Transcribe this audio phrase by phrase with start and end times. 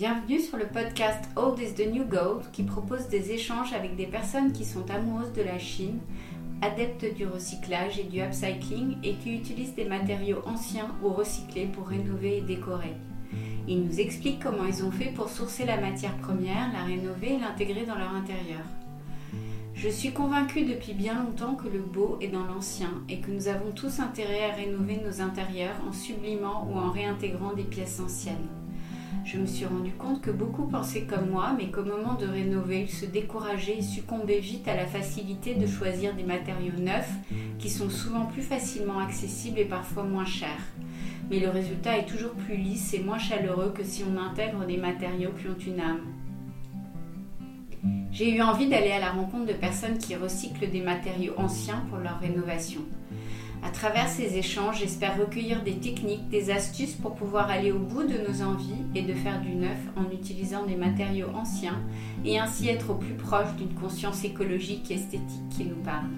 [0.00, 4.06] Bienvenue sur le podcast Old is the New Gold qui propose des échanges avec des
[4.06, 5.98] personnes qui sont amoureuses de la Chine,
[6.62, 11.86] adeptes du recyclage et du upcycling et qui utilisent des matériaux anciens ou recyclés pour
[11.86, 12.94] rénover et décorer.
[13.68, 17.38] Ils nous expliquent comment ils ont fait pour sourcer la matière première, la rénover et
[17.38, 18.64] l'intégrer dans leur intérieur.
[19.74, 23.48] Je suis convaincue depuis bien longtemps que le beau est dans l'ancien et que nous
[23.48, 28.48] avons tous intérêt à rénover nos intérieurs en sublimant ou en réintégrant des pièces anciennes.
[29.24, 32.82] Je me suis rendu compte que beaucoup pensaient comme moi, mais qu'au moment de rénover,
[32.82, 37.12] ils se décourageaient et succombaient vite à la facilité de choisir des matériaux neufs
[37.58, 40.64] qui sont souvent plus facilement accessibles et parfois moins chers.
[41.30, 44.78] Mais le résultat est toujours plus lisse et moins chaleureux que si on intègre des
[44.78, 46.00] matériaux qui ont une âme.
[48.10, 51.98] J'ai eu envie d'aller à la rencontre de personnes qui recyclent des matériaux anciens pour
[51.98, 52.80] leur rénovation.
[53.62, 58.04] À travers ces échanges, j'espère recueillir des techniques, des astuces pour pouvoir aller au bout
[58.04, 61.78] de nos envies et de faire du neuf en utilisant des matériaux anciens
[62.24, 66.08] et ainsi être au plus proche d'une conscience écologique et esthétique qui nous parle.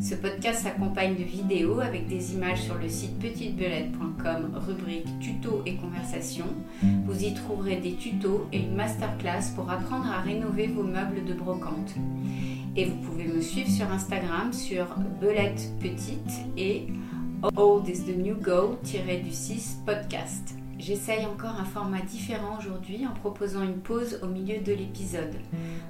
[0.00, 5.74] Ce podcast s'accompagne de vidéos avec des images sur le site petitebelette.com, rubrique tutos et
[5.76, 6.48] conversations.
[7.04, 11.34] Vous y trouverez des tutos et une masterclass pour apprendre à rénover vos meubles de
[11.34, 11.94] brocante.
[12.74, 14.86] Et vous pouvez me suivre sur Instagram sur
[15.20, 16.86] belette petite et
[17.54, 20.54] old is the new go-du 6 podcast.
[20.78, 25.34] J'essaye encore un format différent aujourd'hui en proposant une pause au milieu de l'épisode.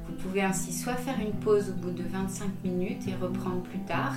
[0.07, 3.79] Vous pouvez ainsi soit faire une pause au bout de 25 minutes et reprendre plus
[3.87, 4.15] tard,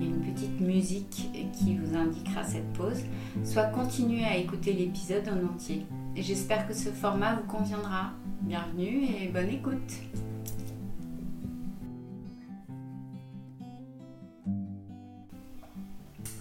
[0.00, 3.02] il y a une petite musique qui vous indiquera cette pause,
[3.44, 5.84] soit continuer à écouter l'épisode en entier.
[6.16, 8.12] J'espère que ce format vous conviendra.
[8.40, 9.92] Bienvenue et bonne écoute.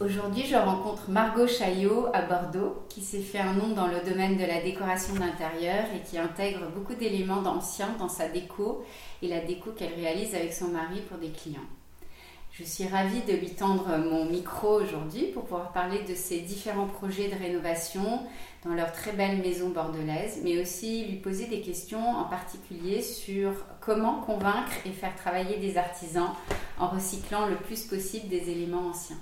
[0.03, 4.35] Aujourd'hui, je rencontre Margot Chaillot à Bordeaux, qui s'est fait un nom dans le domaine
[4.35, 8.83] de la décoration d'intérieur et qui intègre beaucoup d'éléments d'anciens dans sa déco
[9.21, 11.67] et la déco qu'elle réalise avec son mari pour des clients.
[12.51, 16.87] Je suis ravie de lui tendre mon micro aujourd'hui pour pouvoir parler de ses différents
[16.87, 18.21] projets de rénovation
[18.65, 23.51] dans leur très belle maison bordelaise, mais aussi lui poser des questions en particulier sur
[23.79, 26.31] comment convaincre et faire travailler des artisans
[26.79, 29.17] en recyclant le plus possible des éléments anciens.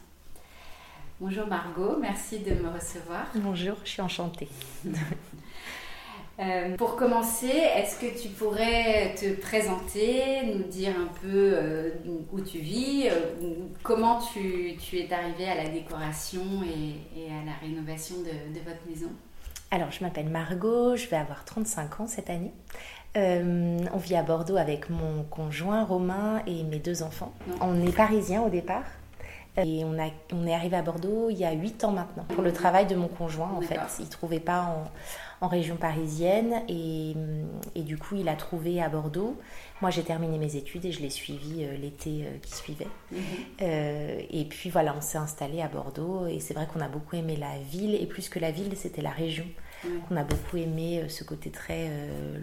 [1.21, 3.25] Bonjour Margot, merci de me recevoir.
[3.35, 4.47] Bonjour, je suis enchantée.
[6.41, 11.89] Euh, pour commencer, est-ce que tu pourrais te présenter, nous dire un peu euh,
[12.31, 18.15] où tu vis, euh, comment tu, es arrivée à la décoration et, à la rénovation
[18.19, 19.09] de, votre maison?
[19.69, 22.53] Alors, je m'appelle Margot, je vais avoir 35 ans cette année.
[23.17, 27.33] on vit à Bordeaux avec mon conjoint Romain et mes deux enfants.
[27.59, 28.85] On est parisiens au départ.
[29.65, 32.43] Et on, a, on est arrivé à Bordeaux il y a 8 ans maintenant, pour
[32.43, 33.79] le travail de mon conjoint en fait.
[33.99, 34.91] Il ne trouvait pas en,
[35.41, 37.15] en région parisienne et,
[37.75, 39.37] et, du coup il a trouvé à Bordeaux.
[39.81, 42.87] Moi j'ai terminé mes études et je l'ai suivi euh, l'été euh, qui suivait.
[43.11, 43.19] Mhm.
[43.61, 47.15] Euh, et puis voilà, on s'est installé à Bordeaux et c'est vrai qu'on a beaucoup
[47.15, 49.45] aimé la ville et plus que la ville, c'était la région.
[50.11, 51.89] On a beaucoup aimé ce côté très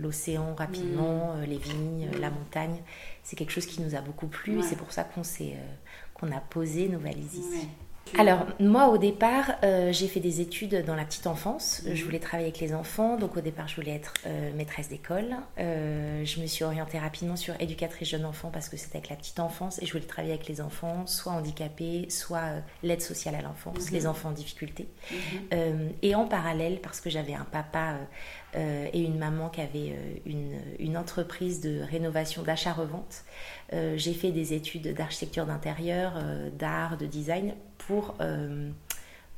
[0.01, 1.45] l'océan rapidement, mhm.
[1.45, 2.79] les vignes, la montagne.
[3.25, 5.55] C'est quelque chose qui nous a beaucoup plu et c'est pour ça qu'on s'est
[6.19, 7.69] qu'on a posé nos valises ici.
[8.19, 11.83] Alors, moi, au départ, euh, j'ai fait des études dans la petite enfance.
[11.85, 12.05] Je mhm.
[12.05, 13.17] voulais travailler avec les enfants.
[13.17, 15.37] Donc, au départ, je voulais être euh, maîtresse d'école.
[15.59, 19.17] Euh, je me suis orientée rapidement sur éducatrice jeune enfant parce que c'était avec la
[19.17, 23.43] petite enfance et je voulais travailler avec les enfants, soit handicapés, soit l'aide sociale à
[23.43, 24.07] l'enfance, les mhm.
[24.07, 24.89] enfants en difficulté.
[25.11, 25.93] Mhm.
[26.03, 27.97] et en parallèle, parce que j'avais un papa
[28.55, 29.95] et une maman qui avaient
[30.25, 33.25] une, une entreprise de rénovation d'achat-revente,
[33.73, 36.15] j'ai fait des études d'architecture d'intérieur,
[36.59, 38.71] d'art, de design pour euh,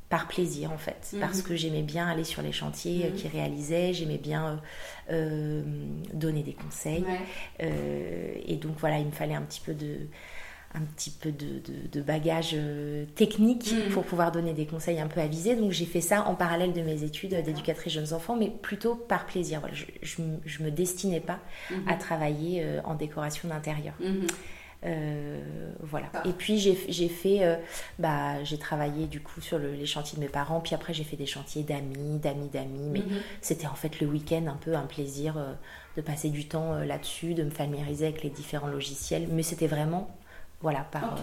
[0.09, 1.21] par plaisir en fait, mhm.
[1.21, 3.17] parce que j'aimais bien aller sur les chantiers euh, mhm.
[3.17, 4.61] qu'ils réalisaient, j'aimais bien
[5.11, 5.63] euh,
[6.15, 7.05] donner des conseils.
[7.61, 9.99] et donc voilà, il me fallait un petit peu de,
[10.75, 11.61] un petit peu de,
[11.93, 12.57] de, bagage
[13.17, 13.93] technique mhm.
[13.93, 15.57] pour pouvoir donner des conseils un peu avisés.
[15.57, 19.27] Donc j'ai fait ça en parallèle de mes études d'éducatrice jeunes enfants, mais plutôt par
[19.27, 19.61] plaisir.
[20.03, 21.41] je ne me destinais pas
[21.87, 23.95] à travailler en décoration d'intérieur.
[24.85, 25.41] Euh,
[25.81, 26.07] voilà.
[26.15, 26.23] Ah.
[26.25, 26.75] Et puis j'ai
[27.09, 27.57] fait, euh,
[27.99, 31.17] bah, j'ai travaillé du coup sur les chantiers de mes parents, puis après j'ai fait
[31.17, 33.21] des chantiers d'amis, d'amis, d'amis, mais mhm.
[33.41, 35.53] c'était en fait le week-end un peu un plaisir euh,
[35.97, 40.17] de passer du temps là-dessus, de me familiariser avec les différents logiciels, mais c'était vraiment,
[40.61, 41.19] voilà, par...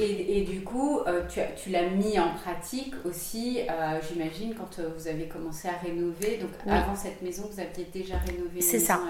[0.00, 4.80] Et, et, du coup, euh, tu, tu l'as mis en pratique aussi, euh, j'imagine, quand
[4.80, 6.38] euh, vous avez commencé à rénover.
[6.38, 9.00] Donc avant cette maison, vous aviez déjà rénové C'est ça.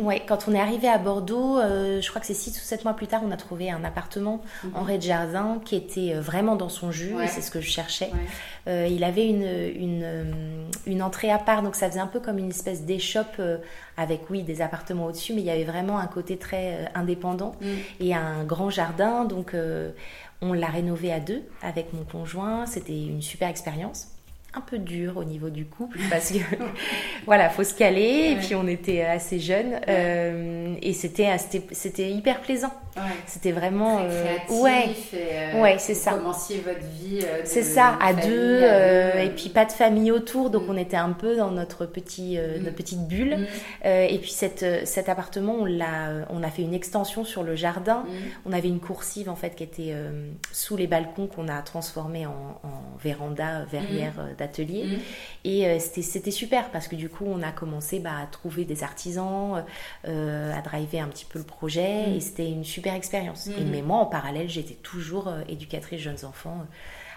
[0.00, 2.94] Oui, quand on est arrivé à Bordeaux, je crois que c'est 6 ou 7 mois
[2.94, 4.76] plus tard, on a trouvé un appartement mhm.
[4.76, 8.10] en rez-de-jardin qui était vraiment dans son jus, et c'est ce que je cherchais.
[8.66, 12.50] il avait une, une, une, entrée à part, donc ça faisait un peu comme une
[12.50, 13.40] espèce d'échoppe
[14.00, 17.66] avec, oui, des appartements au-dessus, mais il y avait vraiment un côté très indépendant mm.
[18.04, 19.24] et un grand jardin.
[19.24, 19.54] Donc
[20.42, 22.66] on l'a rénové à deux avec mon conjoint.
[22.66, 24.08] C'était une super expérience
[24.54, 26.38] un peu dur au niveau du couple parce que
[27.26, 31.36] voilà faut se caler et puis on était assez jeunes euh, et c'était
[31.70, 32.72] c'était hyper plaisant
[33.26, 34.90] c'était vraiment euh, ouais.
[35.14, 36.12] euh, ouais c'est ça.
[36.12, 40.70] commenciez votre vie c'est ça à deux, et puis pas de famille autour donc mm.
[40.70, 42.62] on était un peu dans notre petit mm.
[42.62, 43.38] notre petite bulle.
[43.84, 43.88] Mm.
[43.88, 48.04] et puis cette, cet appartement on l'a on a fait une extension sur le jardin.
[48.46, 49.94] On avait une coursive en fait qui était
[50.52, 54.84] sous les balcons qu'on a transformé en, en véranda verrière d'atelier.
[55.44, 58.82] Et euh, c'était super parce que du coup, on a commencé bah, à trouver des
[58.82, 59.64] artisans,
[60.06, 62.14] euh, à driver un petit peu le projet.
[62.14, 63.46] Et c'était une super expérience.
[63.46, 63.70] Et, mm.
[63.70, 66.66] mais moi, en parallèle, j'étais toujours euh, éducatrice jeunes enfants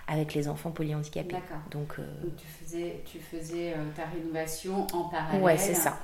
[0.07, 1.37] avec les enfants polyhandicapés.
[1.71, 5.41] Donc, Donc, tu faisais, tu faisais ta rénovation en parallèle.
[5.41, 5.97] Ouais, c'est ça.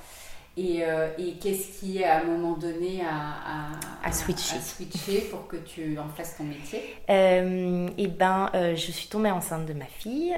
[0.58, 3.72] Euh, et, qu'est-ce qui, à un moment donné, a,
[4.04, 5.22] à, switcher.
[5.32, 6.82] pour que tu en fasses ton métier?
[7.10, 10.36] Euh, Eh ben, euh, je suis tombée enceinte de ma fille.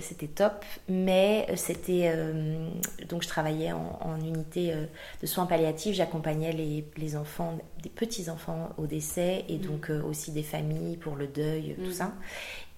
[0.00, 2.12] c'était top, mais c'était
[3.08, 4.74] donc je travaillais en, unité
[5.20, 5.94] de soins palliatifs.
[5.94, 9.60] J'accompagnais les, les, enfants, des petits enfants au décès et mmh.
[9.60, 11.92] donc aussi des familles pour le deuil, tout mmh.
[11.92, 12.12] ça.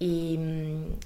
[0.00, 0.38] Et,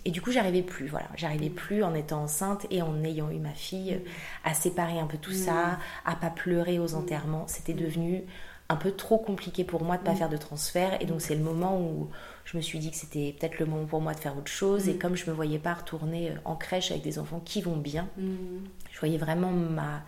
[0.04, 1.54] et, du coup, j'arrivais plus, voilà, j'arrivais mm.
[1.54, 4.08] plus en étant enceinte et en ayant eu ma fille mm.
[4.44, 5.78] à séparer un peu tout ça, mm.
[6.06, 7.46] à pas pleurer aux enterrements.
[7.48, 8.22] C'était devenu
[8.68, 11.42] un peu trop compliqué pour moi de pas faire de transfert et donc c'est le
[11.42, 12.08] moment où
[12.46, 14.88] je me suis dit que c'était peut-être le moment pour moi de faire autre chose
[14.88, 17.76] et comme je me voyais pas retourner euh, en crèche avec des enfants qui vont
[17.76, 20.02] bien, je voyais vraiment ma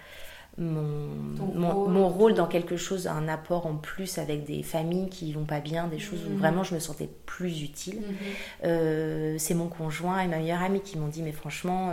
[0.58, 5.44] mon, mon, rôle, dans quelque chose, un apport en plus avec des familles qui vont
[5.44, 6.38] pas bien, des choses où mhm.
[6.38, 7.96] vraiment je me sentais plus utile.
[7.96, 8.16] Mhm.
[8.64, 11.92] Euh, c'est mon conjoint et ma meilleure amie qui m'ont dit mais franchement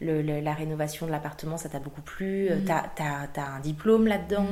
[0.00, 2.64] euh, la rénovation de l'appartement ça t'a beaucoup plu, mhm.
[2.64, 2.90] t'as
[3.36, 4.48] as, un diplôme là-dedans,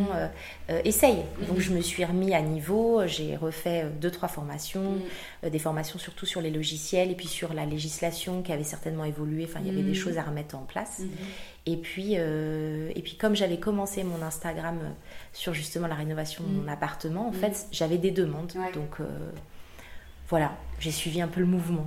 [0.84, 1.24] essaye.
[1.48, 4.98] Donc je me suis remis à niveau, j'ai refait deux trois formations,
[5.42, 9.44] des formations surtout sur les logiciels et puis sur la législation qui avait certainement évolué.
[9.48, 11.02] Enfin il y avait des choses à remettre en place.
[11.66, 14.88] Et puis, euh, et puis comme j'avais commencé mon Instagram euh,
[15.32, 16.68] sur justement la rénovation de mon mm.
[16.70, 17.34] appartement, en mm.
[17.34, 18.52] fait, j'avais des demandes.
[18.74, 19.04] Donc euh,
[20.30, 21.86] voilà, j'ai suivi un peu le mouvement.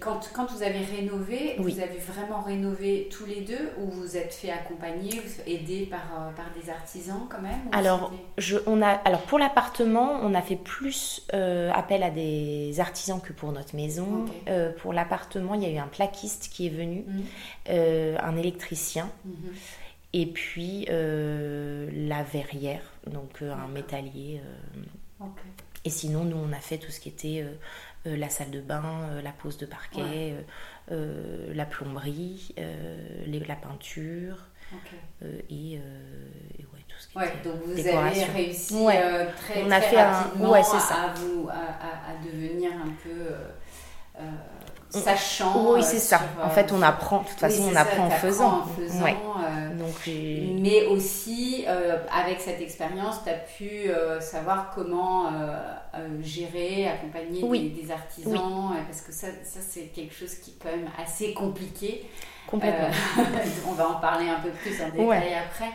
[0.00, 4.34] quand, quand, vous avez rénové, vous avez vraiment rénové tous les deux ou vous êtes
[4.34, 9.38] fait accompagner, aidé par, par des artisans quand même alors, je, on a, alors pour
[9.38, 14.24] l'appartement, on a fait plus appel à des artisans que pour notre maison.
[14.78, 18.16] pour l'appartement, il y a eu un plaquiste qui est venu, mm.
[18.20, 19.08] un électricien.
[19.28, 19.52] Mm-hmm.
[20.18, 24.40] Et puis euh, la verrière, donc euh, un métallier.
[24.42, 25.26] Euh.
[25.86, 27.46] Et sinon, nous, on a fait tout ce qui était
[28.04, 30.34] la salle de bain, la pose de parquet,
[30.90, 34.48] la plomberie, la peinture.
[35.48, 40.54] et, ouais, tout ce qui ouais, donc vous avez réussi très, on a fait rapidement
[40.54, 40.62] un...
[40.62, 40.78] ça.
[40.78, 43.32] À, vous, à, à, devenir un peu
[44.96, 45.72] sachant.
[45.72, 46.20] Oui, c'est ça.
[46.42, 47.22] en fait, on apprend.
[47.22, 48.64] De toute façon, on apprend en faisant.
[49.46, 49.94] Euh, Donc,
[50.62, 55.30] mais aussi, euh, avec cette expérience, tu as pu euh, savoir comment
[56.22, 58.74] gérer, accompagner des, artisans.
[58.86, 62.06] parce que ça, ça c'est quelque chose qui est quand même assez compliqué.
[62.46, 62.88] Complètement.
[63.68, 65.72] on va en parler un peu plus en détail après.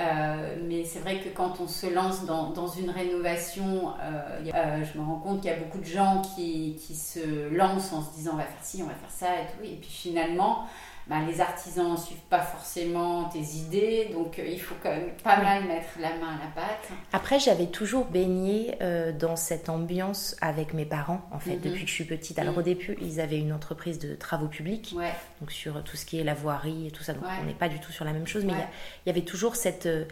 [0.00, 4.98] Euh, mais c'est vrai que quand on se lance dans, une rénovation, euh, euh, je
[4.98, 8.14] me rends compte qu'il y a beaucoup de gens qui, qui, se lancent en se
[8.14, 9.64] disant on va faire ci, on va faire ça et tout.
[9.64, 10.64] Et puis finalement,
[11.10, 15.10] bah, les artisans ne suivent pas forcément tes idées, donc euh, il faut quand même
[15.24, 16.88] pas mal mettre la main à la pâte.
[17.12, 21.62] Après, j'avais toujours baigné euh, dans cette ambiance avec mes parents, en fait, mhm.
[21.62, 22.38] depuis que je suis petite.
[22.38, 22.64] Alors au mhm.
[22.64, 24.94] début, ils avaient une entreprise de travaux publics,
[25.40, 27.68] donc sur tout ce qui est la voirie et tout ça, donc on n'est pas
[27.68, 30.04] du tout sur la même chose, mais il y, avait toujours cette, euh,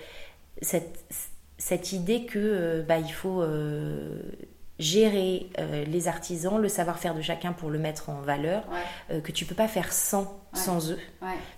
[0.63, 1.05] cette,
[1.59, 3.45] cette idée que bah, il faut
[4.79, 8.65] gérer euh, les artisans, le savoir-faire de chacun pour le mettre en valeur,
[9.11, 10.99] euh, que tu peux pas faire sans, sans eux.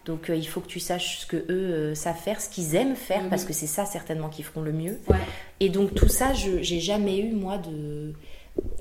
[0.06, 2.96] Donc euh, il faut que tu saches ce que eux savent faire, ce qu'ils aiment
[2.96, 3.48] faire, parce mhm.
[3.48, 4.98] que c'est ça certainement qu'ils feront le mieux.
[5.60, 8.14] Et donc tout ça, je j'ai jamais eu moi de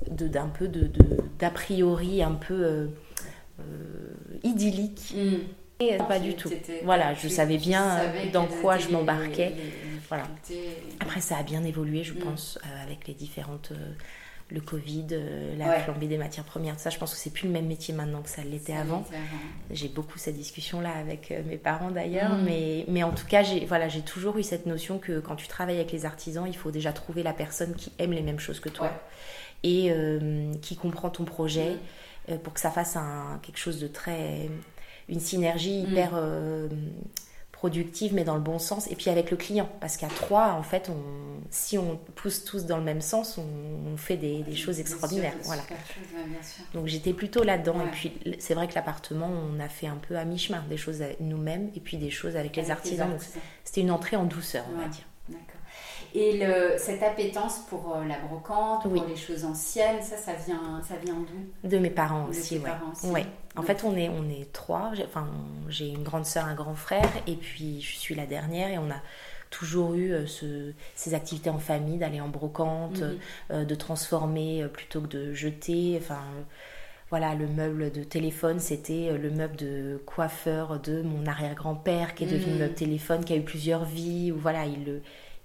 [0.08, 0.90] d'un peu de
[1.38, 2.88] d'a priori un peu
[4.42, 5.14] idyllique.
[5.14, 5.40] Mhm.
[5.82, 6.50] Et pas du tout.
[6.84, 8.00] Voilà, je savais bien
[8.32, 9.54] dans quoi je m'embarquais.
[10.08, 10.24] Voilà.
[10.98, 12.20] Après, ça a bien évolué, je mhm.
[12.20, 13.72] pense, avec les différentes
[14.50, 16.90] le Covid, euh, la flambée des matières premières, tout ça.
[16.90, 19.04] Je pense que c'est plus le même métier maintenant que ça l'était avant.
[19.70, 22.44] J'ai beaucoup cette discussion-là avec euh, mes parents d'ailleurs, mm.
[22.44, 25.76] mais, mais en tout cas, j'ai voilà, toujours eu cette notion que quand tu travailles
[25.76, 28.68] avec les artisans, il faut déjà trouver la personne qui aime les mêmes choses que
[28.68, 28.90] toi
[29.62, 31.76] et euh, qui comprend ton projet
[32.28, 32.38] mm.
[32.38, 34.48] pour que ça fasse un, quelque chose de très.
[35.08, 35.90] une synergie mm.
[35.90, 36.10] hyper
[37.60, 39.68] productive, mais dans le bon sens, et puis avec le client.
[39.80, 43.98] Parce qu'à trois, en fait, on, si on pousse tous dans le même sens, on,
[43.98, 45.34] fait des, choses extraordinaires.
[45.44, 45.62] voilà.
[46.72, 47.84] Donc j'étais plutôt là-dedans.
[47.84, 51.02] Et puis c'est vrai que l'appartement, on a fait un peu à mi-chemin, des choses
[51.20, 53.10] nous-mêmes, et puis des choses avec, les artisans.
[53.62, 55.04] C'était une entrée en douceur, on va dire.
[56.14, 60.82] Et le, cette appétence pour euh, la brocante, pour les choses anciennes, ça, ça vient,
[60.82, 61.68] ça vient d'où?
[61.68, 63.10] De mes parents aussi, oui.
[63.10, 63.26] Ouais.
[63.56, 64.92] En fait, on est, on est trois.
[65.04, 65.28] Enfin,
[65.68, 68.90] j'ai une grande sœur, un grand frère, et puis je suis la dernière, et on
[68.90, 69.00] a
[69.50, 73.18] toujours eu euh, ce, ces activités en famille, d'aller en brocante, mhm.
[73.50, 75.98] euh, de transformer plutôt que de jeter.
[76.00, 76.22] Enfin,
[77.10, 82.28] voilà, le meuble de téléphone, c'était le meuble de coiffeur de mon arrière-grand-père qui est
[82.28, 82.58] devenu mhm.
[82.60, 84.30] meuble téléphone, qui a eu plusieurs vies.
[84.30, 85.02] Ou voilà, il le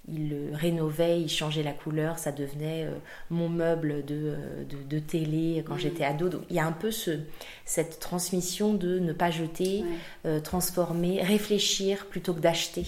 [0.08, 2.92] il le rénovait, il changeait la couleur, ça devenait euh,
[3.30, 5.80] mon meuble de, euh, de, télé quand mm.
[5.80, 6.30] j'étais ado.
[6.30, 7.20] Donc il y a un peu ce,
[7.66, 9.84] cette transmission de ne pas jeter,
[10.26, 12.86] euh, transformer, réfléchir plutôt que d'acheter.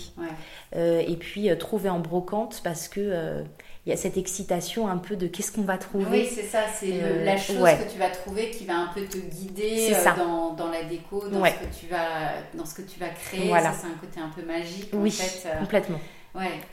[0.76, 3.44] et puis trouver en brocante parce que
[3.86, 6.06] il y a cette excitation un peu de qu'est-ce qu'on va trouver.
[6.12, 9.18] Oui, c'est ça, c'est la chose que tu vas trouver qui va un peu te
[9.18, 13.10] guider dans, dans, la déco, dans, ce que tu vas, dans ce que tu vas
[13.10, 13.50] créer.
[13.50, 14.90] Ça, c'est un côté un peu magique.
[14.94, 15.60] Oui, en fait.
[15.60, 16.00] complètement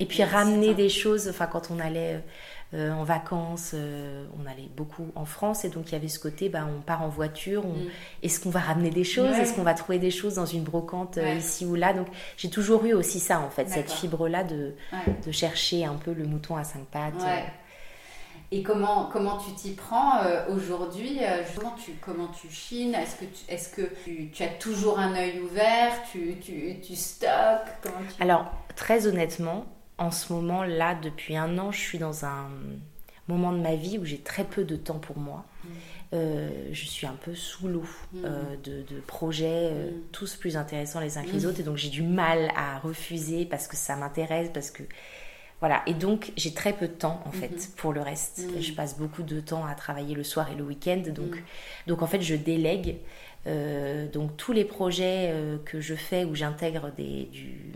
[0.00, 2.22] et puis ramener des choses, enfin quand on allait
[2.74, 6.18] euh, en vacances, euh, on allait beaucoup en France et donc il y avait ce
[6.18, 7.86] côté, bah, on part en voiture, mm.
[8.24, 11.18] est-ce qu'on va ramener des choses, est-ce qu'on va trouver des choses dans une brocante
[11.18, 11.92] euh, ici ou là?
[11.92, 14.74] Donc j'ai toujours eu aussi ça en fait, cette fibre-là de,
[15.24, 17.22] de chercher un peu le mouton à cinq pattes.
[18.54, 22.94] Et comment, comment tu t'y prends euh, aujourd'hui euh, comment, tu, comment tu chines?
[22.94, 25.90] Est-ce que, tu, est-ce que tu, as toujours un œil ouvert?
[26.12, 27.66] Tu, tu, tu stockes
[28.20, 29.66] Alors, très honnêtement,
[29.98, 32.48] en ce moment-là, depuis un an, je suis dans un
[33.26, 35.44] moment de ma vie où j'ai très peu de temps pour moi.
[35.64, 35.68] Mm.
[36.12, 38.22] Euh, je suis un peu sous l'eau mm.
[38.62, 39.92] de, de, projets, mm.
[40.12, 43.46] tous plus intéressants les uns que les autres, et donc j'ai du mal à refuser
[43.46, 44.84] parce que ça m'intéresse, parce que
[45.64, 47.74] voilà, et donc j'ai très peu de temps en fait mhm.
[47.78, 48.40] pour le reste.
[48.40, 48.60] Mhm.
[48.60, 51.42] Je passe beaucoup de temps à travailler le soir et le week-end, donc, mhm.
[51.86, 52.96] donc en fait je délègue.
[53.46, 57.72] Euh, donc tous les projets euh, que je fais où j'intègre du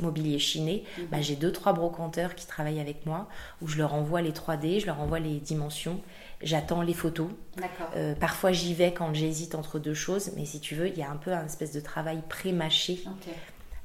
[0.00, 3.26] mobilier chiné, bah, j'ai deux trois brocanteurs qui travaillent avec moi
[3.62, 5.98] où je leur envoie les 3D, je leur envoie les dimensions,
[6.42, 7.30] j'attends les photos.
[7.96, 11.02] Euh, parfois j'y vais quand j'hésite entre deux choses, mais si tu veux, il y
[11.02, 13.02] a un peu un espèce de travail pré-mâché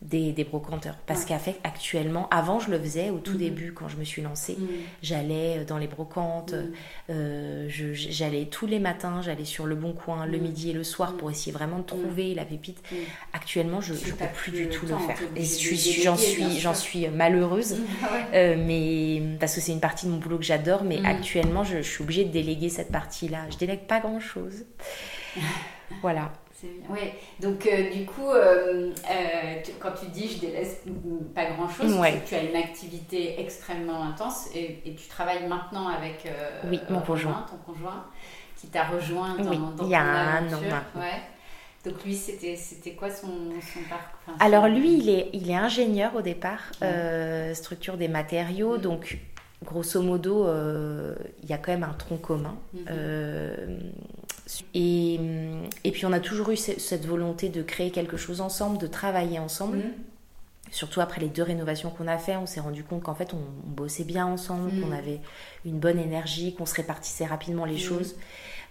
[0.05, 0.95] des, des brocanteurs.
[1.07, 3.37] Parce qu'actuellement, avant je le faisais, au tout mhm.
[3.37, 4.67] début quand je me suis lancée, mhm.
[5.01, 6.73] j'allais euh, dans les brocantes, mhm.
[7.09, 11.17] euh, j'allais tous les matins, j'allais sur le bon coin, le midi et le soir
[11.17, 12.81] pour essayer vraiment de trouver la pépite.
[13.33, 15.17] Actuellement, je ne peux plus du tout le faire.
[15.35, 15.43] Et
[16.03, 17.77] j'en suis, j'en suis malheureuse,
[18.33, 21.77] euh, mais parce que c'est une partie de mon boulot que j'adore, mais actuellement, je,
[21.77, 23.45] je suis obligée de déléguer cette partie-là.
[23.49, 24.65] Je délègue pas grand-chose.
[26.01, 26.31] voilà.
[26.89, 30.83] Oui, donc euh, du coup, euh, euh, quand tu dis je délaisse
[31.33, 31.93] pas grand chose,
[32.25, 36.27] tu, as une activité extrêmement intense et, tu travailles maintenant avec
[36.69, 37.45] oui, mon conjoint.
[37.49, 38.05] ton conjoint,
[38.55, 40.61] qui t'a rejoint dans, oui, il y a un an
[40.95, 41.21] Ouais.
[41.83, 43.27] Donc lui, c'était quoi son,
[43.61, 46.71] son parcours Alors lui, il est, il est ingénieur au départ,
[47.53, 48.81] structure des matériaux, mm-hmm.
[48.81, 49.19] donc
[49.65, 50.47] grosso modo,
[51.43, 52.55] il y a quand même un tronc commun.
[52.75, 52.91] Mm-hmm.
[54.73, 55.19] Et,
[55.83, 59.39] et, puis on a toujours eu cette volonté de créer quelque chose ensemble, de travailler
[59.39, 59.77] ensemble.
[59.77, 59.93] Mm.
[60.71, 63.39] Surtout après les deux rénovations qu'on a fait, on s'est rendu compte qu'en fait on,
[63.65, 64.81] bossait bien ensemble, mm.
[64.81, 65.21] qu'on avait
[65.65, 68.15] une bonne énergie, qu'on se répartissait rapidement les choses.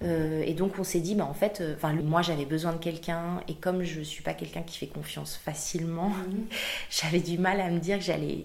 [0.02, 3.40] Euh, et donc on s'est dit, bah, en fait, euh, moi j'avais besoin de quelqu'un
[3.48, 6.12] et comme je suis pas quelqu'un qui fait confiance facilement,
[6.90, 8.44] j'avais du mal à me dire que j'allais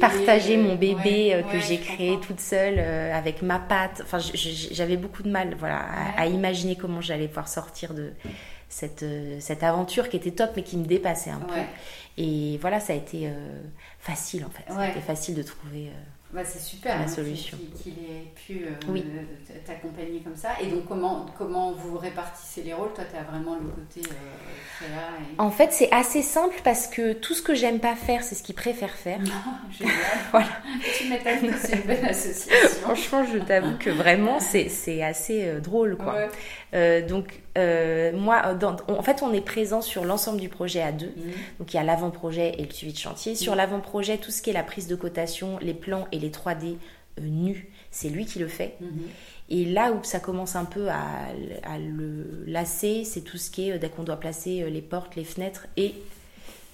[0.00, 4.00] partager mon bébé euh, que j'ai créé toute seule euh, avec ma patte.
[4.02, 5.84] Enfin, j'avais beaucoup de mal voilà,
[6.16, 8.12] à, imaginer comment j'allais pouvoir sortir de
[8.68, 11.60] cette, euh, cette aventure qui était top mais qui me dépassait un peu.
[12.16, 13.30] Et voilà, ça a été
[13.98, 14.64] facile en fait.
[14.68, 15.90] C'était facile de trouver.
[16.32, 17.58] Bah, c'est super la hein, solution.
[17.82, 19.22] qu'il ait pu euh,
[19.66, 20.50] t'accompagner comme ça.
[20.62, 22.92] Et donc, comment, comment vous répartissez les rôles?
[22.94, 24.86] Toi, tu as vraiment le côté euh,
[25.38, 28.44] En fait, c'est assez simple parce que tout ce que j'aime pas faire, c'est ce
[28.44, 29.18] qu'il préfère faire.
[29.76, 29.96] génial.
[30.30, 30.46] voilà.
[30.96, 32.80] Tu m'étonnes c'est une bonne association.
[32.82, 35.96] Franchement, je t'avoue que vraiment, c'est assez euh, drôle.
[35.96, 36.28] quoi.
[37.08, 38.42] Donc, euh, moi,
[38.88, 41.12] en fait, on est présent sur l'ensemble du projet à deux.
[41.16, 41.32] Mhm.
[41.58, 43.34] Donc, il y a l'avant-projet et le suivi de chantier.
[43.34, 43.58] Sur mhm.
[43.58, 46.76] l'avant-projet, tout ce qui est la prise de cotation, les plans et les 3D,
[47.20, 47.70] nu.
[47.90, 48.76] C'est lui qui le fait.
[49.48, 51.02] Et là où ça commence un peu à,
[51.64, 55.24] à le lasser, c'est tout ce qui est dès qu'on doit placer les portes, les
[55.24, 55.94] fenêtres et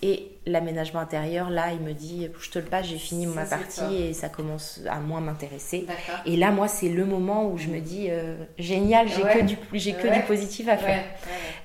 [0.03, 3.97] et l'aménagement intérieur, là, il me dit, je te le passe, j'ai fini ma partie
[3.97, 5.87] et ça commence à moins m'intéresser.
[6.27, 9.57] Et là, moi, c'est le moment où je me dis, euh, génial, j'ai que, du,
[9.73, 11.03] j'ai que du positif à faire.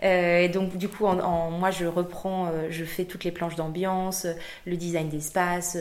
[0.04, 3.56] Euh, et donc, du coup, en, moi, je reprends, euh, je fais toutes les planches
[3.56, 4.26] d'ambiance,
[4.66, 5.78] le design d'espace,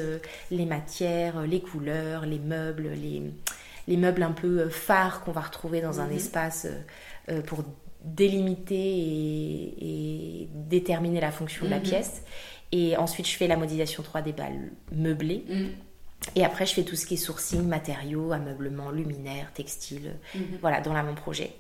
[0.51, 3.23] les matières, les couleurs, les meubles, les,
[3.87, 6.17] les meubles un peu phares qu'on va retrouver dans un mhm.
[6.17, 6.67] espace
[7.47, 7.65] pour
[8.05, 11.83] délimiter et, déterminer la fonction de la mhm.
[11.83, 12.23] pièce.
[12.73, 15.45] Et ensuite, je fais la modélisation 3D balles meublée.
[15.49, 15.71] Mhm.
[16.37, 20.59] Et après, je fais tout ce qui est sourcing, matériaux, ameublement, luminaire, textile, mhm.
[20.61, 21.51] voilà, dans la mon projet.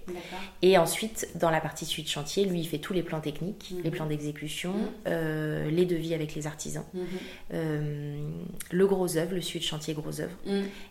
[0.60, 3.90] Et ensuite, dans la partie suite chantier, lui, il fait tous les plans techniques, les
[3.90, 4.74] plans d'exécution,
[5.06, 6.84] euh, les devis avec les artisans,
[7.54, 8.22] euh,
[8.70, 10.36] le gros œuvre, le suite chantier gros œuvre.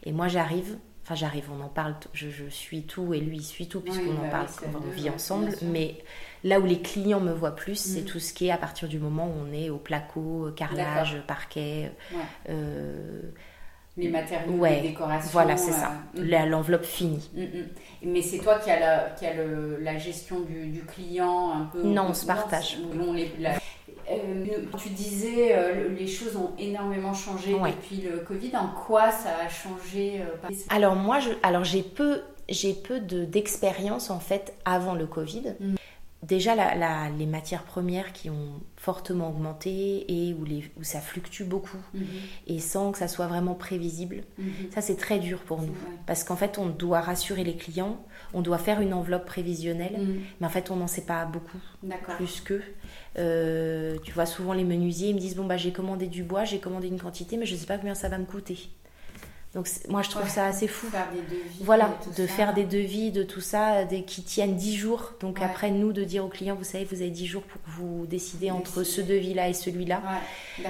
[0.03, 0.77] Et moi, j'arrive
[1.09, 4.25] Enfin, j'arrive, on en parle, je, suis tout et lui il suit tout, puisqu'on en
[4.25, 5.49] bah parle quand on vit ensemble.
[5.63, 6.03] Mais
[6.43, 8.05] là où les clients me voient plus, c'est mm.
[8.05, 11.91] tout ce qui est à partir du moment où on est au placo, carrelage, parquet.
[12.47, 13.21] Euh,
[13.97, 15.31] les matériaux, les décorations.
[15.31, 15.93] Voilà, c'est ça.
[16.15, 16.49] Euh, mm.
[16.51, 17.27] L'enveloppe finie.
[17.33, 17.45] Mm,
[18.03, 21.81] Mais c'est toi qui as la, qui a le, la gestion du, client un peu
[21.81, 22.77] Non, on se partage.
[24.09, 24.45] Euh,
[24.77, 28.55] tu disais euh, les choses ont énormément changé depuis le Covid.
[28.55, 34.09] En quoi ça a changé euh, Alors moi, je, alors j'ai peu, j'ai peu d'expérience
[34.09, 35.55] en fait avant le Covid.
[35.59, 35.75] Mm.
[36.23, 41.43] Déjà, la, les matières premières qui ont fortement augmenté et où, les, où ça fluctue
[41.43, 42.47] beaucoup mm-hmm.
[42.47, 44.71] et sans que ça soit vraiment prévisible, mm-hmm.
[44.71, 45.73] ça c'est très dur pour nous.
[46.07, 50.19] Parce qu'en fait, on doit rassurer les clients, on doit faire une enveloppe prévisionnelle, mm.
[50.41, 51.59] mais en fait, on n'en sait pas beaucoup,
[52.17, 52.63] plus qu'eux.
[53.17, 56.45] Euh, tu vois, souvent les menuisiers ils me disent Bon, bah, j'ai commandé du bois,
[56.45, 58.69] j'ai commandé une quantité, mais je ne sais pas combien ça va me coûter.
[59.55, 60.87] Donc moi je trouve ça assez fou.
[60.91, 64.75] Faire des devis, voilà, de faire des devis, de tout ça, des, qui tiennent 10
[64.75, 65.13] jours.
[65.21, 68.05] Donc après nous de dire aux clients, vous savez, vous avez 10 jours pour vous
[68.05, 70.01] décider entre ce devis-là et celui-là.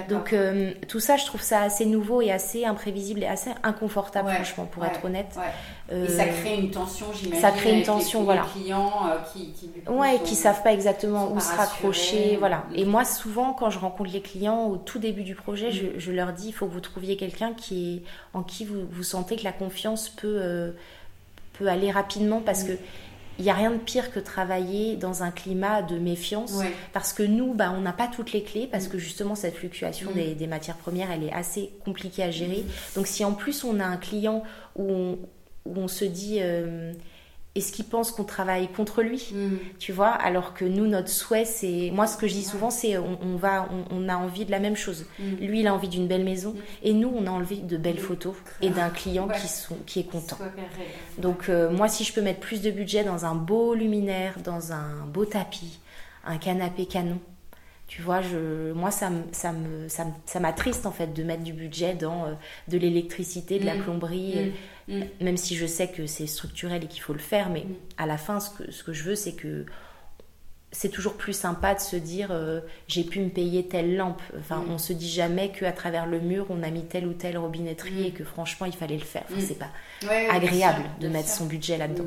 [0.08, 4.30] Donc euh, tout ça, je trouve ça assez nouveau et assez imprévisible et assez inconfortable,
[4.30, 5.38] franchement, pour être honnête.
[5.90, 7.42] et ça euh, crée une tension, j'imagine.
[7.42, 8.46] Ça crée une tension, voilà.
[8.54, 12.64] Les clients euh, qui, qui, ouais, qui savent pas exactement où se raccrocher, voilà.
[12.74, 16.12] Et moi souvent, quand je rencontre les clients au tout début du projet, je, je,
[16.12, 18.69] leur dis, il faut que vous trouviez quelqu'un qui est en qui vous,
[19.02, 20.72] sentez que la confiance peut, euh,
[21.54, 22.72] peut aller rapidement parce que
[23.38, 26.60] il n'y a rien de pire que travailler dans un climat de méfiance
[26.92, 28.90] parce que nous, bah, on n'a pas toutes les clés parce mm.
[28.90, 30.34] que justement cette fluctuation mm.
[30.34, 32.64] des, matières premières, elle est assez compliquée à gérer.
[32.94, 34.42] Donc si en plus on a un client
[34.76, 35.18] où on,
[35.64, 36.38] où on se dit...
[36.40, 36.92] Euh,
[37.56, 39.56] est-ce qu'il pense qu'on travaille contre lui mm.
[39.80, 41.90] Tu vois Alors que nous, notre souhait, c'est.
[41.92, 44.76] Moi, ce que je dis souvent, c'est on, va, on, a envie de la même
[44.76, 45.06] chose.
[45.18, 45.46] Mm.
[45.46, 46.52] Lui, il a envie d'une belle maison.
[46.52, 46.58] Mm.
[46.84, 50.10] Et nous, on a envie de belles photos et d'un client qui, sont, qui est
[50.10, 50.38] content.
[51.18, 54.72] Donc, euh, moi, si je peux mettre plus de budget dans un beau luminaire, dans
[54.72, 55.80] un beau tapis,
[56.24, 57.18] un canapé canon,
[57.90, 61.94] tu vois, je, moi, ça, ça, me, ça, m'attriste en fait de mettre du budget
[61.94, 62.34] dans euh,
[62.68, 64.52] de l'électricité, de la plomberie, mm.
[64.90, 65.24] Mm.
[65.24, 67.48] même si je sais que c'est structurel et qu'il faut le faire.
[67.50, 67.64] Mais
[67.96, 69.64] à la fin, ce que, ce que je veux, c'est que
[70.72, 74.22] c'est toujours plus sympa de se dire euh, j'ai pu me payer telle lampe.
[74.38, 77.38] Enfin, on se dit jamais qu'à travers le mur, on a mis telle ou telle
[77.38, 79.24] robinetterie et que franchement, il fallait le faire.
[79.38, 79.70] c'est pas
[80.30, 82.04] agréable de mettre son budget là-dedans.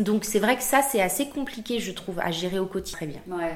[0.00, 2.96] Donc c'est vrai que ça, c'est assez compliqué, je trouve, à gérer au quotidien.
[2.96, 3.20] Très bien.
[3.28, 3.52] Ouais,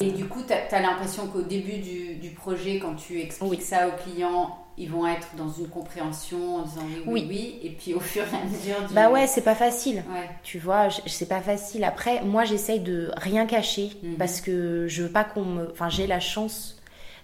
[0.00, 3.88] et du coup, tu as, l'impression qu'au début du, du, projet, quand tu expliques ça
[3.88, 7.94] aux clients, ils vont être dans une compréhension en disant oui, oui, oui, et puis
[7.94, 8.76] au fur et à mesure.
[8.92, 10.02] Bah ouais, c'est pas facile.
[10.42, 11.84] Tu vois, c'est pas facile.
[11.84, 14.16] Après, moi, j'essaye de rien cacher mhm.
[14.16, 15.70] parce que je veux pas qu'on me.
[15.70, 16.78] Enfin, j'ai la chance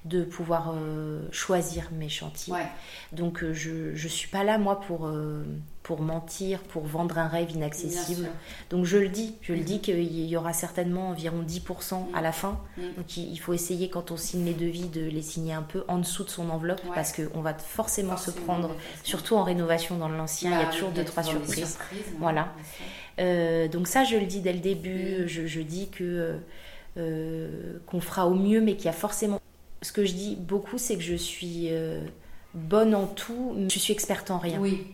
[0.04, 2.54] de pouvoir euh, choisir mes chantiers.
[3.12, 5.44] Donc euh, je ne suis pas là, moi, pour, euh,
[5.88, 8.28] pour mentir, pour vendre un rêve inaccessible.
[8.68, 9.80] Donc je le dis, je le dis mhm.
[9.80, 12.60] qu'il y aura certainement environ 10% à la fin.
[12.76, 12.84] Mhm.
[12.98, 15.96] Donc il faut essayer, quand on signe les devis, de les signer un peu en
[15.96, 20.50] dessous de son enveloppe parce qu'on va forcément, se prendre, surtout en rénovation dans l'ancien,
[20.50, 21.78] il y a bah, toujours deux, trois surprises.
[22.18, 22.52] voilà.
[23.72, 25.26] donc ça, je le dis dès le début, mhm.
[25.26, 26.36] je, je, dis que...
[27.86, 29.40] qu'on fera au mieux, mais qu'il y a forcément
[29.80, 32.02] ce que je dis beaucoup, c'est que je suis euh,
[32.52, 34.58] bonne en tout, mais je suis experte en rien.
[34.60, 34.86] Oui.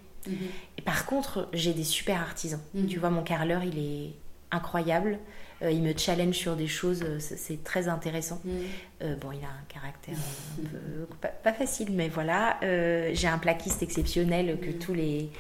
[0.85, 2.61] Par contre, j'ai des super artisans.
[2.75, 2.87] Mhm.
[2.87, 4.13] Tu vois, mon carreleur, il est
[4.51, 5.19] incroyable.
[5.63, 8.41] Euh, il me challenge sur des choses, euh, c'est très intéressant.
[8.45, 9.17] Mhm.
[9.21, 12.59] bon, il a un caractère un peu, pas, facile, mais voilà.
[12.61, 14.79] j'ai un plaquiste exceptionnel que mhm.
[14.79, 15.31] tous les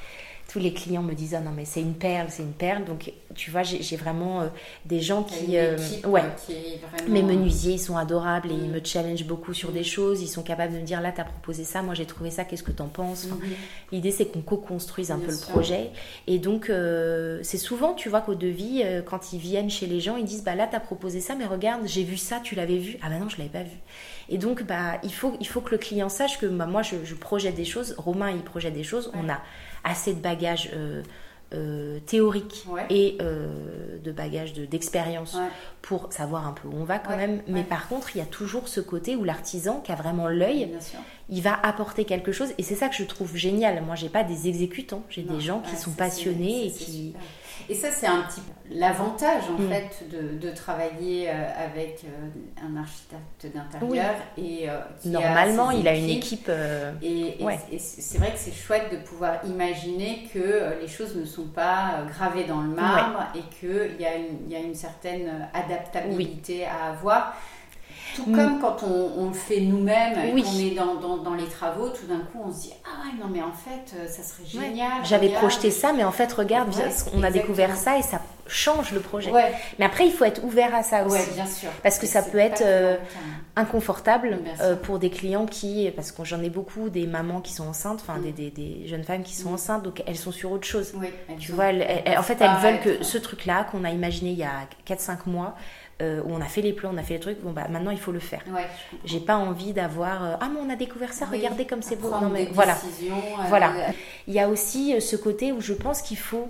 [0.54, 2.84] tous les clients me disent ah non mais c'est une perle, c'est une perle.
[2.84, 4.46] Donc tu vois, j'ai vraiment euh,
[4.84, 6.22] des gens qui, euh, ouais,
[7.08, 8.74] mes menuisiers ils sont adorables et ils mm.
[8.74, 9.84] me challengent beaucoup sur des mm.
[9.84, 10.22] choses.
[10.22, 12.62] Ils sont capables de me dire là t'as proposé ça, moi j'ai trouvé ça, qu'est-ce
[12.62, 13.26] que t'en penses?
[13.26, 13.90] Mm-hmm.
[13.90, 15.90] L'idée c'est qu'on co-construise un peu le projet.
[16.28, 20.16] Et donc euh, c'est souvent tu vois qu'au devis quand ils viennent chez les gens
[20.16, 22.96] ils disent bah là t'as proposé ça mais regarde j'ai vu ça, tu l'avais vu
[23.02, 23.76] Ah bah non je l'avais pas vu.
[24.28, 26.94] Et donc bah il faut il faut que le client sache que bah, moi je,
[27.02, 29.40] je projette des choses, Romain il projette des choses, on a
[29.84, 31.02] assez de bagages euh,
[31.52, 35.36] euh, théoriques et euh, de bagages d'expérience
[35.82, 37.42] pour savoir un peu où on va quand même.
[37.46, 40.70] Mais par contre, il y a toujours ce côté où l'artisan qui a vraiment l'œil,
[41.28, 42.48] il va apporter quelque chose.
[42.58, 43.82] Et c'est ça que je trouve génial.
[43.82, 47.14] Moi, j'ai pas des exécutants, j'ai des gens qui sont passionnés et qui...
[47.68, 48.40] Et ça, c'est un petit
[48.70, 49.68] l'avantage en mm.
[49.68, 56.08] fait de, travailler euh, avec euh, un architecte d'intérieur et euh, normalement il a une
[56.08, 56.50] équipe
[57.02, 57.36] et,
[57.78, 62.44] c'est vrai que c'est chouette de pouvoir imaginer que les choses ne sont pas gravées
[62.44, 67.34] dans le marbre et qu'il y, a une, y a une certaine adaptabilité à avoir
[68.14, 68.36] tout mm.
[68.36, 72.20] comme quand on, le fait nous-mêmes et qu'on est dans, dans, les travaux, tout d'un
[72.20, 75.04] coup on se dit Ah non, mais en fait, euh, ça serait génial.
[75.04, 76.72] J'avais projeté ça, mais en fait, regarde,
[77.14, 79.32] on a découvert ça et ça change le projet.
[79.78, 81.30] Mais après, il faut être ouvert à ça aussi.
[81.34, 81.70] bien sûr.
[81.82, 82.96] Parce que ça peut être euh,
[83.56, 87.66] inconfortable euh, pour des clients qui, parce que j'en ai beaucoup, des mamans qui sont
[87.66, 88.32] enceintes, enfin mm.
[88.32, 89.54] des, des, jeunes femmes qui sont mm.
[89.54, 90.92] enceintes, donc elles sont sur autre chose.
[91.38, 91.66] tu vois,
[92.16, 95.54] en fait, elles veulent que ce truc-là qu'on a imaginé il y a 4-5 mois,
[96.02, 97.92] euh, où on a fait les plans, on a fait les trucs, bon bah maintenant
[97.92, 98.42] il faut le faire.
[99.04, 102.10] J'ai pas envie d'avoir euh, ah mais on a découvert ça, regardez comme c'est beau.
[102.10, 103.72] Non mais voilà, euh, voilà.
[104.26, 106.48] Il y a aussi ce côté où je pense qu'il faut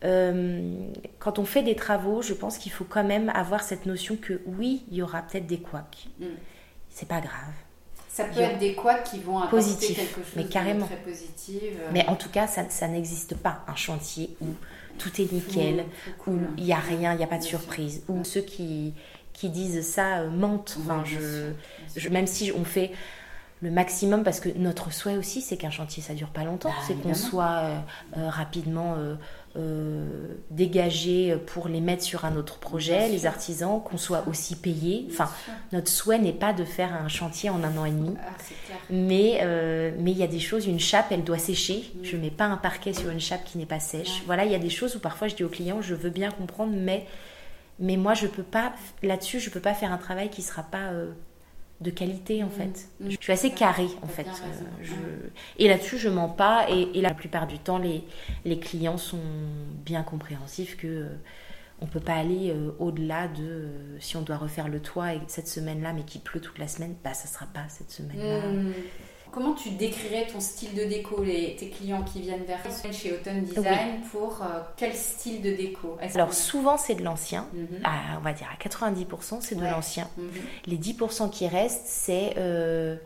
[0.00, 4.40] quand on fait des travaux, je pense qu'il faut quand même avoir cette notion que
[4.46, 6.06] oui, il y aura peut-être des couacs.
[6.20, 6.26] Mm.
[6.88, 7.54] C'est pas grave.
[8.08, 10.86] Ça peut être des couacs qui vont apporter positif, quelque chose mais carrément.
[10.86, 11.62] de très positif.
[11.92, 14.46] Mais en tout cas, ça, ça n'existe pas un chantier où
[14.98, 15.84] tout est nickel,
[16.26, 18.94] où il n'y a rien, il n'y a pas de surprise, où ceux qui,
[19.32, 20.76] qui disent ça euh, mentent.
[20.80, 22.92] Enfin, je, même si on fait
[23.60, 26.84] le maximum parce que notre souhait aussi c'est qu'un chantier ça dure pas longtemps, bah,
[26.86, 27.78] c'est qu'on soit euh,
[28.16, 28.96] euh, rapidement
[30.50, 35.06] dégagé pour les mettre sur un autre projet, les artisans, qu'on soit aussi payé.
[35.10, 35.28] Enfin,
[35.72, 38.30] notre souhait n'est pas de faire un chantier en un an et demi, ah,
[38.90, 39.40] mais
[39.98, 41.90] mais il y a des choses, une chape elle doit sécher.
[41.94, 42.04] Mm.
[42.04, 44.22] Je mets pas un parquet sur une chape qui n'est pas sèche.
[44.26, 46.30] Voilà, il y a des choses où parfois je dis au client je veux bien
[46.30, 47.06] comprendre, mais
[47.78, 50.90] mais moi je peux pas là-dessus je peux pas faire un travail qui sera pas
[51.80, 52.50] de qualité en mm.
[52.50, 52.88] fait.
[53.00, 53.10] Mm.
[53.10, 54.26] Je suis assez carrée en fait.
[54.26, 56.66] Euh, et là-dessus, je mens pas.
[56.70, 58.04] Et, la plupart du temps, les,
[58.44, 59.20] les clients sont
[59.84, 61.08] bien compréhensifs que euh,
[61.80, 63.68] on peut pas aller euh, au-delà de
[64.00, 67.14] si on doit refaire le toit cette semaine-là, mais qu'il pleut toute la semaine, bah
[67.14, 68.48] ça sera pas cette semaine-là.
[68.48, 68.72] Mm.
[69.38, 73.12] Comment tu décrirais ton style de déco, les, tes clients qui viennent vers toi chez
[73.12, 77.80] Autumn Design pour euh, quel style de déco Alors souvent c'est de l'ancien, mhm.
[78.16, 80.08] on va dire à 90% c'est de l'ancien.
[80.16, 80.28] Mhm.
[80.66, 82.96] Les 10% qui restent c'est euh,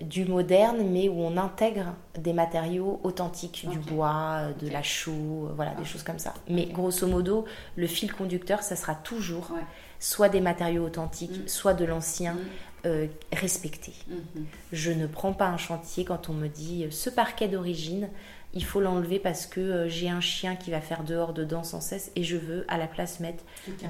[0.00, 5.74] du moderne mais où on intègre des matériaux authentiques, du bois, de la chaux, voilà
[5.74, 6.32] des choses comme ça.
[6.48, 7.44] Mais grosso modo
[7.76, 9.50] le fil conducteur ça sera toujours
[9.98, 11.48] soit des matériaux authentiques, mhm.
[11.48, 12.38] soit de l'ancien,
[12.86, 13.92] euh, respecté.
[14.08, 14.44] Mhm.
[14.72, 18.10] Je ne prends pas un chantier quand on me dit euh, ce parquet d'origine,
[18.52, 21.80] il faut l'enlever parce que euh, j'ai un chien qui va faire dehors dedans sans
[21.80, 23.42] cesse et je veux à la place mettre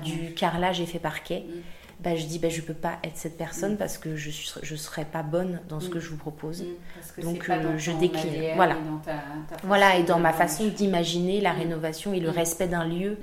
[0.04, 1.44] du carrelage effet parquet.
[1.44, 1.62] Mhm.
[2.00, 3.78] Bah, je dis bah, je peux pas être cette personne mhm.
[3.78, 6.64] parce que je ne je serais pas bonne dans ce que je vous propose.
[7.18, 8.54] Donc je décline.
[8.54, 8.74] Voilà.
[8.76, 13.18] Et voilà et dans ma façon d'imaginer la rénovation et le respect d'un lieu.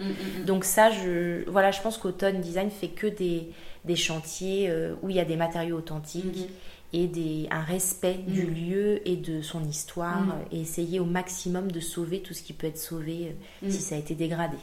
[0.46, 3.52] Donc ça je voilà je pense qu'Automne Design fait que des
[3.86, 6.48] des chantiers euh, où il y a des matériaux authentiques mhm.
[6.94, 8.54] et des, un respect du mhm.
[8.54, 10.34] lieu et de son histoire mhm.
[10.52, 13.96] et essayer au maximum de sauver tout ce qui peut être sauvé euh, si ça
[13.96, 14.58] a été dégradé.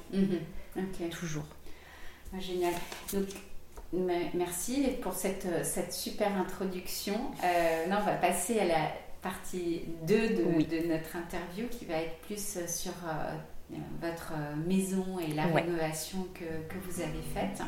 [1.10, 1.44] Toujours.
[2.32, 2.74] Ah, génial.
[3.12, 3.26] Donc,
[4.34, 7.14] merci pour cette, euh, cette super introduction.
[7.42, 12.18] Euh, on va passer à la partie 2 de, de, notre interview qui va être
[12.20, 12.92] plus sur
[14.00, 14.32] votre
[14.66, 17.60] maison et la rénovation que, que, vous avez faite.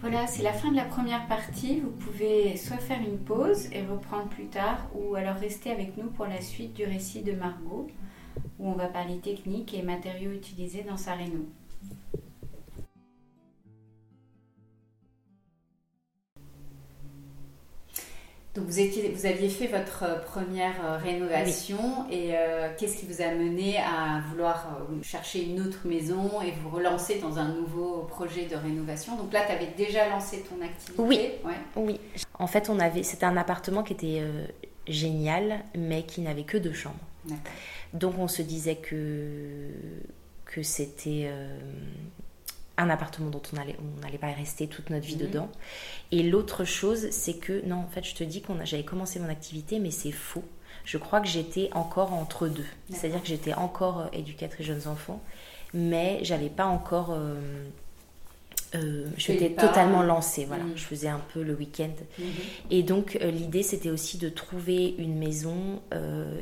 [0.00, 1.80] Voilà, c'est la fin de la première partie.
[1.80, 6.08] Vous pouvez soit faire une pause et reprendre plus tard, ou alors rester avec nous
[6.08, 7.86] pour la suite du récit de Margot,
[8.58, 11.44] où on va parler technique et matériaux utilisés dans sa réno.
[18.54, 21.78] Donc vous, étiez, vous aviez fait votre euh, première euh, rénovation
[22.10, 26.68] et euh, qu'est-ce qui vous a mené à vouloir chercher une autre maison et vous
[26.68, 29.16] relancer dans un nouveau projet de rénovation?
[29.16, 31.00] Donc là, tu avais déjà lancé ton activité?
[31.00, 31.30] Oui,
[31.76, 32.00] oui.
[32.40, 34.22] En fait, on avait, c'était un appartement qui était
[34.88, 36.96] génial, mais qui n'avait que deux chambres.
[37.94, 39.70] Donc on se disait que,
[40.44, 41.30] que c'était
[42.80, 45.22] un appartement dont on n'allait on allait pas rester toute notre vie mhm.
[45.22, 45.48] dedans.
[46.12, 49.28] Et l'autre chose, c'est que, non, en fait, je te dis que j'avais commencé mon
[49.28, 50.44] activité, mais c'est faux.
[50.84, 52.66] Je crois que j'étais encore entre deux.
[52.90, 55.22] C'est-à-dire que j'étais encore euh, éducatrice jeunes enfants,
[55.74, 57.12] mais j'avais pas encore.
[57.12, 57.38] Euh,
[58.74, 60.64] euh j'étais totalement lancée, voilà.
[60.64, 60.72] Mhm.
[60.76, 61.92] Je faisais un peu le week-end.
[62.18, 62.26] Mhm.
[62.70, 65.82] Et donc, euh, l'idée, c'était aussi de trouver une maison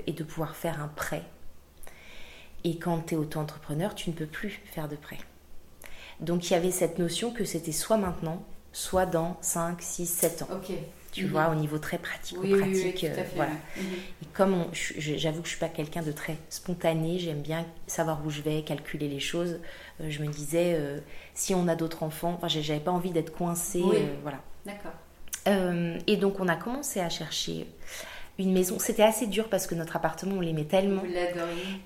[0.06, 1.24] et de pouvoir faire un prêt.
[2.64, 5.18] Et quand tu es auto-entrepreneur, tu ne peux plus faire de prêt.
[6.20, 10.42] Donc il y avait cette notion que c'était soit maintenant, soit dans 5, 6, 7
[10.42, 10.48] ans.
[11.10, 11.30] Tu mhm.
[11.30, 13.04] vois, au niveau très pratique pratique.
[13.04, 13.52] Euh, voilà.
[13.52, 13.82] Mhm.
[14.22, 18.30] Et comme j'avoue que je suis pas quelqu'un de très spontané, j'aime bien savoir où
[18.30, 19.58] je vais, calculer les choses.
[20.00, 21.00] Euh, je me disais, euh,
[21.34, 23.82] si on a d'autres enfants, enfin, j'avais pas envie d'être coincée.
[24.22, 24.40] voilà.
[24.66, 24.92] D'accord.
[26.06, 27.66] et donc on a commencé à chercher
[28.38, 28.78] une maison.
[28.78, 31.02] C'était assez dur parce que notre appartement, on l'aimait tellement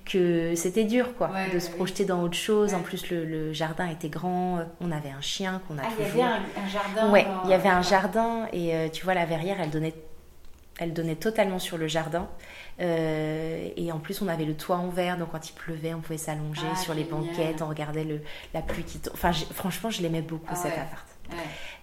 [0.05, 2.73] que c'était dur quoi, de se projeter dans autre chose.
[2.73, 4.59] En plus, le, jardin était grand.
[4.79, 7.11] On avait un chien qu'on a ah, Il y avait un, jardin.
[7.11, 9.95] Ouais, il y avait un jardin et euh, tu vois la verrière, elle donnait,
[10.79, 12.29] elle donnait totalement sur le jardin.
[12.79, 16.01] Euh, et en plus, on avait le toit en verre, donc quand il pleuvait, on
[16.01, 18.21] pouvait s'allonger ah, sur les banquettes, on regardait le,
[18.53, 18.99] la pluie qui.
[19.11, 21.12] Enfin, franchement, je l'aimais beaucoup ah cet appart.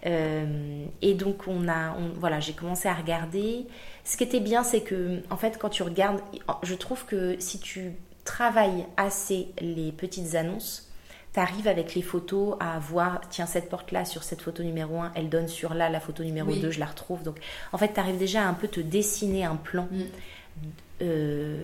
[0.07, 3.67] Euh, et donc on a, voilà, j'ai commencé à regarder.
[4.05, 6.21] Ce qui était bien, c'est que en fait, quand tu regardes,
[6.63, 7.93] je trouve que si tu
[8.25, 10.91] travailles assez les petites annonces,
[11.33, 15.13] tu arrives avec les photos à voir, tiens, cette porte-là, sur cette photo numéro 1,
[15.15, 17.23] elle donne sur là, la photo numéro 2, je la retrouve.
[17.23, 17.39] Donc,
[17.73, 19.87] en fait, tu arrives déjà à un peu te dessiner un plan.
[19.91, 20.67] Mm.
[21.03, 21.57] Euh,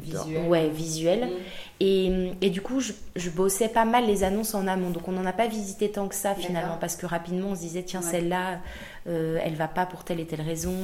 [0.00, 0.46] visuel.
[0.46, 1.26] ouais, visuel.
[1.26, 1.30] Mm.
[1.80, 4.90] Et, et, du coup, je, je, bossais pas mal les annonces en amont.
[4.90, 7.60] Donc, on n'en a pas visité tant que ça finalement, parce que rapidement, on se
[7.60, 8.60] disait, tiens, celle-là,
[9.08, 10.74] euh, elle va pas pour telle et telle raison.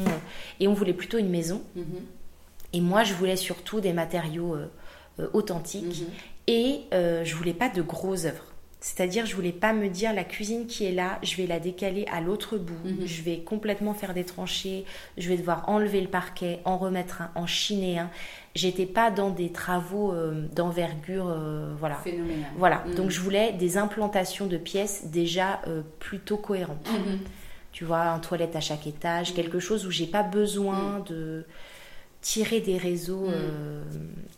[0.61, 1.63] Et on voulait plutôt une maison.
[1.77, 2.73] Mm-hmm.
[2.75, 6.03] Et moi, je voulais surtout des matériaux euh, authentiques.
[6.03, 6.51] Mm-hmm.
[6.51, 8.45] Et je voulais pas de grosses œuvres.
[8.81, 12.07] C'est-à-dire, je voulais pas me dire la cuisine qui est là, je vais la décaler
[12.13, 13.07] à l'autre bout, mhm.
[13.07, 14.85] je vais complètement faire des tranchées,
[15.17, 18.11] je vais devoir enlever le parquet, en remettre un, en chiner un.
[18.55, 21.97] J'étais pas dans des travaux euh, d'envergure, euh, voilà.
[21.97, 22.51] Phénoménal.
[22.57, 22.85] Voilà.
[22.87, 22.95] Mhm.
[22.95, 26.89] Donc je voulais des implantations de pièces déjà euh, plutôt cohérentes.
[26.89, 27.19] Mhm.
[27.73, 31.45] Tu vois, un toilette à chaque étage, quelque chose où j'ai pas besoin de
[32.21, 33.33] tirer des réseaux mm.
[33.33, 33.83] euh,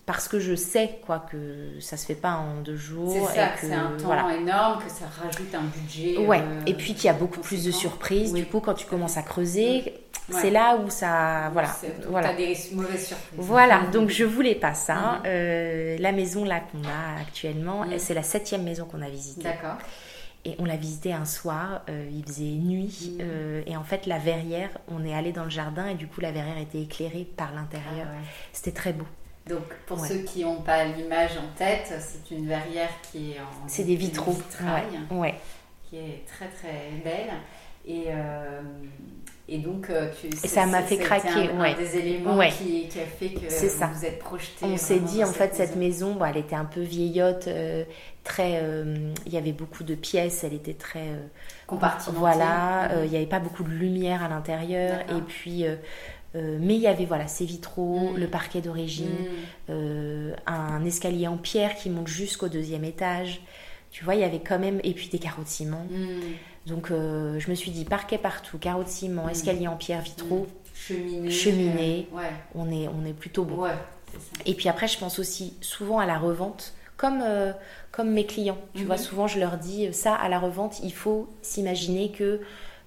[0.06, 3.48] parce que je sais quoi que ça se fait pas en deux jours c'est ça
[3.48, 7.04] que c'est un temps énorme que ça rajoute un budget ouais euh, et puis qu'il
[7.04, 9.94] y a beaucoup plus de surprises du coup quand tu commences à creuser
[10.28, 11.74] c'est là où ça voilà
[12.08, 12.32] voilà.
[12.34, 13.38] des mauvaises surprises.
[13.38, 17.98] Voilà donc je voulais pas ça euh, la maison là qu'on a actuellement mm.
[17.98, 19.42] c'est la septième maison qu'on a visitée.
[19.42, 19.78] D'accord
[20.44, 23.18] et on l'a visité un soir, euh, il faisait nuit, mmh.
[23.20, 26.20] euh, et en fait la verrière, on est allé dans le jardin et du coup
[26.20, 28.06] la verrière était éclairée par l'intérieur.
[28.08, 29.06] Ah C'était très beau.
[29.46, 33.68] Donc pour ceux qui n'ont pas l'image en tête, c'est une verrière qui est en
[33.68, 34.38] c'est des vitraux,
[35.10, 35.34] ouais.
[35.88, 37.32] qui est très très belle
[37.86, 38.62] et euh,
[39.52, 41.50] et donc, tu, et ça m'a fait craquer.
[41.50, 41.74] Un, ouais.
[41.74, 44.64] des éléments qui, qui, a fait que vous vous êtes projeté.
[44.64, 47.48] On s'est dit, en fait, cette maison, bon, elle était un peu vieillotte,
[48.24, 48.60] très.
[48.62, 51.08] Euh, il y avait beaucoup de pièces, elle était très.
[51.08, 51.26] Euh,
[51.66, 52.18] Compartimentée.
[52.18, 52.98] Voilà, mhm.
[52.98, 55.00] euh, il n'y avait pas beaucoup de lumière à l'intérieur.
[55.10, 55.64] Et puis.
[56.34, 58.18] mais il y avait voilà ces vitraux, mhm.
[58.18, 59.16] le parquet d'origine,
[59.68, 60.34] mhm.
[60.46, 63.42] un escalier en pierre qui monte jusqu'au deuxième étage.
[63.90, 65.86] Tu vois, il y avait quand même et puis des carreaux de ciment.
[66.66, 71.30] Donc je me suis dit parquet partout, carreaux de ciment, escalier en pierre, vitraux, cheminée,
[71.30, 72.08] cheminée.
[72.54, 73.66] On est on est plutôt bon.
[74.46, 77.52] et puis après je pense aussi souvent à la revente comme, euh,
[77.92, 78.58] comme mes clients.
[78.74, 79.02] Tu vois, mhm.
[79.02, 82.40] souvent je leur dis euh, ça à la revente, il faut s'imaginer que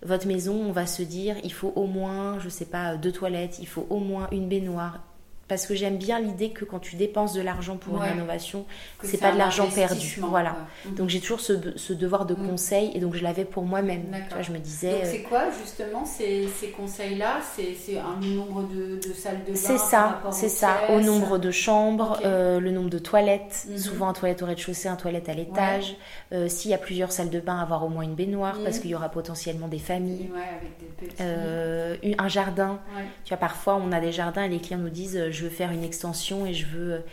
[0.04, 3.58] votre maison, on va se dire, il faut au moins, je sais pas, deux toilettes,
[3.60, 5.00] il faut au moins une baignoire,
[5.48, 8.66] parce que j'aime bien l'idée que quand tu dépenses de l'argent pour une rénovation,
[9.04, 10.20] c'est pas de l'argent perdu.
[10.22, 10.56] Voilà.
[10.86, 10.96] Mhm.
[10.96, 12.50] Donc j'ai toujours ce, ce, devoir de mhm.
[12.50, 14.06] conseil et donc je l'avais pour moi-même.
[14.42, 14.92] Je me disais.
[14.92, 17.40] Donc c'est quoi justement ces, ces conseils-là?
[17.56, 20.78] C'est un nombre de, de, salles de bain C'est ça, c'est ça.
[20.90, 23.68] Au nombre de chambres, euh, le nombre de toilettes.
[23.70, 23.78] Mhm.
[23.78, 25.98] Souvent un toilette au rez-de-chaussée, un toilette à l'étage.
[26.32, 28.92] Euh, s'il y a plusieurs salles de bain, avoir au moins une baignoire parce qu'il
[28.92, 30.30] y aura potentiellement des familles.
[30.34, 32.80] Avec des euh, un jardin.
[33.26, 35.72] Tu vois, parfois on a des jardins et les clients nous disent je veux faire
[35.72, 37.04] une extension et je veux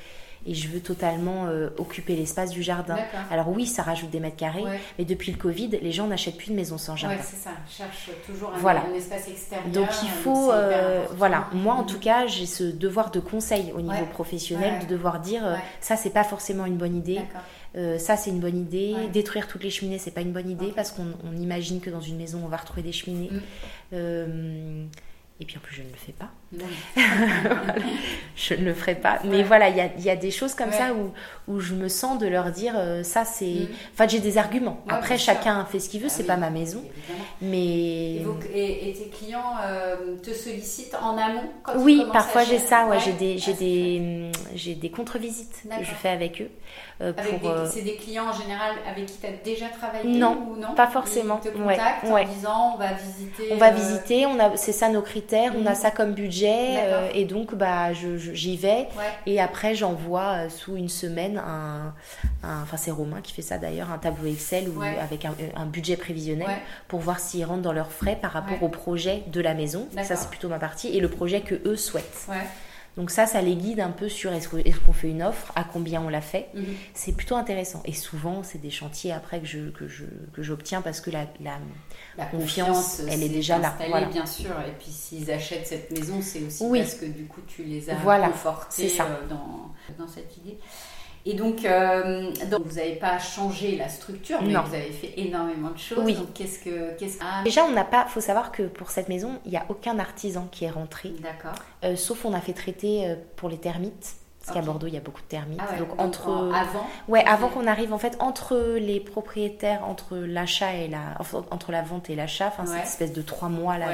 [0.46, 2.96] et je veux totalement euh, occuper l'espace du jardin.
[3.30, 4.64] Alors oui, ça rajoute des mètres carrés,
[4.98, 7.16] mais depuis le Covid, les gens n'achètent plus de maisons sans jardin.
[7.16, 7.50] Ouais, c'est ça.
[7.68, 9.68] Cherche toujours un, espace extérieur.
[9.68, 13.80] Donc il faut, euh, voilà, moi en tout cas, j'ai ce devoir de conseil au
[13.80, 17.20] niveau professionnel de devoir dire euh, ça c'est pas forcément une bonne idée.
[17.98, 18.94] ça c'est une bonne idée.
[19.12, 22.16] Détruire toutes les cheminées c'est pas une bonne idée parce qu'on imagine que dans une
[22.16, 23.30] maison on va retrouver des cheminées.
[23.92, 24.88] Mm.
[25.40, 26.28] Et puis en plus, je ne le fais pas.
[28.36, 29.20] je ne le ferai pas.
[29.24, 31.12] Mais voilà, il y a, y a, des choses comme ça où,
[31.50, 33.46] où je me sens de leur dire euh, ça, c'est.
[33.46, 33.68] Mm.
[33.94, 34.84] Enfin, j'ai des arguments.
[34.88, 36.84] Après, chacun fait ce qu'il veut, ah c'est pas ma maison.
[37.40, 38.16] Mais.
[38.54, 42.86] Et, tes clients euh, te sollicitent en amont quand Oui, parfois j'ai ça.
[42.86, 46.50] Ouais, j'ai des, j'ai des, j'ai des contre-visites que je fais avec eux.
[47.02, 50.74] Euh, c'est des clients en général avec qui tu as déjà travaillé non, ou non?
[50.74, 51.40] pas forcément.
[51.42, 53.48] Ils te contactent en disant on va visiter.
[53.52, 55.76] On va visiter, on a, c'est ça nos critères, on a mm.
[55.76, 58.88] ça comme budget euh, et donc bah j'y vais.
[59.24, 61.94] Et après j'envoie euh, sous une semaine un,
[62.42, 66.48] enfin c'est Romain qui fait ça d'ailleurs un tableau Excel ou avec un, budget prévisionnel
[66.88, 69.88] pour voir s'ils rentrent dans leurs frais par rapport au projet de la maison.
[70.02, 72.28] Ça c'est plutôt ma partie et le projet que eux souhaitent
[72.96, 76.02] donc ça, ça les guide un peu sur est-ce qu'on fait une offre, à combien
[76.02, 76.48] on la fait.
[76.54, 76.64] Mhm.
[76.92, 77.82] C'est plutôt intéressant.
[77.84, 81.26] Et souvent, c'est des chantiers après que je que je que j'obtiens parce que la,
[81.40, 83.76] la, confiance, elle est, déjà là.
[83.88, 84.06] Voilà.
[84.06, 84.50] bien sûr.
[84.66, 87.94] Et puis s'ils achètent cette maison, c'est aussi parce que du coup, tu les as
[87.96, 88.28] voilà.
[88.28, 90.58] confortés euh, dans dans cette idée.
[91.26, 95.70] Et donc, euh, donc vous n'avez pas changé la structure, mais vous avez fait énormément
[95.70, 96.02] de choses.
[96.04, 96.14] Oui.
[96.14, 96.96] Donc, qu'est-ce que.
[96.98, 97.18] Qu'est-ce...
[97.20, 97.42] Ah.
[97.44, 98.06] Déjà, on n'a pas.
[98.06, 101.10] faut savoir que pour cette maison, il n'y a aucun artisan qui est rentré.
[101.20, 101.58] D'accord.
[101.84, 104.16] Euh, sauf on a fait traiter euh, pour les termites.
[104.40, 105.60] Parce qu'à Bordeaux, il y a beaucoup de termites.
[105.60, 106.30] Ah donc, entre.
[106.30, 111.18] avant Ouais, avant qu'on arrive, en fait, entre les propriétaires, entre l'achat et la.
[111.50, 113.88] entre la vente et l'achat, enfin, cette espèce de trois mois là.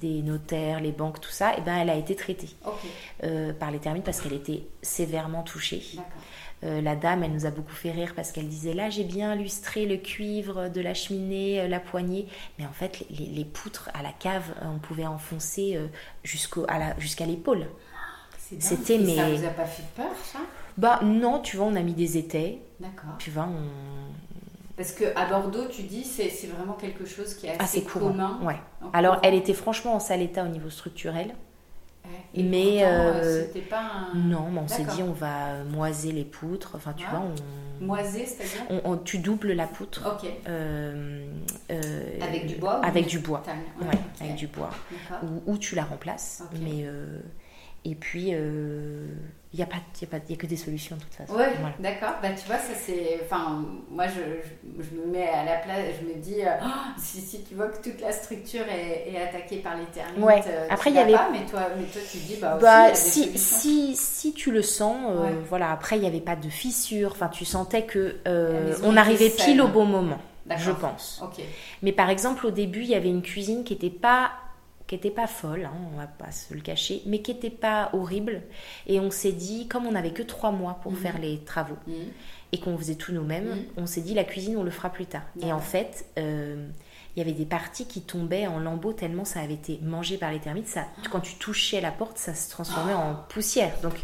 [0.00, 2.48] Des, notaires, les banques, tout ça, et eh ben elle a été traitée
[3.58, 5.82] par les termites parce qu'elle était sévèrement touchée.
[6.62, 9.34] Euh, la dame, elle nous a beaucoup fait rire parce qu'elle disait là, j'ai bien
[9.34, 12.26] lustré le cuivre de la cheminée, euh, la poignée.
[12.58, 15.78] Mais en fait, les, poutres à la cave, euh, on pouvait enfoncer
[16.22, 17.66] jusqu'à l'épaule.
[18.58, 19.16] C'était mais.
[19.16, 20.40] Ça vous a pas fait peur, ça?
[20.76, 22.58] Bah non, tu vois, on a mis des étais.
[22.78, 23.16] D'accord.
[23.18, 24.29] Tu vois, on.
[24.80, 28.40] Parce que à Bordeaux, tu dis, c'est vraiment quelque chose qui est assez, commun.
[28.42, 28.56] Ouais.
[28.94, 31.34] Alors, elle était franchement en sale état au niveau structurel
[32.34, 34.14] mais euh, c'était pas un...
[34.14, 36.72] non, mais on s'est dit on va moiser les poutres.
[36.74, 40.16] Enfin, tu vois, on moiser, c'est-à-dire on, tu doubles la poutre.
[40.16, 40.30] Ok.
[40.48, 41.26] Euh,
[41.70, 42.80] euh, avec du bois.
[42.84, 43.42] Avec du bois.
[43.80, 44.70] Ouais, avec du bois.
[45.22, 46.42] Ou, ou, tu la remplaces.
[46.62, 46.86] Mais
[47.84, 48.32] et puis
[49.52, 51.34] il n'y a, pas, y a, pas, y a que des solutions de toute façon.
[51.36, 51.42] Oui,
[51.80, 52.14] d'accord.
[52.22, 53.18] Bah, tu vois, ça c'est.
[53.24, 54.20] Enfin, moi je,
[54.80, 57.66] je, me mets à la place, je me dis, euh, oh, si, si, tu vois
[57.66, 60.40] que toute la structure est, est attaquée par les termites, ouais.
[60.46, 61.14] Euh, après il y avait.
[61.14, 64.62] Pas, mais, toi, mais toi tu dis, bah, aussi, bah si, si, si tu le
[64.62, 68.18] sens, euh, voilà, après il n'y avait pas de fissure, enfin tu sentais que
[68.84, 70.18] on arrivait pile au bon moment,
[70.58, 71.20] je pense.
[71.24, 71.42] Ok.
[71.82, 74.30] Mais par exemple, au début, il y avait une cuisine qui n'était pas
[74.90, 77.90] qui n'était pas folle, hein, on va pas se le cacher, mais qui n'était pas
[77.92, 78.42] horrible.
[78.88, 80.98] Et on s'est dit, comme on n'avait que trois mois pour mhm.
[80.98, 81.94] faire les travaux mhm.
[82.50, 83.64] et qu'on faisait tout nous-mêmes, mhm.
[83.76, 85.22] on s'est dit la cuisine on le fera plus tard.
[85.40, 86.66] Et en fait, euh,
[87.14, 90.32] il y avait des parties qui tombaient en lambeaux tellement ça avait été mangé par
[90.32, 90.66] les termites.
[90.66, 93.72] Ça, quand tu touchais la porte, ça se transformait en poussière.
[93.84, 93.94] Donc,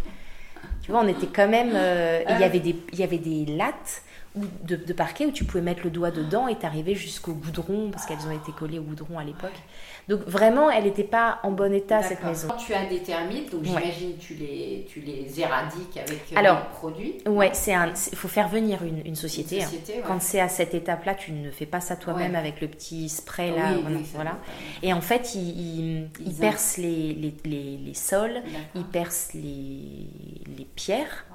[0.82, 1.72] tu vois, on était quand même.
[1.74, 4.02] Euh, il y avait des, il y avait des lattes
[4.36, 8.06] de, de, parquet où tu pouvais mettre le doigt dedans et t'arrivais jusqu'au goudron parce
[8.06, 9.58] qu'elles ont été collées au goudron à l'époque.
[10.08, 12.48] Donc vraiment, elle n'était pas en bon état cette maison.
[12.48, 16.58] Quand tu as des termites, donc j'imagine tu les tu les éradiques avec euh, Alors,
[16.58, 17.14] des produits.
[17.26, 19.64] Ouais, c'est un il faut faire venir une, une société.
[19.64, 19.68] Hein.
[20.06, 23.50] Quand c'est à cette étape-là, tu ne fais pas ça toi-même avec le petit spray
[23.50, 23.72] là,
[24.14, 24.38] voilà.
[24.82, 28.42] Et en fait, ils, ils, percent les, les, les, les sols,
[28.74, 30.08] ils percent les,
[30.56, 31.26] les pierres.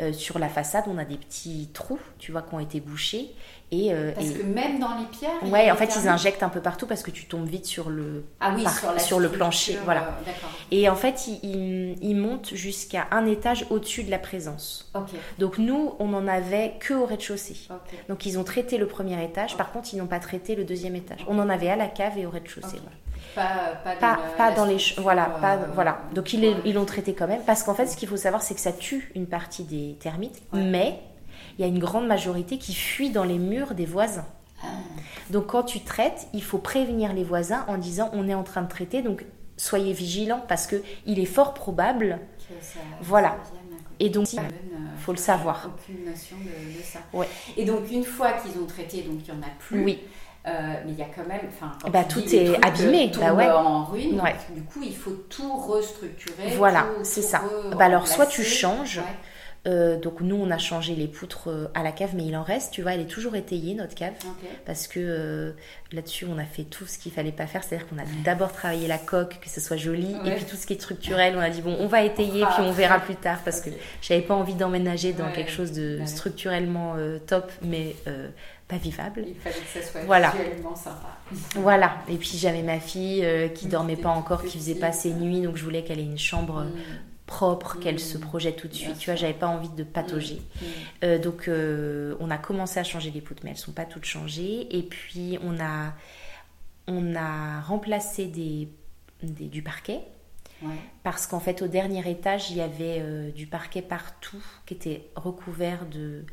[0.00, 3.30] Euh, sur la façade, on a des petits trous, tu vois, qui ont été bouchés.
[3.72, 5.42] Et, euh, parce que même dans les pierres.
[5.50, 8.26] Ouais, en fait, ils injectent un peu partout parce que tu tombes vite sur le,
[8.38, 8.66] ah oui,
[8.98, 9.78] sur, le plancher.
[9.86, 10.02] Voilà.
[10.02, 10.32] Euh,
[10.70, 14.92] et en fait, ils, ils, montent jusqu'à un étage au-dessus de la présence.
[15.38, 17.56] Donc nous, on n'en avait que au rez-de-chaussée.
[18.10, 19.56] Donc ils ont traité le premier étage.
[19.56, 21.24] Par contre, ils n'ont pas traité le deuxième étage.
[21.26, 22.80] On en avait à la cave et au rez-de-chaussée.
[23.34, 27.26] Pas, pas, pas, dans les voilà pas euh, voilà donc ils ils l'ont traité quand
[27.26, 29.96] même parce qu'en fait ce qu'il faut savoir c'est que ça tue une partie des
[30.00, 30.98] termites mais
[31.58, 34.26] il y a une grande majorité qui fuit dans les murs des voisins
[34.62, 34.66] ah.
[35.30, 38.62] donc quand tu traites il faut prévenir les voisins en disant on est en train
[38.62, 39.24] de traiter donc
[39.56, 42.18] soyez vigilants parce que il est fort probable
[43.00, 43.36] voilà
[44.00, 44.40] et donc il
[44.98, 47.28] faut le savoir aucune notion de, ça ouais.
[47.56, 50.00] et donc une fois qu'ils ont traité donc il y en a plus oui
[50.44, 50.50] euh,
[50.84, 53.48] mais il y a quand même, enfin, bah, tout est abîmé, bah ouais.
[53.48, 54.20] en ruine.
[54.50, 56.56] Du coup, il faut tout restructurer.
[56.56, 57.42] Voilà, c'est ça.
[57.76, 59.00] Bah alors, soit tu changes,
[59.68, 62.42] Euh, donc nous, on a changé les poutres euh, à la cave, mais il en
[62.42, 64.14] reste, tu vois, elle est toujours étayée, notre cave,
[64.66, 65.52] parce que euh,
[65.92, 68.88] là-dessus, on a fait tout ce qu'il fallait pas faire, c'est-à-dire qu'on a d'abord travaillé
[68.88, 71.50] la coque, que ce soit joli, et puis tout ce qui est structurel, on a
[71.50, 74.54] dit, bon, on va étayer, puis on verra plus tard, parce que j'avais pas envie
[74.54, 76.96] d'emménager dans quelque chose de structurellement
[77.26, 77.94] top, mais
[78.66, 79.24] pas vivable.
[79.28, 80.32] Il fallait que ça soit voilà.
[80.74, 81.18] sympa.
[81.56, 81.98] Voilà.
[82.08, 85.56] Et puis j'avais ma fille qui dormait pas encore, qui faisait pas ses nuits, donc
[85.56, 88.98] je voulais qu'elle ait une chambre mm propre, qu'elle se projette tout de suite.
[88.98, 90.34] tu vois, j'avais pas envie de patauger.
[90.34, 90.64] Mm.
[90.64, 90.68] Mm.
[91.04, 94.04] Euh, donc, euh, on a commencé à changer les poutres, mais elles sont pas toutes
[94.04, 94.76] changées.
[94.76, 95.94] Et puis, on a,
[96.86, 98.68] on a remplacé des,
[99.22, 100.00] du parquet.
[101.02, 105.08] Parce qu'en fait, au dernier étage, il y avait euh, du parquet partout qui était
[105.16, 106.24] recouvert de,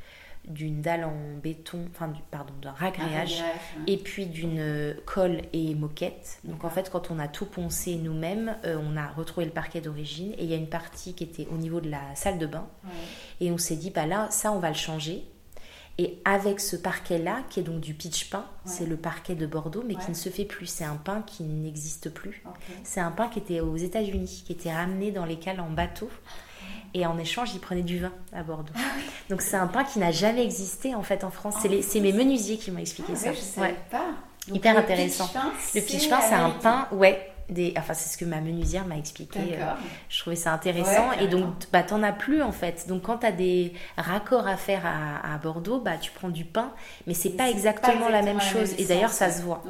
[0.49, 3.43] d'une dalle en béton, enfin pardon, d'un ragréage,
[3.87, 6.39] et puis d'une euh, colle et moquette.
[6.43, 9.79] Donc en fait, quand on a tout poncé nous-mêmes, euh, on a retrouvé le parquet
[9.79, 12.47] d'origine et il y a une partie qui était au niveau de la salle de
[12.47, 12.67] bain.
[13.39, 15.23] Et on s'est dit, bah là, ça, on va le changer.
[15.97, 19.83] Et avec ce parquet-là, qui est donc du pitch pain, c'est le parquet de Bordeaux,
[19.85, 20.65] mais qui ne se fait plus.
[20.65, 22.41] C'est un pain qui n'existe plus.
[22.83, 26.09] C'est un pain qui était aux États-Unis, qui était ramené dans les cales en bateau
[26.93, 28.73] et en échange, ils prenaient du vin à Bordeaux.
[28.75, 28.79] Ah
[29.29, 31.55] Donc c'est un pain qui n'a jamais existé en fait en France.
[31.81, 33.61] c'est mes menuisiers qui m'ont expliqué ah ça.
[33.61, 33.75] ouais.
[33.91, 34.05] pas.
[34.51, 35.29] Hyper intéressant.
[35.75, 37.28] le pitch pain, c'est un pain, ouais,
[37.77, 39.39] Enfin, c'est ce que ma menuisière m'a expliqué.
[39.53, 39.73] Euh,
[40.09, 41.11] je trouvais ça intéressant.
[41.19, 42.85] et donc, bah, t'en as plus en fait.
[42.87, 46.71] Donc, quand tu as des raccords à faire à, Bordeaux, bah, tu prends du pain,
[47.07, 48.73] mais c'est pas, exactement la même chose.
[48.77, 49.63] et d'ailleurs, ça, se voit.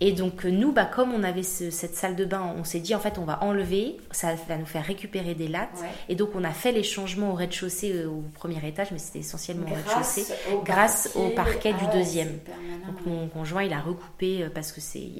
[0.00, 3.00] Et donc, nous, bah, comme on avait cette salle de bain, on s'est dit en
[3.00, 5.84] fait, on va enlever, ça va nous faire récupérer des lattes.
[6.08, 9.20] Et donc, on a fait les changements au rez-de-chaussée, euh, au premier étage, mais c'était
[9.20, 10.26] essentiellement au rez-de-chaussée,
[10.64, 12.38] grâce au parquet du ah deuxième.
[12.86, 15.10] Donc, mon conjoint, il a recoupé euh, parce que c'est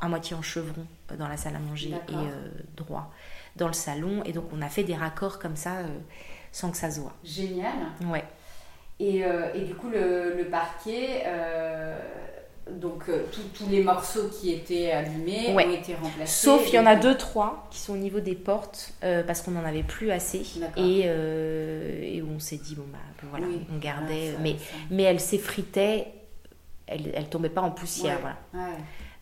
[0.00, 0.86] à moitié en chevron
[1.18, 3.12] dans la salle à manger et euh, droit
[3.56, 4.22] dans le salon.
[4.24, 5.86] Et donc on a fait des raccords comme ça euh,
[6.52, 7.14] sans que ça se voit.
[7.24, 7.72] Génial.
[8.06, 8.24] Ouais.
[8.98, 11.24] Et, euh, et du coup, le, le parquet,
[12.70, 13.04] donc
[13.54, 16.46] tous les morceaux qui étaient allumés ont été remplacés.
[16.46, 18.94] Sauf il y en a deux, trois qui sont au niveau des portes
[19.26, 20.42] parce qu'on n'en avait plus assez.
[20.78, 22.98] Et, et on s'est dit, bon, bah
[23.30, 24.34] voilà, on gardait.
[24.40, 24.56] mais,
[24.90, 26.08] mais elle s'effritait,
[26.86, 28.18] elle, elle tombait pas en poussière.
[28.52, 28.76] Voilà.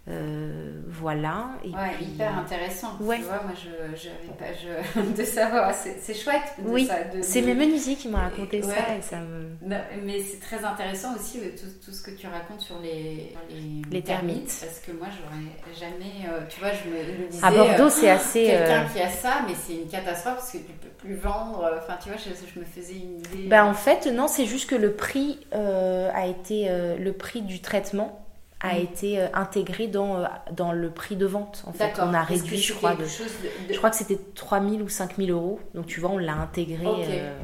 [0.06, 1.52] Euh, voilà.
[1.64, 2.04] Et puis...
[2.04, 2.96] hyper intéressant.
[3.00, 3.16] Ouais.
[3.16, 5.72] Tu vois, moi, je n'avais pas je, de savoir.
[5.74, 6.42] C'est chouette.
[6.58, 6.88] De oui,
[7.22, 8.96] c'est mes menuisiers qui m'ont raconté ça.
[8.98, 9.56] Et ça me...
[10.04, 13.82] mais c'est très intéressant aussi euh, tout, tout, ce que tu racontes sur les, les,
[13.90, 16.28] les termites, Parce que moi, j'aurais jamais.
[16.28, 17.44] Euh, tu vois, je me le disais.
[17.44, 18.44] À Bordeaux, c'est assez.
[18.44, 21.66] Quelqu'un qui a ça, mais c'est une catastrophe parce que tu peux plus vendre.
[21.78, 23.48] Enfin, tu vois, je, je me faisais une idée.
[23.48, 26.68] Ben, en fait, non, c'est juste que le prix a été.
[26.68, 28.23] le prix du traitement
[28.64, 31.62] a été euh, intégré dans, euh, dans le prix de vente.
[31.66, 35.30] En fait, on a réduit, je crois, de, je crois que c'était 3000 ou 5000
[35.30, 35.60] euros.
[35.74, 36.86] Donc, tu vois, on l'a intégré.
[36.86, 37.38] Euh,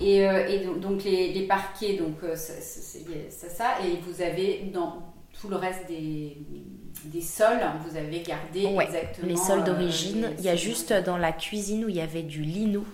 [0.00, 5.56] et, et, donc, les, les parquets, donc, c'est ça, Et vous avez, dans tout le
[5.56, 6.36] reste des,
[7.04, 9.28] des sols, vous avez gardé exactement...
[9.28, 10.30] les sols d'origine.
[10.38, 12.84] il y a juste dans la cuisine où il y avait du lino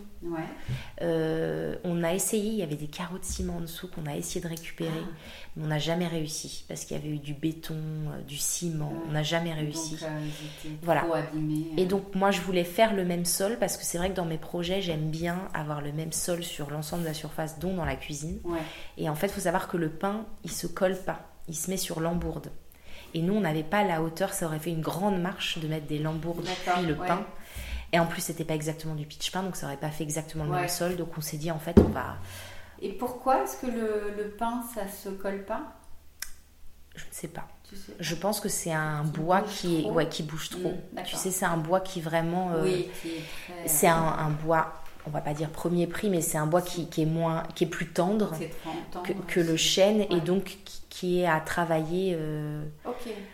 [1.03, 4.16] euh, on a essayé, il y avait des carreaux de ciment en dessous qu'on a
[4.16, 5.14] essayé de récupérer, ah.
[5.57, 8.93] mais on n'a jamais réussi parce qu'il y avait eu du béton, euh, du ciment,
[9.09, 9.99] on n'a jamais réussi.
[10.03, 10.09] Euh,
[10.83, 11.05] voilà.
[11.77, 14.24] Et donc moi je voulais faire le même sol parce que c'est vrai que dans
[14.24, 17.85] mes projets j'aime bien avoir le même sol sur l'ensemble de la surface, dont dans
[17.85, 18.39] la cuisine.
[18.97, 21.70] Et en fait il faut savoir que le pain il se colle pas, il se
[21.70, 22.51] met sur l'embourde.
[23.14, 25.87] Et nous on n'avait pas la hauteur, ça aurait fait une grande marche de mettre
[25.87, 27.24] des lambourdes puis le pain.
[27.93, 30.45] Et en plus, c'était pas exactement du pitch pain, donc ça aurait pas fait exactement
[30.45, 30.97] le même sol.
[30.97, 32.16] Donc on s'est dit, en fait, on va.
[32.82, 35.62] Et pourquoi est-ce que le, le, pain, ça se colle pas?
[36.95, 37.49] Je ne sais pas.
[37.99, 40.70] Je pense que c'est un bois qui, est, ouais, qui bouge trop.
[40.93, 42.53] Mmh, tu sais, c'est un bois qui vraiment.
[42.53, 42.89] Euh, oui,
[43.66, 44.72] c'est un, un, bois
[45.07, 47.64] on va pas dire premier prix, mais c'est un bois qui, qui, est moins, qui
[47.64, 48.32] est plus tendre,
[49.05, 52.16] que, que, le chêne et donc qui est à travailler.
[52.18, 52.90] Euh, ah,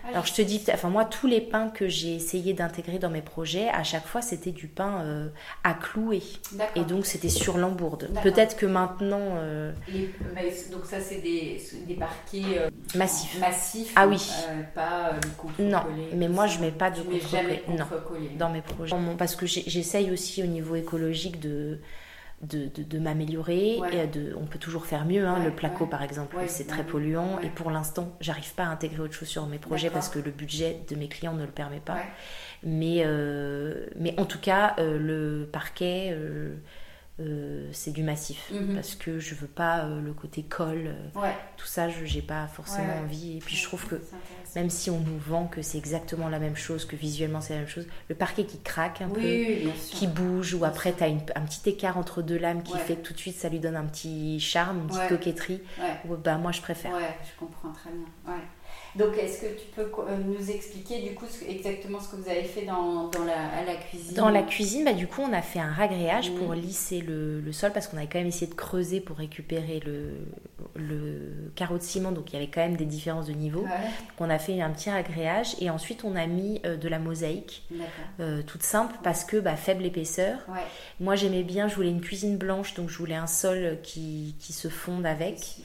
[0.09, 3.23] Alors je te dis, enfin moi tous les pains que j'ai essayé d'intégrer dans mes
[3.23, 5.29] projets, à chaque fois c'était du pain euh,
[5.65, 6.23] à clouer.
[6.75, 8.11] Et donc c'était sur l'embourde.
[8.23, 9.37] Peut-être que maintenant.
[9.37, 9.73] Euh,
[10.71, 13.39] donc ça c'est des, des, parquets massifs.
[13.39, 13.93] Massifs.
[13.97, 14.21] Ah oui.
[14.75, 15.13] pas
[15.59, 15.83] Non,
[16.15, 17.63] mais moi je mets pas de contre-collé.
[17.69, 17.87] Non,
[18.39, 18.97] dans mes projets.
[19.19, 21.79] Parce que j'essaye aussi au niveau écologique de
[22.43, 23.81] de, de, m'améliorer.
[23.93, 25.27] et De, on peut toujours faire mieux.
[25.27, 25.43] Hein.
[25.45, 27.39] le placo, par exemple, c'est très polluant.
[27.41, 30.31] Et pour l'instant, j'arrive pas à intégrer autre chose sur mes projets parce que le
[30.31, 31.99] budget de mes clients ne le permet pas.
[32.65, 36.55] Mais, euh, mais en tout cas, euh, le parquet, euh,
[37.21, 38.75] euh, c'est du massif Mhm.
[38.75, 41.35] parce que je veux pas euh, le côté colle, euh, Ouais.
[41.57, 43.01] tout ça, je j'ai pas forcément Ouais.
[43.05, 43.37] envie.
[43.37, 44.01] Et puis je trouve que
[44.57, 47.61] même si on nous vend que c'est exactement la même chose, que visuellement c'est la
[47.61, 51.05] même chose, le parquet qui craque un Oui, peu, oui, qui bouge, ou après tu
[51.05, 53.61] as un petit écart entre deux lames qui fait que tout de suite ça lui
[53.61, 55.63] donne un petit charme, une petite coquetterie,
[56.25, 56.93] bah moi je préfère.
[56.93, 58.33] Ouais, je comprends très bien.
[58.35, 58.41] Ouais.
[58.97, 62.45] Donc, est-ce que tu peux euh, nous expliquer du coup exactement ce que vous avez
[62.45, 64.15] fait dans, dans la, à la cuisine?
[64.15, 67.53] Dans la cuisine, bah, du coup, on a fait un ragréage pour lisser le, le
[67.53, 70.11] sol parce qu'on avait quand même essayé de creuser pour récupérer le,
[70.77, 73.63] le carreau de ciment, donc il y avait quand même des différences de niveau.
[73.63, 76.89] Ouais, Donc on a fait un petit ragréage et ensuite on a mis euh, de
[76.89, 77.63] la mosaïque
[78.21, 80.39] euh, toute simple parce que bah, faible épaisseur.
[80.49, 80.61] Ouais.
[81.01, 84.53] Moi j'aimais bien, je voulais une cuisine blanche, donc je voulais un sol qui, qui
[84.53, 85.57] se fonde avec.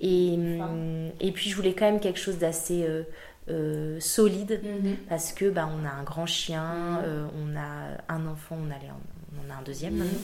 [0.00, 3.02] Et, hum, et puis je voulais quand même quelque chose d'assez euh,
[3.50, 4.96] euh, solide Mhm.
[5.08, 6.98] parce que bah, on a un grand chien, Mhm.
[7.04, 10.18] euh, on a un enfant, on, en- on a un deuxième maintenant.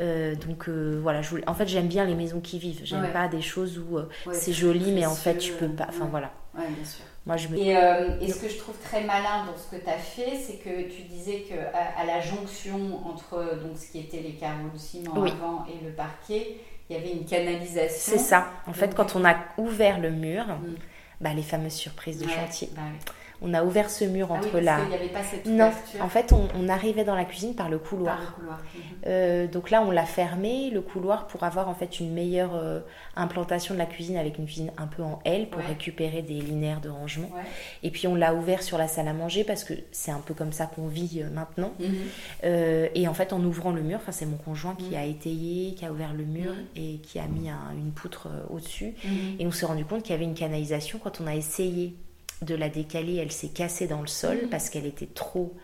[0.00, 2.80] Euh, donc voilà, je voulais- en fait j'aime bien les maisons qui vivent.
[2.84, 3.12] J'aime Ouais.
[3.12, 5.86] pas des choses où Ouais, c'est joli mais en fait je peux pas.
[5.88, 7.04] Enfin voilà, Ouais, bien sûr.
[7.24, 7.56] moi je me.
[7.56, 7.70] Et,
[8.20, 10.88] et ce que je trouve très malin dans ce que tu as fait, c'est que
[10.90, 15.12] tu disais qu'à à la jonction entre donc, ce qui était les carreaux de ciment
[15.16, 15.30] Oui.
[15.30, 16.56] avant et le parquet,
[16.90, 18.12] il y avait une canalisation.
[18.14, 18.48] C'est ça.
[18.66, 20.74] En fait, Donc, quand on a ouvert le mur, Mm.
[21.20, 22.70] Bah, les fameuses surprises de Ouais, chantier.
[22.74, 22.98] bah oui.
[23.42, 24.76] On a ouvert ce mur Ah oui, entre parce la.
[24.80, 25.70] qu'il n'y avait pas cette Non,
[26.00, 28.16] en fait, on, on arrivait dans la cuisine par le couloir.
[28.16, 28.58] par le couloir.
[28.58, 28.80] Mhm.
[29.06, 32.80] Euh, donc là, on l'a fermé, le couloir, pour avoir en fait une meilleure euh,
[33.14, 35.66] implantation de la cuisine avec une cuisine un peu en L pour Ouais.
[35.68, 37.28] récupérer des linéaires de rangement.
[37.34, 37.42] Ouais.
[37.82, 40.34] Et puis on l'a ouvert sur la salle à manger parce que c'est un peu
[40.34, 41.72] comme ça qu'on vit euh, maintenant.
[41.78, 42.88] Mhm.
[42.94, 44.94] Et en fait, en ouvrant le mur, c'est mon conjoint qui Mhm.
[44.96, 48.94] a étayé, qui a ouvert le mur et qui a mis un- une poutre au-dessus.
[49.38, 50.98] Et on s'est rendu compte qu'il y avait une canalisation.
[51.02, 51.94] Quand on a essayé
[52.42, 54.48] de la décaler, elle s'est cassée dans le sol Mhm.
[54.50, 55.54] parce qu'elle était trop.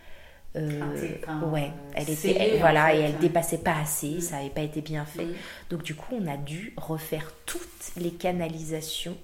[0.57, 0.81] euh,
[1.23, 3.19] Enfin, ouais, elle était, en voilà, fait, et elle hein.
[3.21, 4.21] dépassait pas assez, Mhm.
[4.21, 5.25] ça n'avait pas été bien fait.
[5.25, 5.35] Mhm.
[5.71, 9.17] Donc du coup, on a dû refaire toutes les canalisations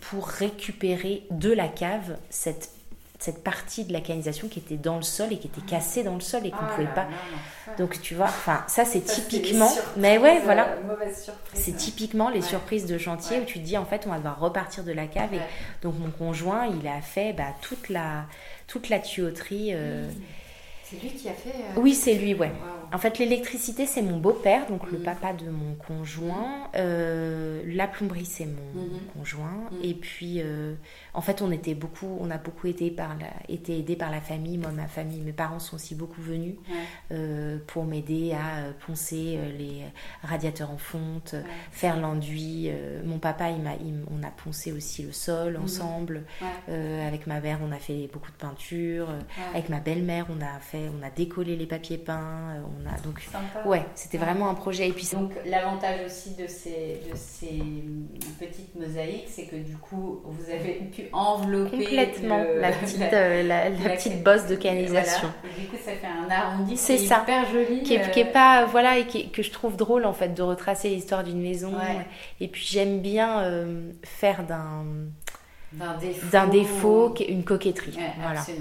[0.00, 2.70] pour récupérer de la cave cette
[3.18, 6.14] cette partie de la canalisation qui était dans le sol et qui était cassée dans
[6.14, 7.02] le sol et qu'on Ah pouvait là pas.
[7.02, 7.74] là.
[7.76, 9.70] Donc tu vois, enfin ça c'est typiquement.
[9.96, 10.68] Mais ouais, voilà.
[10.68, 10.94] euh.
[11.52, 12.46] C'est typiquement les Ouais.
[12.46, 13.42] surprises de chantier Ouais.
[13.42, 15.30] où tu te dis en fait on va devoir repartir de la cave.
[15.32, 15.38] Ouais.
[15.38, 18.24] Et donc mon conjoint il a fait bah, toute, la,
[18.68, 19.70] toute la tuyauterie.
[19.74, 20.08] euh,
[20.84, 21.50] C'est lui qui a fait.
[21.50, 22.52] euh, Oui c'est lui, ouais.
[22.90, 25.04] En fait l'électricité c'est mon beau-père, donc le Mhm.
[25.04, 26.68] papa de mon conjoint.
[26.76, 29.00] Euh, la plomberie c'est mon Mhm.
[29.14, 29.68] conjoint.
[29.72, 29.78] Mhm.
[29.82, 30.40] Et puis
[31.14, 34.20] en fait on était beaucoup, on a beaucoup été, par la, été aidés par la
[34.20, 34.58] famille.
[34.58, 36.76] Moi ma famille, mes parents sont aussi beaucoup venus Ouais.
[37.12, 39.82] euh, pour m'aider à euh, poncer euh, les
[40.22, 41.42] radiateurs en fonte, Ouais.
[41.72, 42.70] faire l'enduit.
[43.04, 43.72] Mon papa, il m'a,
[44.10, 45.62] on a poncé aussi le sol Mhm.
[45.64, 46.24] ensemble.
[46.40, 46.46] Ouais.
[46.70, 49.08] Euh, avec ma mère, on a fait beaucoup de peinture.
[49.54, 52.62] Avec ma belle-mère, on a fait, on a décollé les papiers peints.
[52.82, 53.66] On a donc, Sympa.
[53.68, 54.88] ouais, c'était vraiment un projet.
[54.88, 57.62] Et puis Donc l'avantage aussi de ces, de ces
[58.38, 63.42] petites mosaïques, c'est que du coup, vous avez pu envelopper complètement le- la petite, euh,
[63.42, 65.28] la, la la- petite bosse de canalisation.
[65.42, 65.56] Voilà.
[65.56, 67.22] Et du coup, ça fait un arrondi C'est ça.
[67.22, 67.82] hyper joli.
[67.82, 70.34] Qui est, euh, qui est pas voilà et qui que je trouve drôle en fait
[70.34, 72.06] de retracer l'histoire d'une maison Ouais.
[72.40, 74.84] et puis j'aime bien euh, faire d'un
[75.72, 77.14] d'un défaut.
[77.28, 78.40] une coquetterie Ouais, voilà.
[78.40, 78.52] Ça.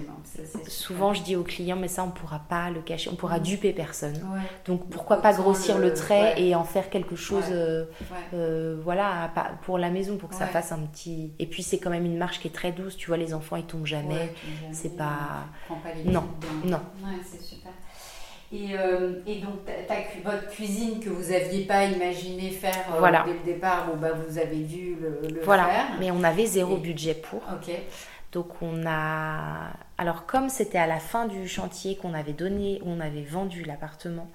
[0.68, 3.44] Souvent, je dis aux clients, mais ça, on pourra pas le cacher, on pourra Mm.
[3.44, 4.14] duper personne.
[4.16, 4.42] Ouais.
[4.66, 6.42] Donc, pourquoi pas grossir le- le trait ouais.
[6.44, 7.86] et en faire quelque chose, euh,
[8.34, 9.32] euh, voilà,
[9.64, 11.32] pour la maison, pour que ça fasse un petit.
[11.40, 12.98] Et puis, c'est quand même une marche qui est très douce.
[12.98, 14.34] Tu vois, les enfants, ils tombent jamais.
[14.72, 15.46] C'est pas-
[16.04, 16.24] les Non,
[16.66, 16.80] non.
[17.26, 17.72] C'est super.
[18.54, 23.24] Et, euh, et donc, ta, votre cuisine que vous n'aviez pas imaginé faire euh, Voilà.
[23.28, 25.66] dès le départ, bon, bah, vous avez dû le, le Voilà.
[25.66, 25.86] faire.
[26.00, 27.42] Mais on avait zéro Et- budget pour.
[27.54, 27.70] Ok.
[28.32, 29.72] Donc, on a.
[29.98, 34.30] Alors, comme c'était à la fin du chantier qu'on avait donné, on avait vendu l'appartement,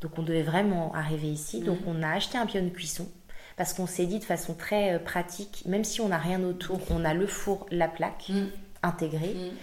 [0.00, 1.60] donc on devait vraiment arriver ici.
[1.60, 1.66] Mhm.
[1.66, 3.08] Donc, on a acheté un piano de cuisson.
[3.56, 6.80] Parce qu'on s'est dit de façon très euh, pratique, même si on n'a rien autour,
[6.90, 8.46] on a le four, la plaque Mm.
[8.82, 9.34] intégrée.
[9.34, 9.54] Mm.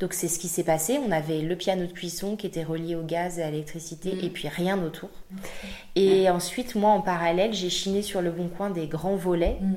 [0.00, 0.98] Donc c'est ce qui s'est passé.
[1.06, 4.24] On avait le piano de cuisson qui était relié au gaz et à l'électricité Mm.
[4.24, 5.10] et puis rien autour.
[5.94, 9.74] Et ensuite, moi en parallèle, j'ai chiné sur le bon coin des grands volets Mm.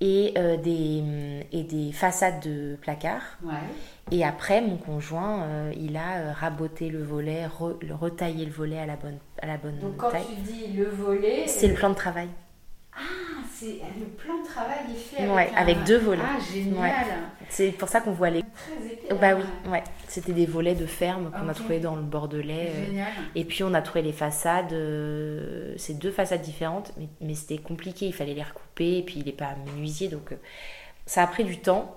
[0.00, 1.02] et, euh, des,
[1.52, 3.38] et des façades de placards.
[3.44, 3.52] Ouais.
[4.10, 8.50] Et après, mon conjoint, euh, il a euh, raboté le volet, re- le- retaillé le
[8.50, 10.24] volet à la bonne, à la bonne Donc, quand taille.
[10.46, 12.26] tu dis le volet, C'est le plan de travail.
[12.92, 12.98] Ah,
[13.66, 16.22] le plan de travail est fait avec, Ouais, un- avec deux volets.
[16.24, 16.78] Ah, génial.
[16.80, 16.92] Ouais.
[17.48, 18.42] C'est pour ça qu'on voit les...
[18.42, 19.14] Très épais.
[19.20, 19.70] Bah oui, hein.
[19.70, 19.82] ouais.
[20.08, 22.70] C'était des volets de ferme qu'on a trouvé dans le Bordelais.
[22.74, 23.08] euh, Génial.
[23.34, 27.58] Et puis on a trouvé les façades, euh, c'est deux façades différentes, mais, mais c'était
[27.58, 30.36] compliqué, il fallait les recouper, et puis il n'est pas menuisier, donc euh,
[31.06, 31.96] ça a pris du temps.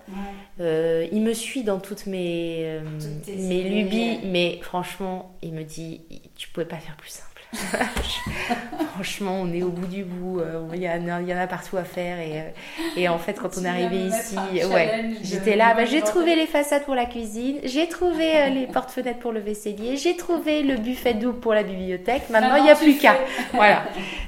[0.59, 6.01] Euh, il me suit dans toutes mes, Toutes mes lubies, mais franchement, il me dit,
[6.35, 7.32] tu pouvais pas faire plus simple.
[8.93, 10.39] Franchement, on est au bout du bout.
[10.39, 12.19] Euh, il y, en a, il y en a partout à faire.
[12.19, 12.49] Et, euh,
[12.95, 14.35] et en fait, quand on est arrivé ici,
[14.71, 15.73] ouais, j'étais là.
[15.73, 17.57] Bah, j'ai trouvé les façades pour la cuisine.
[17.63, 19.97] J'ai trouvé euh, les portes-fenêtres pour le vaisselier.
[19.97, 22.29] J'ai trouvé le buffet double pour la bibliothèque.
[22.29, 23.15] Maintenant, il n'y a plus qu'à.
[23.53, 23.83] Voilà.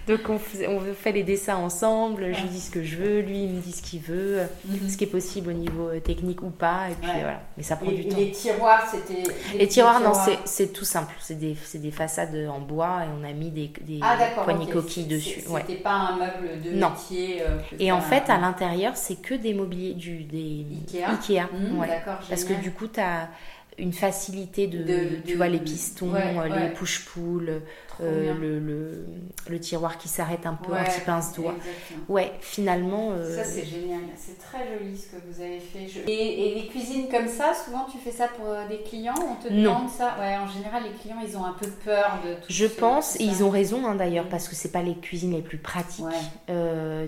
[0.07, 2.33] Donc, on, on, fait les dessins ensemble.
[2.33, 3.19] Je lui dis ce que je veux.
[3.21, 4.41] Lui, il me dit ce qu'il veut.
[4.65, 4.89] Mhm.
[4.89, 6.89] Ce qui est possible au niveau technique ou pas.
[6.91, 7.41] Et puis voilà.
[7.57, 8.17] Mais ça prend du temps.
[8.17, 9.23] Les tiroirs, c'était.
[9.57, 10.13] Les, tiroirs, non,
[10.45, 11.13] c'est tout simple.
[11.19, 15.05] C'est des, des, façades en bois et on a mis des, des ah, poignées coquilles
[15.05, 15.41] dessus.
[15.41, 16.91] C'était pas un meuble de non.
[16.91, 17.41] métier.
[17.41, 21.43] Euh, et en fait, à l'intérieur, c'est que des mobiliers du, des Ikea.
[21.51, 21.83] Mmh,
[22.29, 23.29] Parce que du coup, tu as
[23.77, 27.61] une facilité de, tu vois les pistons les push-pull
[28.01, 29.05] euh, le, le,
[29.47, 31.55] le, tiroir qui s'arrête un peu un petit pince-doigt
[32.09, 34.01] ouais finalement euh, ça c'est génial.
[34.17, 35.85] C'est très joli ce que vous avez fait.
[36.09, 39.41] Et, et, les cuisines comme ça souvent tu fais ça pour euh, des clients on
[39.41, 40.15] te demande ça?
[40.19, 43.23] Ouais en général les clients ils ont un peu peur de tout je pense et
[43.23, 46.05] ils ont raison hein, d'ailleurs parce que c'est pas les cuisines les plus pratiques.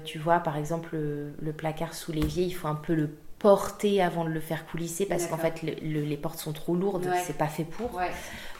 [0.06, 3.10] Tu vois par exemple le, le placard sous l'évier il faut un peu le
[3.40, 7.38] porter avant de le faire coulisser parce qu'en fait les portes sont trop lourdes, c'est
[7.38, 8.00] pas fait pour.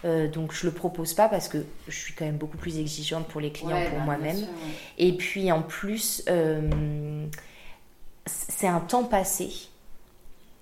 [0.06, 1.58] Euh, donc je le propose pas parce que
[1.88, 4.46] je suis quand même beaucoup plus exigeante pour les clients, pour bah, moi-même.
[4.98, 7.26] Et puis en plus, euh,
[8.26, 9.50] c'est un temps passé,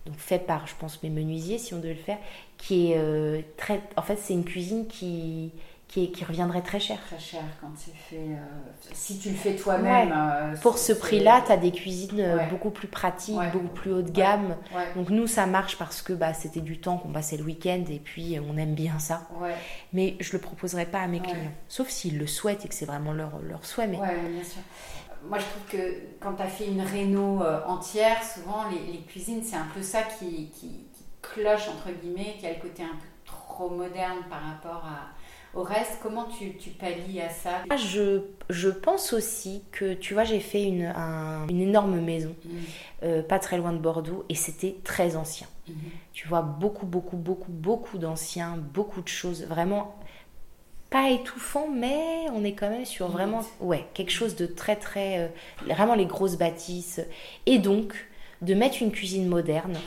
[0.06, 2.20] donc fait par, je pense, mes menuisiers si on devait le faire,
[2.58, 3.82] qui est euh, très.
[3.98, 5.52] En fait, c'est une cuisine qui
[5.96, 6.98] qui, reviendrait très cher.
[7.08, 8.18] Très cher quand c'est fait.
[8.18, 8.36] Euh,
[8.94, 10.14] si tu le fais toi-même.
[10.14, 14.02] Euh, Pour ce prix-là, tu as des cuisines euh, beaucoup plus pratiques, beaucoup plus haut
[14.02, 14.56] de gamme.
[14.96, 18.00] Donc nous, ça marche parce que bah, c'était du temps qu'on passait le week-end et
[18.00, 19.28] puis on aime bien ça.
[19.94, 21.52] Mais je le proposerai pas à mes clients.
[21.68, 23.88] Sauf s'ils le souhaitent et que c'est vraiment leur, leur souhait.
[23.88, 23.98] Mais...
[23.98, 24.62] bien sûr.
[25.28, 29.42] Moi, je trouve que quand tu as fait une réno entière, souvent les, les cuisines,
[29.44, 32.96] c'est un peu ça qui, qui, qui cloche, entre guillemets, qui a le côté un
[32.96, 35.16] peu trop moderne par rapport à
[35.56, 37.64] au reste, comment tu, tu pallies à ça?
[37.70, 40.94] Ah, je, je, pense aussi que, tu vois, j'ai fait une,
[41.50, 42.50] une énorme maison, mm.
[43.04, 45.48] euh, pas très loin de Bordeaux, et c'était très ancien.
[45.70, 45.74] Mm-hmm.
[46.14, 49.96] Tu vois, beaucoup, beaucoup, beaucoup, beaucoup d'anciens, beaucoup de choses, vraiment
[50.90, 55.20] pas étouffant, mais on est quand même sur vraiment, ouais, quelque chose de très, très,
[55.20, 55.28] euh,
[55.74, 57.02] vraiment les grosses bâtisses.
[57.46, 57.96] Et donc,
[58.42, 59.78] de mettre une cuisine moderne,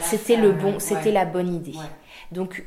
[0.00, 1.78] c'était le bon, c'était la bonne idée.
[2.32, 2.64] Donc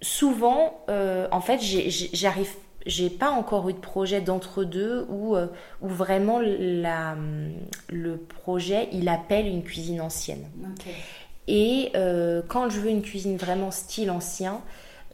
[0.00, 2.50] souvent, euh, en fait, j'arrive
[2.86, 5.48] j'ai pas encore eu de projet d'entre-deux où, euh,
[5.82, 7.16] où vraiment la,
[7.88, 10.46] le projet il appelle une cuisine ancienne.
[11.48, 14.60] Et euh, quand je veux une cuisine vraiment style ancien,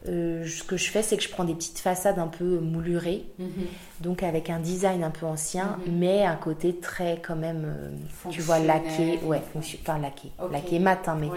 [0.07, 3.23] euh, ce que je fais, c'est que je prends des petites façades un peu moulurées,
[3.39, 3.47] mhm.
[4.01, 5.97] donc avec un design un peu ancien, mhm.
[5.97, 11.07] mais un côté très quand même, euh, tu vois, laqué, ouais, enfin laqué, laqué mat,
[11.07, 11.29] hein, mais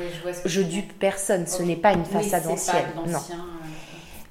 [0.45, 3.21] je, dupe personne, ce n'est pas une façade ancienne, non.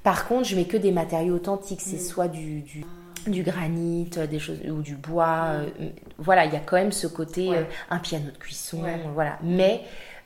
[0.02, 2.02] Par contre, je mets que des matériaux authentiques, c'est mhm.
[2.02, 2.62] soit du,
[3.26, 5.68] du, granit, des choses ou du bois, euh,
[6.18, 7.52] voilà, il y a quand même ce côté,
[7.88, 8.82] un piano de cuisson,
[9.14, 9.80] voilà, mais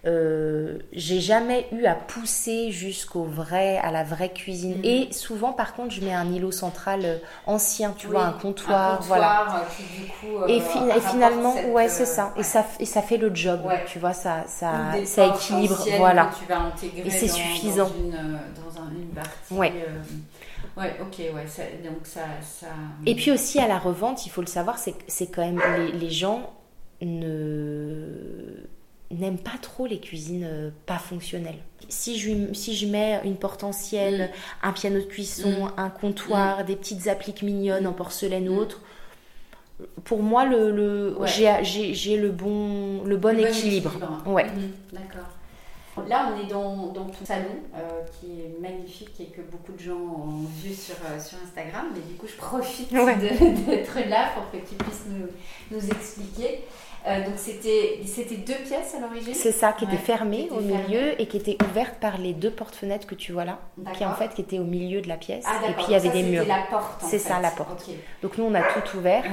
[0.07, 4.79] euh, j'ai jamais eu à pousser jusqu'au vrai, à la vraie cuisine.
[4.79, 4.85] Mhm.
[4.85, 9.03] Et souvent, par contre, je mets un îlot central euh, ancien, tu vois, un comptoir,
[9.03, 9.67] voilà.
[10.25, 10.61] Euh, et,
[11.01, 12.33] finalement, ouais, c'est ça.
[12.37, 14.73] Et ça, et ça fait le job, tu vois, ça, ça,
[15.05, 16.31] ça équilibre, voilà.
[17.05, 17.89] et c'est suffisant.
[17.89, 19.73] Dans une, dans une partie, ouais.
[20.77, 22.69] Ouais, ok, ouais, ça, donc ça, ça...
[23.05, 26.11] Et puis aussi à la revente, il faut le savoir, c'est quand même les, les
[26.11, 26.53] gens
[27.03, 28.70] ne
[29.11, 31.59] n'aime pas trop les cuisines euh, pas fonctionnelles.
[31.89, 34.67] Si je, si je mets une porte ancienne, mm.
[34.69, 35.73] un piano de cuisson, mm.
[35.77, 36.67] un comptoir, mm.
[36.67, 38.81] des petites appliques mignonnes en porcelaine ou autre,
[40.05, 43.93] pour moi, le, le j'ai le bon, le bon équilibre.
[44.27, 44.47] Ouais.
[44.93, 45.29] D'accord.
[46.09, 47.45] Là, on est dans, dans ton salon
[47.75, 51.87] euh, qui est magnifique et que beaucoup de gens ont vu sur, euh, sur Instagram.
[51.95, 52.93] Mais du coup, je profite
[53.67, 55.27] d'être là pour que tu puisses nous,
[55.77, 56.65] nous expliquer.
[57.07, 59.33] Euh, donc c'était c'était deux pièces à l'origine.
[59.33, 63.07] C'est ça, qui était fermée au milieu et qui était ouverte par les deux portes-fenêtres
[63.07, 63.59] que tu vois là,
[63.95, 65.45] qui en fait qui était au milieu de la pièce.
[65.47, 66.45] Ah, et puis il y avait des murs.
[66.47, 67.01] la porte.
[67.09, 67.89] C'est ça la porte.
[68.23, 69.25] Donc nous on a tout ouvert.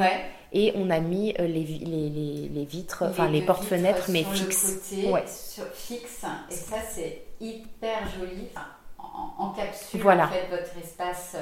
[0.53, 4.79] Et on a mis euh, les, les, les, vitres, enfin les portes-fenêtres, mais fixes.
[4.93, 5.25] ouais.
[5.73, 6.25] fixe.
[6.49, 8.47] Et ça, c'est hyper joli.
[8.55, 8.67] Enfin,
[9.37, 10.25] en, capsule, voilà.
[10.25, 11.35] en fait, votre espace.
[11.35, 11.41] Euh,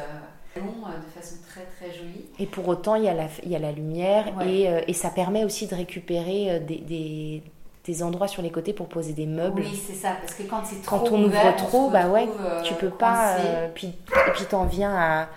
[0.57, 2.25] euh, de façon très très jolie.
[2.39, 4.93] Et pour autant, il y a la, il y a la lumière et, euh, et,
[4.93, 7.43] ça permet aussi de récupérer euh, des, des,
[7.83, 9.63] des, endroits sur les côtés pour poser des meubles.
[9.63, 12.29] Oui, c'est ça, parce que quand c'est trop Quand on ouvre trop, bah ouais,
[12.63, 13.37] tu peux pas.
[13.73, 15.27] puis, et puis t'en viens à,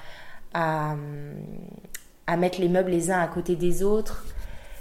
[0.54, 0.94] à,
[2.28, 4.24] à, mettre les meubles les uns à côté des autres.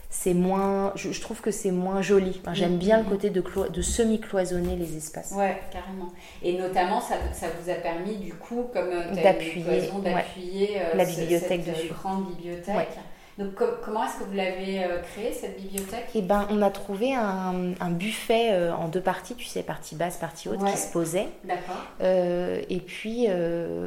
[0.09, 2.41] c'est moins, je, trouve que c'est moins joli.
[2.53, 5.31] J'aime mm, bien le côté de, de semi-cloisonner les espaces.
[5.31, 6.11] Ouais, carrément.
[6.43, 11.75] Et notamment, ça, ça vous a permis, du coup, comme d'appuyer d'appuyer la bibliothèque cette,
[11.75, 11.93] dessus.
[11.93, 12.97] grande bibliothèque.
[13.37, 16.09] Donc comment est-ce que vous l'avez euh, créée cette bibliothèque?
[16.15, 20.17] Eh ben, on a trouvé un, buffet euh, en deux parties, tu sais, partie basse,
[20.17, 21.27] partie haute, qui se posait.
[21.43, 21.83] D'accord.
[22.01, 23.27] Euh, et puis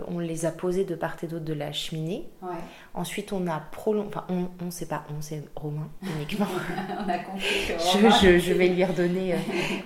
[0.06, 2.28] on les a posés de part et d'autre de la cheminée.
[2.42, 2.48] Ouais.
[2.92, 6.46] Ensuite, on a prolongé, enfin, on, on sait pas, on c'est Romain uniquement.
[7.06, 9.36] on a compris que je, je, vais lui redonner.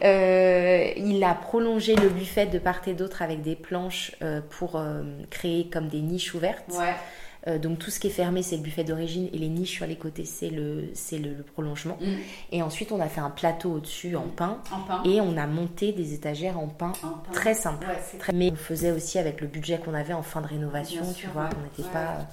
[0.97, 4.13] il a prolongé le buffet de part et d'autre avec des planches
[4.51, 4.81] pour
[5.31, 6.65] créer comme des niches ouvertes.
[6.71, 6.95] Ouais.
[7.47, 9.87] Euh, donc tout ce qui est fermé, c'est le buffet d'origine et les niches sur
[9.87, 11.99] les côtés, c'est le, c'est le, prolongement.
[12.01, 12.15] Mm.
[12.53, 14.61] Et ensuite, on a fait un plateau au-dessus en, pain,
[15.05, 16.93] et on a monté des étagères en pain,
[17.33, 17.87] très simple.
[18.33, 21.51] Mais on faisait aussi avec le budget qu'on avait en fin de rénovation, tu vois,
[21.59, 22.27] on n'était pas.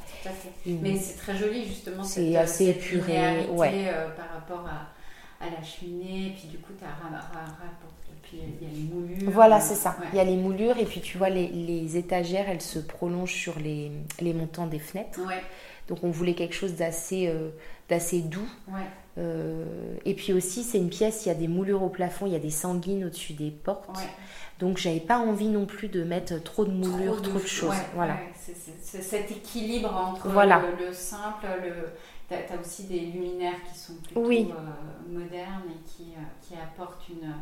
[0.66, 2.04] Mais c'est très joli justement.
[2.04, 3.90] C'est assez épuré, ouais.
[3.92, 6.90] Euh, par rapport à, à, la cheminée, et puis du coup, tu as
[8.34, 9.32] il y a les moulures.
[9.32, 9.98] Voilà, c'est ça.
[10.14, 13.34] Il y a les moulures et puis tu vois, les, les étagères, elles se prolongent
[13.34, 15.20] sur les, les montants des fenêtres.
[15.88, 17.50] Donc on voulait quelque chose d'assez euh,
[17.90, 18.48] d'assez doux.
[19.18, 19.66] Euh,
[20.06, 22.36] et puis aussi, c'est une pièce, il y a des moulures au plafond, il y
[22.36, 24.00] a des sanguines au-dessus des portes.
[24.60, 27.76] Donc j'avais pas envie non plus de mettre trop de moulures, trop de, choses.
[27.96, 28.18] voilà.
[28.82, 31.74] C'est cet équilibre entre le, simple, le...
[32.30, 34.46] tu as, aussi des luminaires qui sont plutôt euh,
[35.10, 37.34] modernes et qui, qui apportent une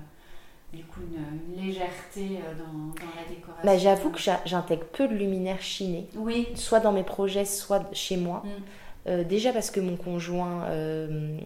[0.74, 3.64] du coup une, légèreté euh, dans, la décoration.
[3.64, 6.08] Bah, J'avoue que j'intègre peu de luminaires chinés.
[6.16, 6.48] Oui.
[6.56, 8.44] Soit dans mes projets, soit chez moi.
[8.46, 8.50] Mm.
[9.08, 11.38] Euh, déjà parce que mon conjoint euh,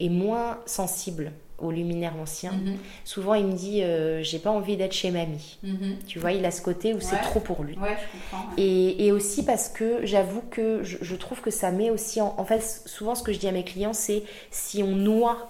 [0.00, 2.52] est moins sensible aux luminaires anciens.
[2.52, 2.76] Mm-hmm.
[3.04, 3.82] Souvent, il me dit
[4.24, 5.58] J'ai pas envie d'être chez mamie.
[5.64, 6.04] Mm-hmm.
[6.06, 7.78] Tu vois, il a ce côté où c'est trop pour lui.
[7.78, 8.50] Ouais, je comprends.
[8.58, 12.34] Et, et, aussi parce que j'avoue que je, je, trouve que ça met aussi en.
[12.36, 15.48] En fait, souvent, ce que je dis à mes clients, c'est si on noie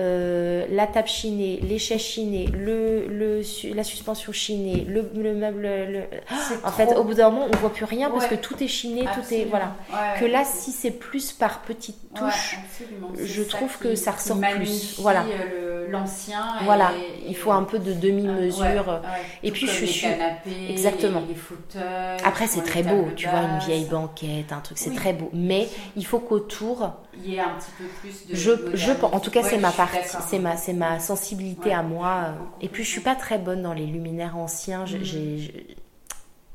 [0.00, 3.42] euh, la table chinée, les chaises chinées, le, le,
[3.74, 5.62] la suspension chinée, le, le meuble.
[5.62, 6.02] Le...
[6.64, 9.04] En fait, au bout d'un moment, on voit plus rien parce que tout est chiné,
[9.14, 9.44] tout est.
[9.44, 9.76] Voilà.
[10.18, 12.58] que là, si c'est plus par petites touches,
[13.22, 14.98] je trouve que ça ressort plus.
[14.98, 15.24] Voilà.
[15.26, 16.44] Euh, l'ancien.
[16.64, 16.90] Voilà.
[17.28, 19.00] Il faut un peu de demi-mesure.
[19.44, 20.08] et puis, je suis.
[20.70, 21.22] Exactement.
[21.28, 23.10] Les fauteuils, Après, c'est très beau.
[23.14, 25.30] Tu vois, une vieille banquette, un truc, c'est très beau.
[25.32, 26.94] Mais il faut qu'autour.
[27.18, 28.34] Il y ait un petit peu plus de.
[28.34, 29.90] Je, je, en tout cas, c'est ma part
[30.28, 32.34] c'est ma, c'est ma sensibilité à moi.
[32.60, 34.84] Et puis je suis pas très bonne dans les luminaires anciens.
[34.84, 35.38] Mm.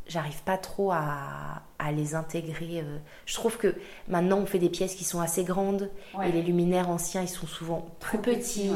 [0.08, 2.82] j'arrive pas trop à, à les intégrer.
[2.82, 2.98] Euh.
[3.26, 3.74] Je trouve que
[4.10, 5.90] maintenant on fait des pièces qui sont assez grandes
[6.24, 8.72] et les luminaires anciens ils sont souvent plus petits.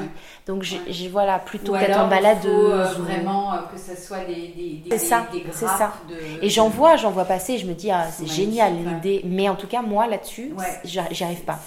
[0.48, 2.48] Donc j'ai voilà plutôt qu'être en baladeuse.
[2.48, 5.94] Euh, vraiment euh, que ce soit des, des, c'est ça, c'est ça.
[6.42, 7.58] Et j'en vois, j'en vois passer.
[7.58, 9.22] Je me dis ah c'est génial l'idée.
[9.26, 10.54] Mais en tout cas moi là-dessus
[10.86, 11.60] j'y arrive pas.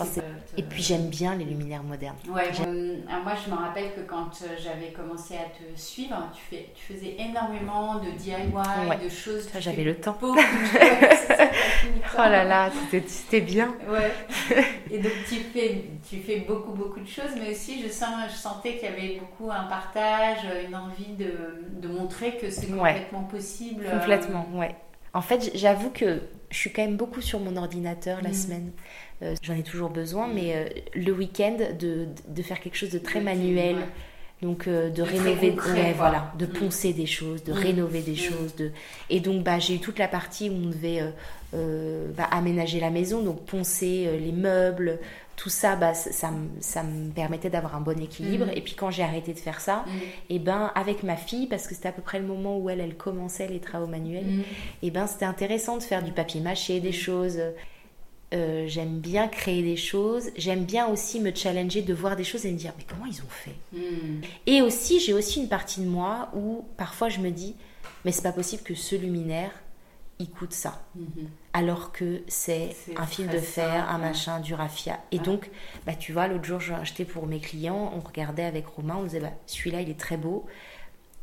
[0.56, 2.16] et puis j'aime bien les luminaires modernes.
[2.28, 2.50] Ouais.
[3.22, 4.30] moi je me rappelle que quand
[4.62, 9.48] j'avais commencé à te suivre, tu, fais, tu faisais énormément de DIY, de choses.
[9.58, 10.16] J'avais le temps.
[11.30, 12.70] Oh là là,
[13.06, 13.74] c'était bien.
[13.88, 14.12] Ouais.
[14.90, 18.36] Et donc tu fais, tu fais beaucoup, beaucoup de choses, mais aussi je, sens, je
[18.36, 23.24] sentais qu'il y avait beaucoup un partage, une envie de, de montrer que c'est complètement
[23.24, 23.84] possible.
[23.90, 24.74] Complètement, ouais.
[25.12, 26.20] En fait, j'avoue que
[26.50, 28.34] je suis quand même beaucoup sur mon ordinateur la mm.
[28.34, 28.70] semaine.
[29.22, 32.98] Euh, j'en ai toujours besoin, mais euh, le week-end, de, de, faire quelque chose de
[32.98, 33.76] très manuel.
[34.42, 35.50] Donc euh, de, rénover,
[35.96, 36.50] voilà, de mm.
[36.50, 37.56] poncer des choses, de mm.
[37.56, 38.54] rénover des choses.
[38.56, 38.70] De...
[39.08, 41.10] Et donc bah, j'ai eu toute la partie où on devait euh,
[41.54, 44.98] euh, bah, aménager la maison, donc poncer les meubles,
[45.36, 46.30] tout ça, bah, ça,
[46.60, 48.46] ça, me permettait d'avoir un bon équilibre.
[48.46, 48.56] Mm.
[48.56, 49.86] Et puis quand j'ai arrêté de faire ça,
[50.28, 52.68] et eh ben avec ma fille, parce que c'était à peu près le moment où
[52.68, 54.44] elle, elle commençait les travaux manuels, et
[54.82, 57.38] eh ben c'était intéressant de faire du papier mâché, des choses.
[58.34, 62.44] Euh, j'aime bien créer des choses, j'aime bien aussi me challenger de voir des choses
[62.44, 63.54] et me dire mais comment ils ont fait?
[63.72, 64.20] Hmm.
[64.46, 67.54] Et aussi j'ai aussi une partie de moi où parfois je me dis
[68.04, 69.52] mais c'est pas possible que ce luminaire
[70.18, 71.26] il coûte ça hmm.
[71.52, 74.98] alors que c'est un fil de fer, un machin, du raffia.
[75.12, 75.48] Et donc
[75.86, 79.04] bah tu vois l'autre jour j'ai acheté pour mes clients, on regardait avec Romain, on
[79.04, 80.46] disait bah celui-là il est très beau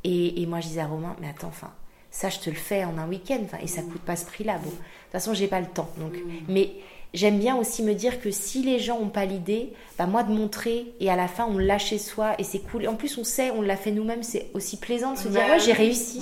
[0.05, 1.73] et, et moi je disais à Romain mais attends enfin
[2.13, 3.89] ça je te le fais en un week-end et ça hmm.
[3.89, 4.59] coûte pas ce prix-là.
[4.59, 6.13] Bon, de toute façon j'ai pas le temps donc
[6.47, 6.69] mais
[7.13, 10.31] j'aime bien aussi me dire que si les gens n'ont pas l'idée, bah moi de
[10.31, 12.87] montrer et à la fin on l'a chez soi et c'est cool.
[12.87, 15.59] En plus on sait, on l'a fait nous-mêmes, c'est aussi plaisant de se dire ouais
[15.59, 16.21] j'ai réussi.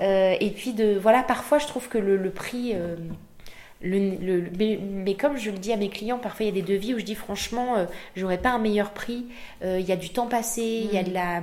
[0.00, 2.96] Euh, et puis de voilà parfois je trouve que le, prix euh,
[3.82, 6.94] le, mais, comme je le dis à mes clients, parfois il y a des devis
[6.94, 9.26] où je dis franchement, euh, j'aurais pas un meilleur prix.
[9.62, 11.42] Euh, il y a du temps passé, il y a de la,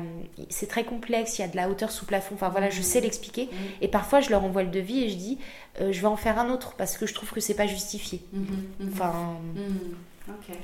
[0.49, 2.35] c'est très complexe, il y a de la hauteur sous plafond.
[2.35, 3.45] Enfin voilà, je sais l'expliquer.
[3.45, 3.55] Mm.
[3.81, 5.37] Et parfois je leur envoie le devis et je dis,
[5.81, 8.21] euh, je vais en faire un autre parce que je trouve que c'est pas justifié.
[8.35, 8.85] Mm-hmm.
[8.85, 8.91] Mm-hmm.
[8.93, 9.13] Enfin.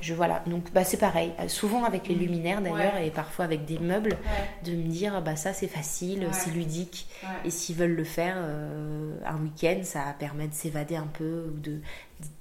[0.00, 1.32] Je voilà, donc bah, c'est pareil.
[1.48, 2.18] Souvent avec les mm.
[2.18, 4.16] luminaires d'ailleurs et parfois avec des meubles,
[4.64, 7.06] de me dire bah ça c'est facile, c'est ludique.
[7.44, 11.58] Et s'ils veulent le faire euh, un week-end, ça permet de s'évader un peu ou
[11.58, 11.80] de,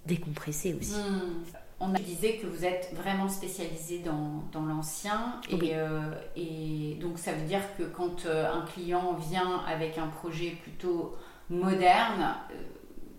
[0.05, 0.95] décompresser aussi.
[0.95, 1.43] Mm.
[1.80, 7.34] On disait que vous êtes vraiment spécialisé dans, dans l'ancien et, euh, et, donc ça
[7.34, 11.17] veut dire que quand euh, un client vient avec un projet plutôt
[11.49, 12.36] moderne,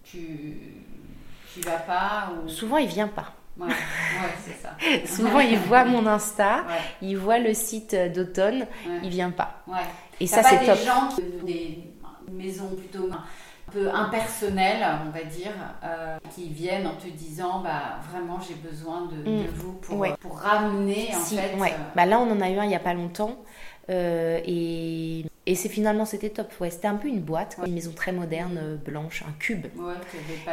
[0.02, 0.80] tu
[1.52, 3.34] tu vas pas Souvent il vient pas.
[3.56, 3.68] Ouais,
[4.60, 4.70] ça.
[5.06, 6.64] Souvent, il voit mon Insta,
[7.02, 8.66] il voit le site d'automne,
[9.02, 9.64] il vient pas.
[10.20, 10.78] Et ça, c'est top.
[10.78, 11.08] des gens,
[11.44, 11.78] des
[12.30, 13.24] maisons plutôt un
[13.72, 15.52] peu impersonnelles, on va dire,
[15.82, 19.46] euh, qui viennent en te disant, bah vraiment, j'ai besoin de, mm.
[19.54, 21.54] vous pour, pour ramener, en fait.
[21.54, 23.36] Euh, bah, là, on en a eu un il y a pas longtemps.
[23.90, 26.52] Euh, et, et c'est finalement c'était top.
[26.60, 29.66] Ouais, c'était un peu une boîte, une maison très moderne, euh, blanche, un cube.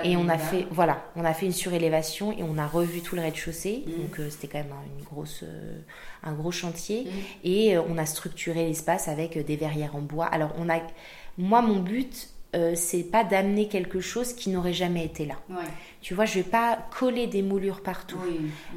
[0.03, 3.15] et on a fait voilà, on a fait une surélévation et on a revu tout
[3.15, 3.85] le rez-de-chaussée.
[3.85, 4.01] Mm.
[4.01, 5.45] Donc euh, c'était quand même une grosse,
[6.23, 7.05] un gros chantier.
[7.05, 7.09] Mm.
[7.45, 10.25] Et on a structuré l'espace avec des verrières en bois.
[10.25, 10.81] Alors on a,
[11.37, 15.35] moi mon but euh, c'est pas d'amener quelque chose qui n'aurait jamais été là.
[16.01, 18.19] Tu vois, je vais pas coller des moulures partout,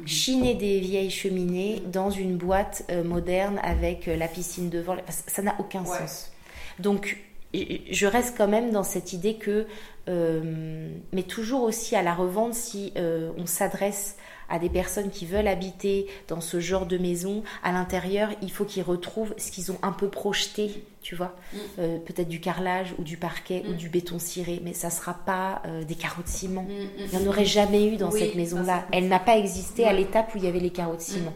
[0.05, 4.95] chiner des vieilles cheminées dans une boîte euh, moderne avec euh, la piscine devant.
[5.09, 6.31] Ça n'a aucun sens.
[6.79, 7.17] Donc,
[7.53, 9.65] je reste quand même dans cette idée que,
[10.07, 14.17] mais toujours aussi à la revente, si on s'adresse
[14.49, 18.65] à des personnes qui veulent habiter dans ce genre de maison, à l'intérieur, il faut
[18.65, 21.57] qu'ils retrouvent ce qu'ils ont un peu projeté tu vois, mm.
[21.77, 23.75] euh, peut-être du carrelage ou du parquet ou mm.
[23.75, 26.63] du béton ciré, mais ça sera pas euh, des carreaux de ciment.
[26.63, 26.67] Mm,
[26.97, 28.87] il n'y en aurait jamais eu dans cette maison-là.
[28.91, 31.33] Elle n'a pas existé à l'étape où il y avait les carreaux de ciment.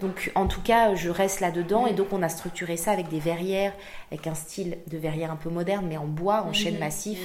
[0.00, 3.20] Donc, en tout cas, je reste là-dedans et donc on a structuré ça avec des
[3.20, 3.74] verrières,
[4.10, 7.20] avec un style de verrière un peu moderne, mais en bois, en chêne massif.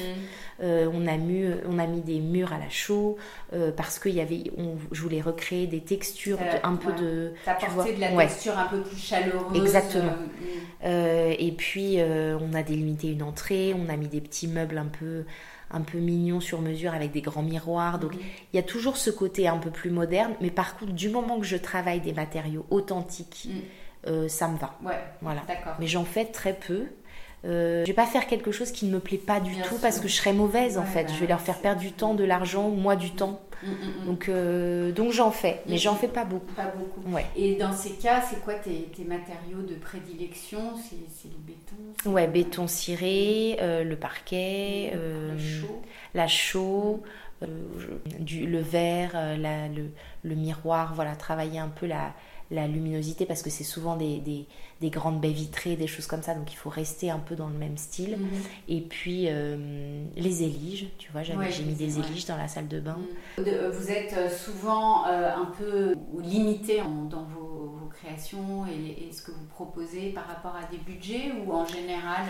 [0.62, 3.16] Euh, on, a mis, on a mis des murs à la chaux
[3.78, 7.34] parce que y avait, on, je voulais recréer des textures, un peu de.
[7.70, 9.58] vois, de la texture un peu plus chaleureuse.
[9.58, 10.14] Exactement.
[10.84, 14.80] et puis puis euh, on a délimité une entrée, on a mis des petits meubles
[14.80, 15.26] un peu
[15.70, 18.00] un peu mignons sur mesure avec des grands miroirs.
[18.00, 21.10] Donc il y a toujours ce côté un peu plus moderne, mais par contre du
[21.10, 24.10] moment que je travaille des matériaux authentiques, mm.
[24.10, 24.80] euh, ça me va.
[24.84, 25.44] Ouais, voilà.
[25.80, 26.88] Mais j'en fais très peu.
[27.46, 30.00] Euh, je vais pas faire quelque chose qui ne me plaît pas du tout parce
[30.00, 31.08] que je serais mauvaise en fait.
[31.08, 33.40] je vais bah, leur faire perdre du temps, de l'argent, moi du temps.
[33.64, 34.06] Mm, mm, mm.
[34.06, 36.54] Donc, euh, donc j'en fais, mais j'en fais pas beaucoup.
[36.54, 37.02] Pas beaucoup.
[37.14, 37.26] Ouais.
[37.36, 40.76] Et dans ces cas, c'est quoi tes, tes, matériaux de prédilection?
[40.78, 44.94] C'est le béton Ouais, béton ciré, euh, le parquet,
[46.14, 47.04] la chaux,
[48.20, 49.92] du, le verre, la, le,
[50.24, 50.94] le, miroir.
[50.94, 52.14] Voilà, travailler un peu la,
[52.52, 54.46] la luminosité parce que c'est souvent des, des,
[54.82, 57.48] des, grandes baies vitrées, des choses comme ça, donc il faut rester un peu dans
[57.48, 58.18] le même style.
[58.18, 58.28] Mhm.
[58.68, 62.80] Et puis euh, les éliges, tu vois, j'ai mis des éliges dans la salle de
[62.80, 62.98] bain.
[63.38, 63.46] Mhm.
[63.72, 69.46] Vous êtes euh, souvent euh, un peu limité dans vos, créations et, ce que vous
[69.46, 72.24] proposez par rapport à des budgets ou en général,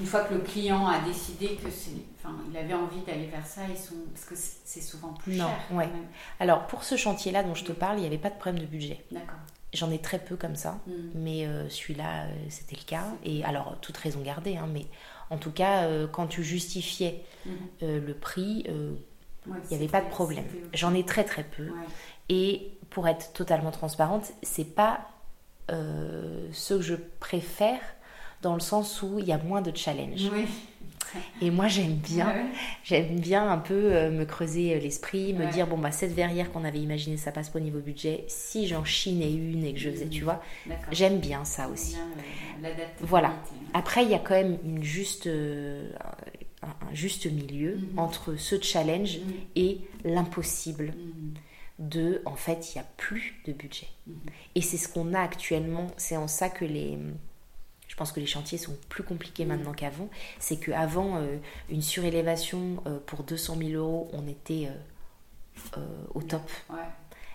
[0.00, 3.46] une fois que le client a décidé que c'est, enfin, il avait envie d'aller vers
[3.46, 5.48] ça, ils sont, parce que c'est souvent plus cher.
[5.70, 5.88] Ouais.
[6.40, 8.66] Alors pour ce chantier-là dont je te parle, il n'y avait pas de problème de
[8.66, 9.02] budget.
[9.10, 9.38] D'accord.
[9.72, 10.92] J'en ai très peu comme ça, mm.
[11.14, 13.06] mais euh, celui-là, euh, c'était le cas.
[13.24, 14.86] Et alors, toute raison gardée, hein, mais
[15.30, 17.98] en tout cas, euh, quand tu justifiais mm-hmm.
[17.98, 20.44] le prix, il n'y avait pas de problème.
[20.74, 21.68] J'en ai très très peu.
[22.28, 25.08] Et pour être totalement transparente, c'est pas
[25.68, 27.80] ce que je préfère
[28.42, 30.28] dans le sens où il y a moins de challenge.
[30.32, 30.46] Oui.
[31.40, 32.34] Et moi, j'aime bien,
[32.84, 36.52] j'aime bien un peu euh, me creuser euh, l'esprit, me dire bon bah cette verrière
[36.52, 38.24] qu'on avait imaginée, ça passe pas au niveau budget.
[38.28, 40.42] Si j'en chinais une et que je faisais, tu vois,
[40.90, 41.96] j'aime bien ça aussi.
[43.00, 43.34] voilà.
[43.74, 45.90] Après, il y a quand même une juste, euh,
[46.62, 47.98] un, juste milieu mhm.
[47.98, 49.32] entre ce challenge mhm.
[49.56, 50.86] et l'impossible.
[50.96, 51.34] Mhm.
[51.78, 53.88] De, en fait, il n'y a plus de budget.
[54.54, 55.88] Et c'est ce qu'on a actuellement.
[55.96, 56.96] C'est en ça que les,
[58.02, 60.08] pense que les chantiers sont plus compliqués maintenant qu'avant.
[60.40, 61.36] C'est qu'avant, euh,
[61.70, 64.68] une surélévation euh, pour 200 000 euros, on était
[65.76, 65.80] euh,
[66.12, 66.50] au top.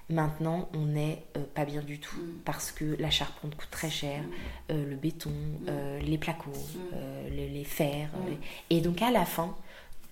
[0.10, 1.24] Maintenant, on n'est
[1.56, 2.40] pas bien du tout mm.
[2.44, 4.24] parce que la charpente coûte très cher,
[4.70, 4.74] mm.
[4.74, 6.00] le béton, mm.
[6.02, 6.52] les placots,
[7.32, 8.10] les, fers.
[8.70, 9.56] Et donc, à la fin,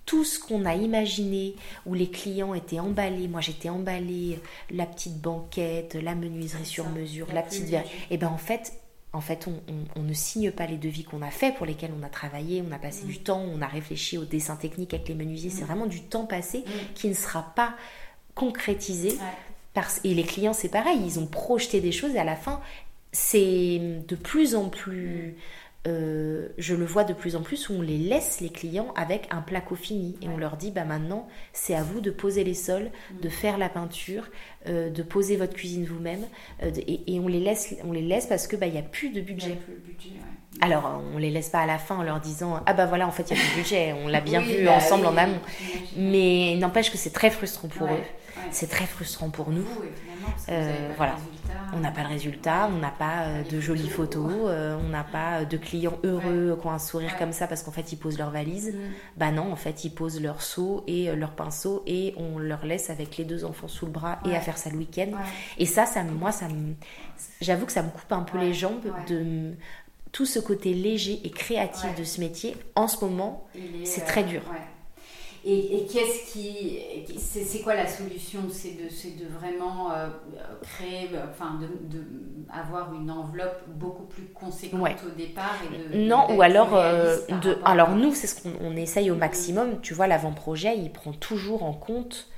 [0.06, 1.54] tout ce qu'on a imaginé,
[1.84, 4.40] où les clients étaient emballés, moi j'étais emballée,
[4.70, 8.72] la petite banquette, la menuiserie sur mesure, la petite verre, et ben en fait,
[9.16, 9.48] en fait,
[9.96, 12.70] on, ne signe pas les devis qu'on a fait, pour lesquels on a travaillé, on
[12.70, 13.08] a passé mm.
[13.08, 15.48] du temps, on a réfléchi aux dessins techniques avec les menuisiers.
[15.48, 15.66] C'est mm.
[15.66, 16.94] vraiment du temps passé mm.
[16.94, 17.74] qui ne sera pas
[18.34, 19.16] concrétisé.
[19.72, 22.60] Parce, et les clients, c'est pareil, ils ont projeté des choses et à la fin,
[23.12, 25.36] c'est de plus en plus
[25.86, 29.28] euh, je le vois de plus en plus où on les laisse les clients avec
[29.30, 30.16] un placo fini.
[30.22, 33.20] Et on leur dit bah maintenant c'est à vous de poser les sols, mm.
[33.20, 34.24] de faire la peinture,
[34.68, 36.24] euh, de poser votre cuisine vous-même
[36.62, 39.10] euh, et, on les laisse on les laisse parce que bah il y a plus
[39.10, 39.58] de budget.
[40.60, 43.12] Alors on les laisse pas à la fin en leur disant ah bah voilà en
[43.12, 45.40] fait il y a plus de budget, on l'a bien vu bah ensemble en amont.
[45.96, 48.02] Mais n'empêche que c'est très frustrant pour eux,
[48.50, 49.66] c'est très frustrant pour nous.
[50.96, 51.16] voilà
[51.72, 55.04] on n'a pas le résultat, on n'a pas euh, de jolies photos, euh, on n'a
[55.04, 58.18] pas de clients heureux qui ont un sourire comme ça parce qu'en fait ils posent
[58.18, 58.74] leur valise.
[58.74, 58.78] Mm.
[59.16, 62.64] Bah non, en fait ils posent leur seau et euh, leur pinceau et on leur
[62.64, 65.10] laisse avec les deux enfants sous le bras et à faire ça le week-end.
[65.58, 66.46] Et ça, ça moi, ça
[67.40, 69.52] j'avoue que ça me coupe un peu les jambes de
[70.12, 72.56] tout ce côté léger et créatif de ce métier.
[72.74, 73.46] En ce moment,
[73.84, 74.42] c'est très dur.
[75.48, 76.78] Et, qu'est-ce qui.
[77.18, 78.40] C'est quoi la solution?
[78.50, 80.08] C'est de, de vraiment euh,
[80.60, 81.08] créer.
[81.30, 82.02] Enfin, de,
[82.52, 85.56] avoir une enveloppe beaucoup plus conséquente au départ
[85.92, 86.74] et Non, ou alors.
[86.74, 89.80] Euh, de, alors, nous, c'est ce qu'on essaye au maximum.
[89.82, 92.28] Tu vois, l'avant-projet, il prend toujours en compte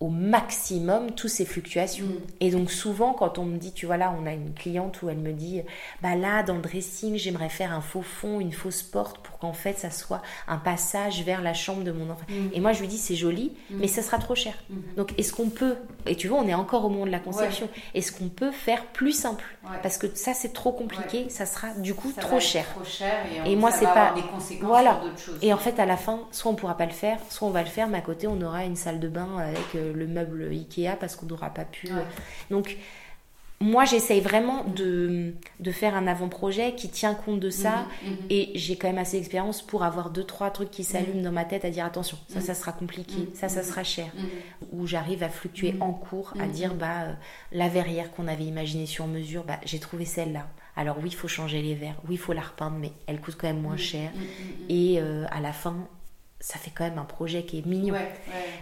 [0.00, 2.04] au maximum toutes ces fluctuations.
[2.04, 2.20] Mm.
[2.40, 5.08] Et donc souvent quand on me dit, tu vois là, on a une cliente où
[5.08, 5.62] elle me dit,
[6.02, 9.52] bah là dans le dressing j'aimerais faire un faux fond, une fausse porte pour qu'en
[9.52, 12.24] fait ça soit un passage vers la chambre de mon enfant.
[12.28, 12.48] Mm.
[12.54, 13.76] Et moi je lui dis c'est joli, mm.
[13.78, 14.54] mais ça sera trop cher.
[14.96, 15.76] Donc est-ce qu'on peut,
[16.06, 18.84] et tu vois on est encore au moment de la conception, est-ce qu'on peut faire
[18.86, 19.44] plus simple?
[19.82, 22.66] Parce que ça c'est trop compliqué, ça sera du coup trop cher.
[22.74, 23.24] trop, cher.
[23.44, 24.12] et, moi c'est pas...
[24.14, 25.00] Des conséquences voilà.
[25.16, 27.50] Choses, et en fait à la fin, soit on pourra pas le faire, soit on
[27.50, 30.06] va le faire, mais à côté on aura une salle de bain avec euh, le
[30.06, 31.88] meuble Ikea parce qu'on n'aura pas pu.
[31.88, 32.02] Euh.
[32.50, 32.76] Donc,
[33.64, 37.86] moi, j'essaye vraiment de, de, faire un avant-projet qui tient compte de ça.
[38.04, 38.16] Mhm, mhm.
[38.28, 41.22] Et j'ai quand même assez d'expérience pour avoir deux, trois trucs qui s'allument mhm.
[41.22, 44.12] dans ma tête à dire attention, ça, ça sera compliqué, ça, ça sera cher.
[44.72, 47.12] Où j'arrive à fluctuer en cours, à dire bah, euh,
[47.52, 50.46] la verrière qu'on avait imaginée sur mesure, bah, j'ai trouvé celle-là.
[50.76, 53.36] Alors oui, il faut changer les verres, oui, il faut la repeindre, mais elle coûte
[53.40, 54.10] quand même moins cher.
[54.68, 55.88] Et euh, à la fin,
[56.44, 57.94] ça fait quand même un projet qui est mignon.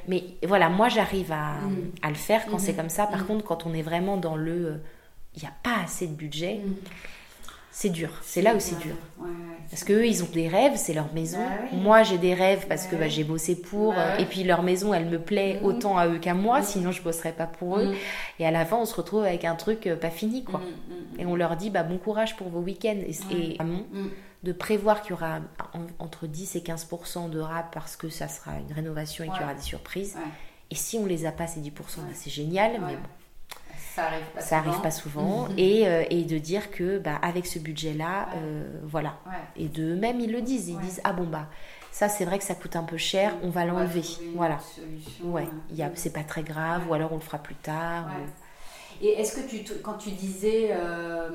[0.07, 1.91] Mais voilà, moi j'arrive à, mm.
[2.03, 2.77] à, le faire quand c'est mm-hmm.
[2.77, 3.07] comme ça.
[3.09, 3.27] Par mm.
[3.27, 4.77] contre, quand on est vraiment dans le euh,
[5.35, 6.75] il n'y a pas assez de budget, mm.
[7.73, 8.11] c'est dur.
[8.23, 8.95] C'est là où c'est dur.
[9.69, 11.41] Parce qu'eux, ils ont des rêves, c'est leur maison.
[11.41, 13.95] Bah moi, j'ai des rêves parce que bah, j'ai bossé pour.
[13.95, 17.03] Bah et puis leur maison, elle me plaît autant à eux qu'à moi, sinon je
[17.03, 17.97] bosserais pas pour eux.
[18.39, 20.61] Et à la fin, on se retrouve avec un truc euh, pas fini, quoi.
[21.19, 23.01] Et on leur dit bah, bon courage pour vos week-ends.
[23.09, 23.59] Et, et
[24.43, 25.41] de prévoir qu'il y aura
[25.99, 29.45] entre 10 et 15% de rap parce que ça sera une rénovation et qu'il y
[29.45, 30.17] aura des surprises.
[30.71, 33.03] Et si on les a pas ces 10% bah, c'est génial, mais bon.
[33.95, 34.71] Ça arrive pas ça souvent.
[34.71, 35.49] Arrive pas souvent.
[35.59, 39.19] Et, euh, et, de dire que bah, avec ce budget-là, euh, voilà.
[39.55, 41.47] Et de même ils le disent, ils disent ah bon bah
[41.91, 44.03] ça c'est vrai que ça coûte un peu cher, on va l'enlever.
[44.35, 44.59] Voilà.
[45.23, 48.09] Ouais, il c'est pas très grave, ou alors on le fera plus tard.
[49.03, 51.29] Et est-ce que tu, quand tu disais euh,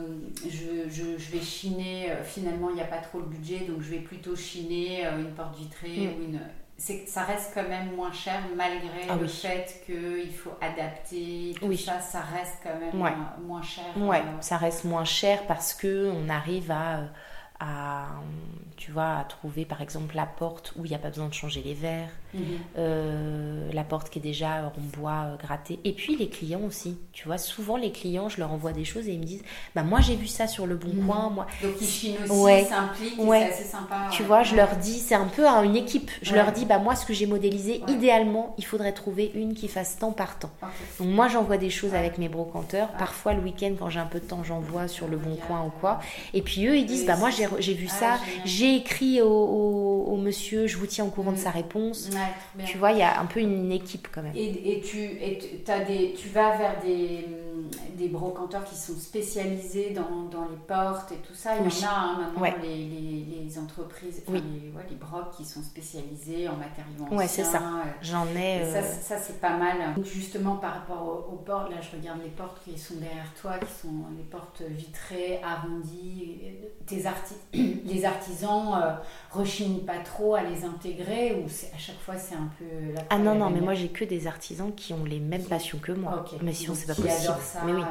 [0.45, 3.81] je, je, je, vais chiner, euh, finalement il n'y a pas trop le budget, donc
[3.81, 6.13] je vais plutôt chiner euh, une porte vitrée mm.
[6.17, 6.39] ou une.
[6.77, 11.75] Ça reste quand même moins cher malgré ah le fait qu'il faut adapter, tout oui.
[11.75, 12.95] ça, ça reste quand même
[13.43, 13.83] moins, cher.
[13.97, 17.05] Ouais, ça reste moins cher parce que on arrive à
[17.59, 18.09] à,
[18.75, 21.33] tu vois, à trouver par exemple la porte où il n'y a pas besoin de
[21.33, 22.11] changer les verres,
[22.77, 25.79] euh, la porte qui est déjà en bois euh, gratté.
[25.83, 29.07] Et puis les clients aussi, tu vois, souvent les clients, je leur envoie des choses
[29.07, 29.43] et ils me disent,
[29.75, 31.05] bah moi j'ai vu ça sur le bon mhm.
[31.05, 31.47] coin, moi.
[31.61, 34.09] Donc ils chinent aussi, s'impliquent, c'est assez sympa.
[34.11, 36.11] Tu vois, je leur dis, c'est un peu une équipe.
[36.21, 39.67] Je leur dis, bah moi ce que j'ai modélisé, idéalement, il faudrait trouver une qui
[39.67, 40.51] fasse temps par temps.
[40.99, 42.89] Donc moi j'envoie des choses avec mes brocanteurs.
[42.93, 45.71] Parfois le week-end quand j'ai un peu de temps, j'envoie sur le bon coin ou
[45.81, 45.99] quoi.
[46.33, 50.67] Et puis eux ils disent, bah moi j'ai vu ah, ça, j'ai écrit au, monsieur,
[50.67, 51.53] je vous tiens au courant de sa mm.
[52.65, 54.33] Tu vois, il y a un peu une, équipe quand même.
[54.35, 57.25] Et, tu, et as des, tu vas vers des,
[57.97, 61.55] des brocanteurs qui sont spécialisés dans, dans, les portes et tout ça.
[61.57, 62.85] Il y en a hein, maintenant, les,
[63.43, 64.33] les, entreprises, les,
[64.89, 67.17] les brocs qui sont spécialisés en matériaux anciens.
[67.17, 67.57] Ouais, c'est ça.
[67.57, 68.71] Euh, J'en ai.
[68.71, 69.77] Ça, euh, ça c'est pas mal.
[70.03, 73.73] justement, par rapport aux, portes, là, je regarde les portes qui sont derrière toi, qui
[73.81, 76.41] sont les portes vitrées, arrondies.
[76.85, 78.93] Tes artistes les artisans euh,
[79.31, 83.17] rechignent pas trop à les intégrer ou à chaque fois c'est un peu la Ah
[83.17, 86.23] non, non, mais moi j'ai que des artisans qui ont les mêmes passions que moi.
[86.43, 87.33] Mais sinon c'est pas possible.
[87.65, 87.81] mais oui.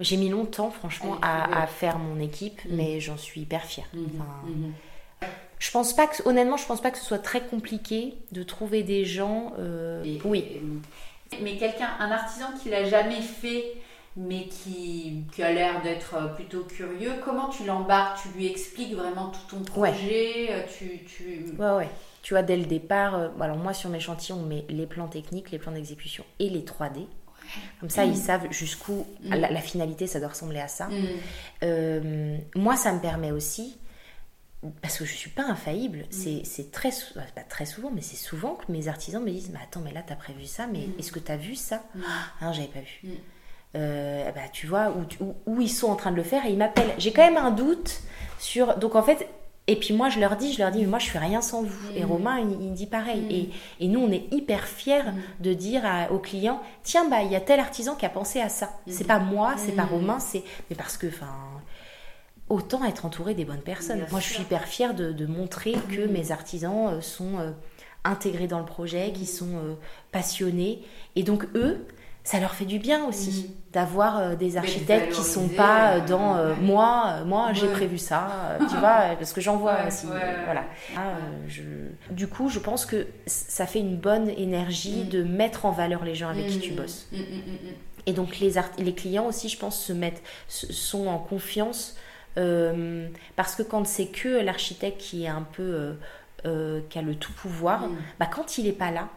[0.00, 2.74] J'ai mis longtemps franchement à, faire mon équipe, mm.
[2.74, 3.86] mais j'en suis hyper fière.
[3.94, 4.48] Mm-hmm.
[4.50, 5.26] Mm-hmm.
[5.58, 8.82] Je pense pas que, honnêtement, je pense pas que ce soit très compliqué de trouver
[8.82, 9.52] des gens.
[9.58, 10.60] Euh, oui.
[11.42, 13.76] Mais quelqu'un, un artisan qui l'a jamais fait
[14.16, 17.12] mais qui, qui a l'air d'être euh, plutôt curieux.
[17.24, 18.22] Comment tu l'embarques?
[18.22, 21.44] Tu lui expliques vraiment tout ton projet euh, tu, tu...
[21.58, 21.88] Ouais, ouais.
[22.22, 25.06] Tu vois, dès le départ, euh, alors moi sur mes chantiers, on met les plans
[25.06, 27.06] techniques, les plans d'exécution et les 3D.
[27.80, 28.16] Comme ça, ils mm.
[28.16, 29.34] savent jusqu'où mm.
[29.34, 30.88] la, finalité, ça doit ressembler à ça.
[31.62, 32.38] Mm.
[32.54, 33.78] moi, ça me permet aussi
[34.82, 36.04] parce que je suis pas infaillible.
[36.10, 36.90] C'est très,
[37.34, 40.02] pas très souvent, mais c'est souvent que mes artisans me disent Mais attends, mais là,
[40.06, 41.84] tu as prévu ça, mais est-ce que tu as vu ça?
[41.94, 42.00] Mm.
[42.40, 43.14] Ah non, j'avais pas vu.
[43.74, 46.58] Euh, bah, tu vois, où, où, ils sont en train de le faire et ils
[46.58, 46.94] m'appellent.
[46.98, 48.00] J'ai quand même un doute
[48.38, 48.78] sur.
[48.78, 49.28] Donc en fait,
[49.68, 51.62] et puis moi, je leur dis, je leur dis, mais moi, je suis rien sans
[51.62, 51.90] vous.
[51.96, 53.26] Et Romain, il, dit pareil.
[53.30, 55.02] Et, et, nous, on est hyper fiers
[55.40, 58.48] de dire aux clients, tiens, bah, il y a tel artisan qui a pensé à
[58.48, 58.70] ça.
[58.86, 61.34] C'est pas moi, c'est pas Romain, c'est, mais parce que, enfin,
[62.48, 64.04] autant être entouré des bonnes personnes.
[64.10, 67.50] Moi, je suis hyper fière de, montrer que mes artisans euh, sont euh,
[68.04, 69.74] intégrés dans le projet, qu'ils sont euh,
[70.12, 70.82] passionnés.
[71.16, 71.84] Et donc, eux,
[72.26, 77.52] ça leur fait du bien aussi d'avoir des architectes qui sont pas dans moi moi
[77.52, 80.06] j'ai prévu ça tu vois parce que j'en vois aussi
[80.44, 80.64] voilà.
[80.96, 81.14] Ah,
[82.10, 85.08] du coup je pense que ça fait une bonne énergie mm.
[85.08, 86.76] de mettre en valeur les gens avec qui tu mm.
[86.76, 87.08] bosses.
[87.12, 87.18] mm,
[88.06, 91.96] et donc les les clients aussi je pense se mettent sont en confiance
[92.38, 95.92] euh, parce que quand c'est que l'architecte qui est un peu euh,
[96.44, 97.96] euh, qui a le tout pouvoir, mm.
[98.20, 99.08] bah quand il n'est pas là,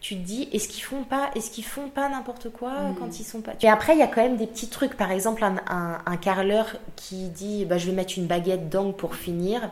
[0.00, 2.96] tu te dis est-ce qu'ils font pas est-ce qu'ils font pas n'importe quoi mm.
[2.98, 5.10] quand ils sont pas et après il y a quand même des petits trucs par
[5.10, 5.56] exemple un,
[6.04, 9.70] un, carreleur qui dit bah, je vais mettre une baguette d'angle pour finir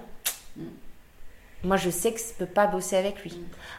[0.57, 0.62] mm.
[1.64, 3.39] moi je sais que je peux pas bosser avec lui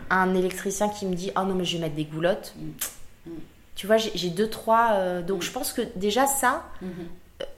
[0.10, 2.56] un électricien qui me dit oh non mais je vais mettre des goulottes
[3.76, 7.08] tu vois j'ai deux trois donc je pense que déjà ça mm-hmm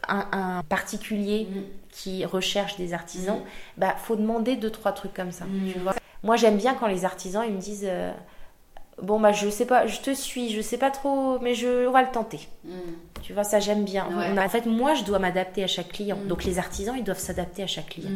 [0.08, 1.62] un, particulier mm.
[1.92, 3.46] qui recherche des artisans, il mm.
[3.78, 5.46] bah faut demander deux trois trucs comme ça.
[5.46, 5.92] Mm.
[6.24, 8.12] Moi j'aime bien quand les artisans ils me disent euh,
[9.02, 11.92] bon bah je sais pas, je te suis, je sais pas trop, mais je on
[11.92, 12.48] va le tenter.
[13.22, 14.08] Tu vois ça j'aime bien.
[14.38, 17.64] en fait moi je dois m'adapter à chaque client, donc les artisans ils doivent s'adapter
[17.64, 18.12] à chaque client.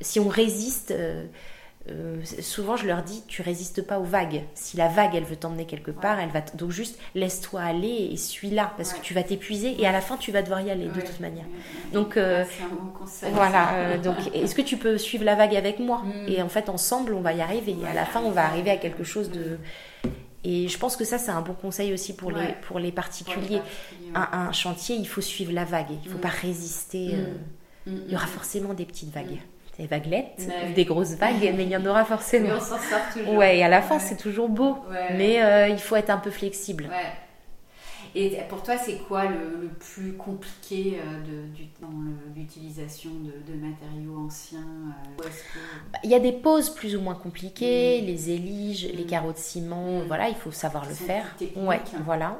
[0.00, 1.24] Si on résiste euh,
[1.90, 4.42] euh, souvent je leur dis tu résistes pas aux vagues.
[4.54, 8.16] Si la vague elle veut t'emmener quelque part, elle va donc juste laisse-toi aller et
[8.16, 10.86] suis-là parce que tu vas t'épuiser et à la fin tu vas devoir y aller
[10.86, 11.44] de toute manière.
[11.92, 12.44] Donc euh,
[13.32, 13.74] voilà.
[13.74, 16.02] Euh, donc est-ce que tu peux suivre la vague avec moi?
[16.04, 16.28] Mm.
[16.28, 17.76] Et en fait ensemble on va y arriver.
[17.82, 19.58] Et à la fin on va arriver à quelque chose de
[20.46, 23.62] et je pense que ça, c'est un bon conseil aussi pour, les, pour les particuliers.
[24.14, 25.86] un, chantier, il faut suivre la vague.
[25.90, 26.20] Il ne faut mm.
[26.20, 27.16] pas résister.
[27.86, 27.92] Mm.
[28.06, 29.38] il y aura forcément des petites vagues
[29.78, 32.48] des vaguelettes, des grosses vagues, mais il y en aura forcément.
[32.48, 33.34] Mais on s'en sort toujours.
[33.34, 34.78] Ouais, et à la fin, c'est toujours beau.
[35.16, 36.88] Mais euh, il faut être un peu flexible.
[38.16, 41.90] Et pour toi, c'est quoi le, plus compliqué euh, de, du, dans
[42.36, 44.58] l'utilisation de, matériaux anciens
[45.20, 45.28] euh,
[45.92, 48.06] bah, Il y a des poses plus ou moins compliquées, mm.
[48.06, 49.06] les éliges, les mm.
[49.08, 50.06] carreaux de ciment, mm.
[50.06, 51.34] voilà, il faut savoir le faire.
[51.56, 52.38] Ouais, voilà.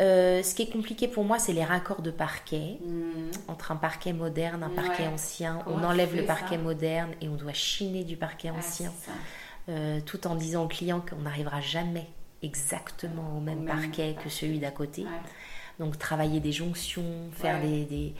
[0.00, 2.78] Euh, ce qui est compliqué pour moi, c'est les raccords de parquet.
[3.48, 7.52] Entre un parquet moderne, un parquet ancien, on enlève le parquet moderne et on doit
[7.52, 8.92] chiner du parquet ah, ancien.
[10.06, 12.08] tout en disant au client qu'on n'arrivera jamais
[12.42, 15.06] exactement au même parquet que celui d'à côté.
[15.78, 18.14] Donc travailler des jonctions, faire des,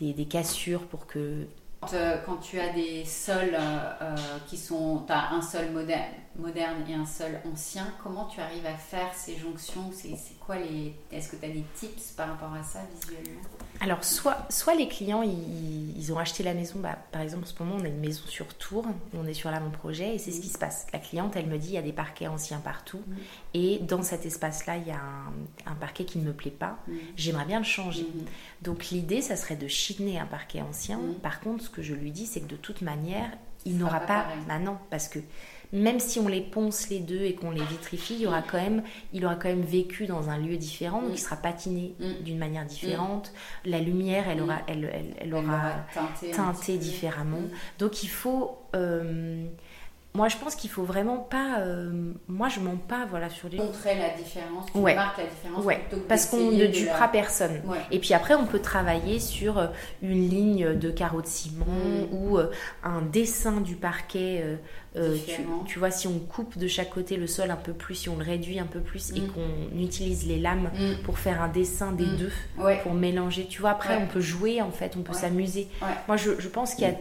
[0.00, 1.46] des, des, cassures pour que
[1.92, 4.16] euh, quand, tu as des sols euh, euh,
[4.46, 8.66] qui sont, tu as un sol moderne, moderne et un sol ancien, comment tu arrives
[8.66, 12.52] à faire ces jonctions C'est quoi les, Est-ce que tu as des tips par rapport
[12.52, 13.40] à ça visuellement
[13.80, 17.62] Alors, soit, soit les clients, ils, ont acheté la maison, bah, par exemple en ce
[17.62, 20.30] moment on a une maison sur tour, on est sur là mon projet et c'est
[20.30, 20.86] ce qui se passe.
[20.92, 23.02] La cliente, elle me dit, il y a des parquets anciens partout
[23.54, 25.00] et dans cet espace-là, il y a
[25.66, 26.78] un, parquet qui ne me plaît pas,
[27.16, 28.02] j'aimerais bien le changer.
[28.02, 28.24] Mhm.
[28.62, 31.00] Donc l'idée, ça serait de chiner un parquet ancien.
[31.22, 33.30] Par contre, ce que je lui dis, c'est que de toute manière,
[33.66, 34.26] il n'aura pas.
[34.48, 35.18] Bah non, parce que
[35.72, 38.60] même si on les ponce les deux et qu'on les vitrifie, il, y aura quand
[38.60, 42.22] même, il aura quand même vécu dans un lieu différent, donc il sera patiné mm.
[42.24, 43.32] d'une manière différente.
[43.64, 44.44] La lumière, elle mm.
[44.44, 45.86] aura, elle, elle, aura,
[46.32, 47.42] teinté, différemment.
[47.78, 48.58] Donc il faut.
[48.74, 49.46] Euh,
[50.16, 51.60] moi, je pense qu'il faut vraiment pas.
[51.60, 51.90] Euh,
[52.26, 53.58] moi, je mens pas, voilà, sur les.
[53.58, 54.64] Montrer la différence.
[54.72, 54.94] Tu ouais.
[54.94, 55.64] marques la différence.
[55.64, 55.80] Ouais.
[56.08, 57.60] parce qu'on ne dupera personne.
[57.90, 59.66] Et puis après, on peut travailler sur euh,
[60.00, 62.14] une ligne de carreaux de ciment mm.
[62.14, 62.50] ou euh,
[62.82, 64.42] un dessin du parquet.
[65.66, 68.16] tu, vois, si on coupe de chaque côté le sol un peu plus, si on
[68.16, 69.28] le réduit un peu plus et mm.
[69.28, 71.02] qu'on utilise les lames mm.
[71.04, 72.32] pour faire un dessin des deux,
[72.82, 73.46] pour mélanger.
[73.46, 75.68] Tu vois, après, on peut jouer en fait, on peut s'amuser.
[76.08, 76.94] Moi, je, je pense qu'il y a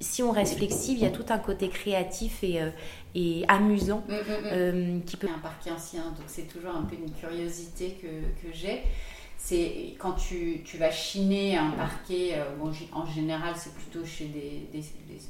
[0.00, 2.70] si on reste flexible, il y a tout un côté créatif et, euh,
[3.14, 4.46] et amusant mm, mm, mm.
[4.52, 5.28] Euh, qui peut.
[5.34, 8.06] Un parquet ancien, donc c'est toujours un peu une curiosité que,
[8.46, 8.82] que j'ai.
[9.36, 14.26] C'est quand tu, tu, vas chiner un parquet, euh, bon, en général c'est plutôt chez
[14.26, 14.84] des, des,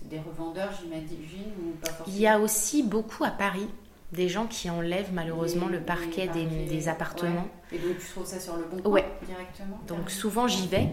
[0.05, 2.17] des revendeurs, j'imagine, ou pas forcément?
[2.17, 3.69] Il y a aussi beaucoup à Paris
[4.13, 7.47] des gens qui enlèvent malheureusement le parquet des, des, appartements.
[7.73, 9.05] Et donc tu trouves ça sur le bon ouais.
[9.25, 9.81] directement?
[9.87, 10.89] Donc souvent j'y vais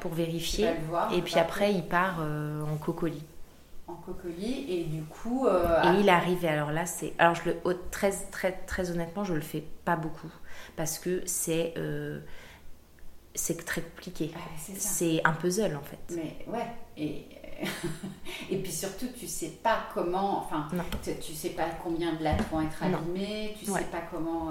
[0.00, 0.68] pour vérifier.
[1.12, 3.24] et puis après, il part euh, en cocolie.
[3.86, 5.46] En cocolie et du coup.
[5.46, 9.24] Euh, et il arrive et alors là c'est alors je le très très très honnêtement
[9.24, 10.30] je le fais pas beaucoup
[10.74, 12.20] parce que c'est euh,
[13.34, 14.32] c'est très compliqué.
[14.78, 16.16] c'est un puzzle en fait.
[16.16, 16.66] Mais ouais,
[16.96, 17.26] et,
[18.50, 20.68] et puis surtout, tu sais pas comment, enfin,
[21.02, 24.50] tu, sais pas combien de lattes vont être abîmées, tu sais pas comment.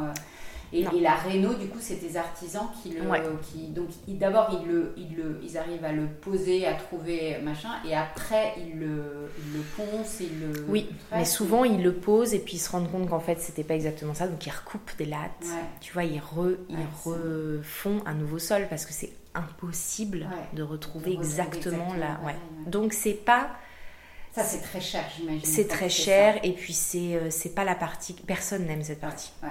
[0.73, 3.01] Et, la réno, du coup, c'est des artisans qui le.
[3.43, 7.69] Qui, donc, d'abord, ils, le, ils, le, ils arrivent à le poser, à trouver machin,
[7.87, 10.65] et après, ils le, ils le poncent, ils le.
[10.67, 13.63] Oui, mais souvent, ils le posent et puis ils se rendent compte qu'en fait, c'était
[13.63, 14.27] pas exactement ça.
[14.27, 15.45] Donc, ils recoupent des lattes.
[15.79, 21.13] Tu vois, ils, re, ils refont un nouveau sol parce que c'est impossible de retrouver
[21.13, 22.19] exactement, là.
[22.25, 22.35] Ouais.
[22.65, 23.51] Donc, c'est pas.
[24.31, 25.41] Ça, c'est très cher, j'imagine.
[25.43, 28.13] C'est très cher, et puis c'est euh, c'est pas la partie.
[28.13, 29.31] Personne n'aime cette partie.
[29.43, 29.49] Ouais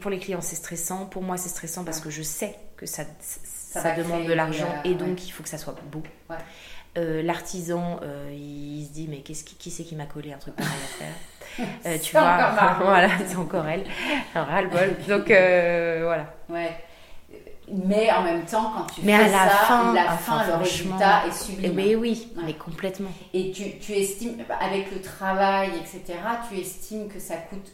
[0.00, 1.06] pour les clients, c'est stressant.
[1.06, 4.94] Pour moi, c'est stressant parce que je sais que ça, ça, demande de l'argent et
[4.94, 6.02] donc il faut que ça soit beau.
[6.98, 10.38] Euh, l'artisan, euh, il se dit mais qu'est-ce qui, qui c'est qui m'a collé un
[10.38, 13.84] truc pareil à faire euh, Tu vois, voilà, c'est encore elle.
[14.34, 14.96] ras le bol.
[15.08, 16.34] Donc voilà.
[16.48, 16.74] Ouais.
[17.68, 20.54] Mais en même temps, quand tu mais fais à la ça, fin, la fin, le
[20.54, 21.74] résultat est sublime.
[21.74, 23.10] Mais oui, mais complètement.
[23.34, 26.16] Et tu, tu estimes, avec le travail, etc.,
[26.48, 27.72] tu estimes que ça coûte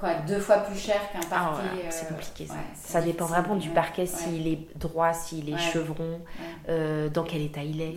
[0.00, 1.86] quoi, deux fois plus cher qu'un ah parquet.
[1.90, 2.54] c'est compliqué ça.
[2.74, 6.20] ça dépend vraiment du parquet, s'il est droit, s'il est chevron,
[6.68, 7.96] euh, dans quel état il est,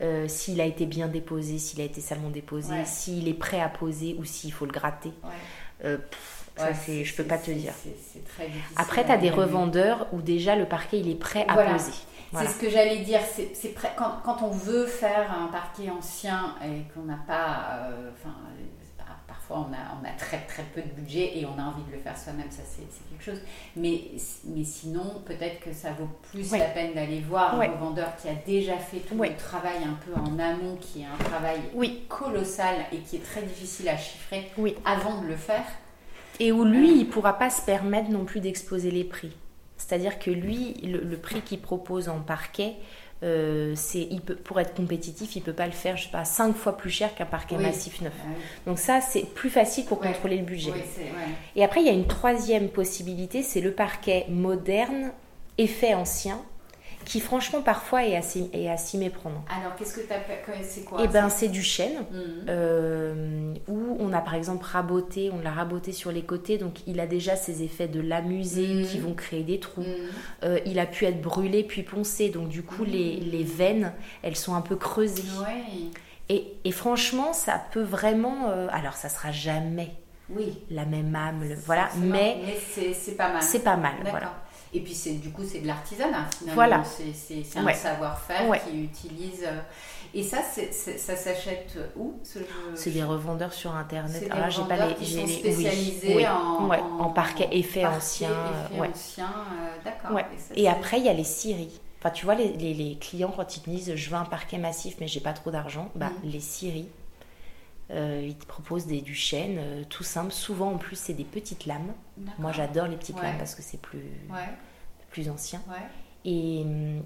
[0.00, 3.68] euh, s'il a été bien déposé, s'il a été salement déposé, s'il est prêt à
[3.68, 5.12] poser ou s'il faut le gratter.
[5.84, 5.98] Euh,
[6.56, 7.72] ça, c'est, je peux pas te dire.
[8.76, 11.92] Après, tu as des revendeurs où déjà le parquet il est prêt à poser.
[12.32, 13.20] C'est ce que j'allais dire.
[13.54, 18.34] C'est, quand, quand, on veut faire un parquet ancien et qu'on n'a pas, enfin,
[19.50, 22.50] on a, très très peu de budget et on a envie de le faire soi-même,
[22.50, 23.40] ça c'est quelque chose.
[23.76, 24.02] Mais,
[24.44, 28.34] mais sinon, peut-être que ça vaut plus la peine d'aller voir un vendeur qui a
[28.34, 31.60] déjà fait tout le travail un peu en amont, qui est un travail
[32.08, 34.50] colossal et qui est très difficile à chiffrer
[34.84, 35.64] avant de le faire.
[36.38, 39.32] Et où lui, il ne pourra pas se permettre non plus d'exposer les prix.
[39.76, 42.76] C'est-à-dire que lui, le prix qu'il propose en parquet,
[43.22, 46.24] euh, c'est, il peut, pour être compétitif, il peut pas le faire, je sais pas,
[46.24, 48.14] cinq fois plus cher qu'un parquet massif neuf.
[48.66, 50.72] Donc ça, c'est plus facile pour contrôler le budget.
[51.56, 55.12] Et après, il y a une troisième possibilité, c'est le parquet moderne,
[55.58, 56.40] effet ancien,
[57.04, 59.42] qui franchement parfois est assez, est méprendre.
[59.48, 60.00] Alors qu'est-ce que
[60.62, 62.44] C'est quoi Eh ben c'est du chêne mhm.
[62.48, 67.00] euh, où on a par exemple raboté, on l'a raboté sur les côtés, donc il
[67.00, 68.86] a déjà ces effets de l'amuser mhm.
[68.86, 69.82] qui vont créer des trous.
[69.82, 69.96] Mhm.
[70.44, 74.36] Euh, il a pu être brûlé puis poncé, donc du coup les, les, veines elles
[74.36, 75.24] sont un peu creusées.
[76.28, 79.90] Et, et, franchement ça peut vraiment, euh, alors ça sera jamais
[80.28, 80.56] oui.
[80.70, 83.42] la même âme, voilà, mais, mais c'est pas mal.
[83.42, 84.32] C'est pas mal, voilà.
[84.72, 86.54] Et puis c'est du coup c'est de l'artisanat finalement.
[86.54, 86.84] Voilà.
[86.84, 89.44] C'est un savoir-faire qui utilise.
[89.44, 89.60] Euh,
[90.12, 92.14] et ça, ça s'achète où
[92.74, 94.28] C'est des revendeurs sur internet.
[94.30, 96.68] Ah, j'ai pas les, qui sont spécialisés En,
[96.98, 98.30] en, parquet effet ancien.
[98.72, 100.18] Effet ancien, euh, d'accord.
[100.56, 101.80] Et, après il y a les scieries.
[101.98, 104.96] Enfin, tu vois, les, les, clients, quand ils te disent je veux un parquet massif,
[105.00, 106.28] mais j'ai pas trop d'argent, bah, mm.
[106.30, 106.88] les scieries,
[107.90, 110.32] euh, ils te proposent des, du chêne, euh, tout simple.
[110.32, 111.92] Souvent, en plus, c'est des petites lames.
[112.38, 114.04] Moi, j'adore les petites lames parce que c'est plus,
[115.10, 115.62] plus ancien.
[116.24, 116.60] Et,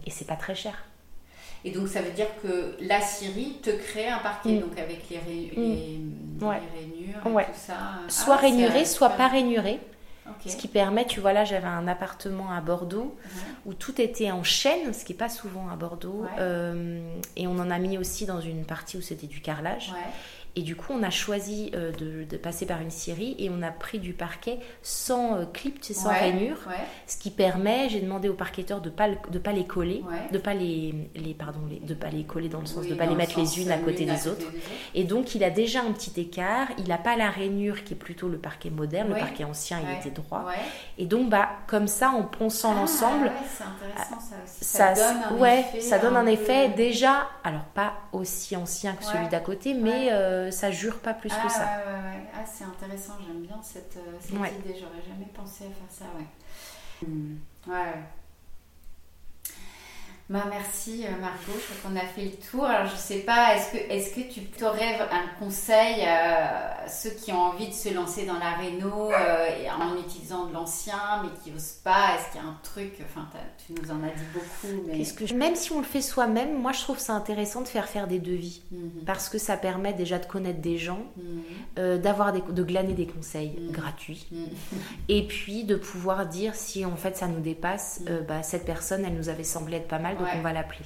[0.07, 0.85] et c'est pas très cher.
[1.65, 4.61] Et donc, ça veut dire que la Syrie te crée un parquet, mm.
[4.61, 5.61] donc avec les, ré, mm.
[5.61, 6.01] les,
[6.41, 7.75] rainures et tout ça.
[8.09, 9.81] Soit ah, rainuré, soit pas rainuré.
[10.47, 13.15] Ce qui permet, tu vois, là j'avais un appartement à Bordeaux
[13.67, 16.25] où tout était en chêne, ce qui n'est pas souvent à Bordeaux.
[16.39, 17.01] Euh,
[17.37, 19.93] et on en a mis aussi dans une partie où c'était du carrelage.
[20.57, 23.71] Et du coup, on a choisi euh, de, passer par une scierie et on a
[23.71, 26.59] pris du parquet sans euh, clip, sans rainure.
[27.07, 30.39] Ce qui permet, j'ai demandé au parquetteur de ne pas, de pas les coller, de
[30.39, 33.07] pas les, les, pardon, les, de pas les coller dans le sens de ne pas
[33.07, 34.47] les mettre les unes à côté des autres.
[34.95, 36.69] Et donc, il a déjà un petit écart.
[36.79, 39.09] Il n'a pas la rainure qui est plutôt le parquet moderne.
[39.09, 40.47] Le parquet ancien, il était droit.
[40.99, 44.65] Et donc, bah, comme ça, en ponçant ah, l'ensemble, c'est intéressant ça aussi.
[44.65, 45.81] Ça, donne un ouais, effet.
[45.81, 50.44] Ça donne un, effet déjà, alors pas aussi ancien que celui d'à côté, mais euh,
[50.51, 51.61] ça jure pas plus que ça.
[51.65, 55.69] Ouais, ouais, Ah, c'est intéressant, j'aime bien cette, euh, cette idée, j'aurais jamais pensé à
[55.69, 57.07] faire ça, ouais.
[57.09, 57.37] Hmm.
[57.67, 57.95] Ouais.
[60.31, 62.65] Bah, merci euh, Margot, je crois qu'on a fait le tour.
[62.65, 67.31] Alors je sais pas, est-ce que, est que tu aurais un conseil à ceux qui
[67.31, 69.49] ont envie de se lancer dans la réno euh,
[69.79, 72.17] en utilisant de l'ancien mais qui n'osent pas?
[72.17, 73.29] Est-ce qu'il y a un truc, enfin
[73.67, 74.83] tu nous en as dit beaucoup.
[74.87, 75.05] Mais...
[75.05, 78.07] Que Même si on le fait soi-même, moi je trouve ça intéressant de faire faire
[78.07, 79.05] des devis mhm.
[79.05, 81.43] parce que ça permet déjà de connaître des gens, mhm.
[81.79, 83.73] euh, d'avoir de glaner des conseils mhm.
[83.73, 84.27] gratuits
[85.11, 89.15] et puis de pouvoir dire si en fait ça nous dépasse, bah, cette personne elle
[89.15, 90.85] nous avait semblé être pas mal donc on va l'appeler.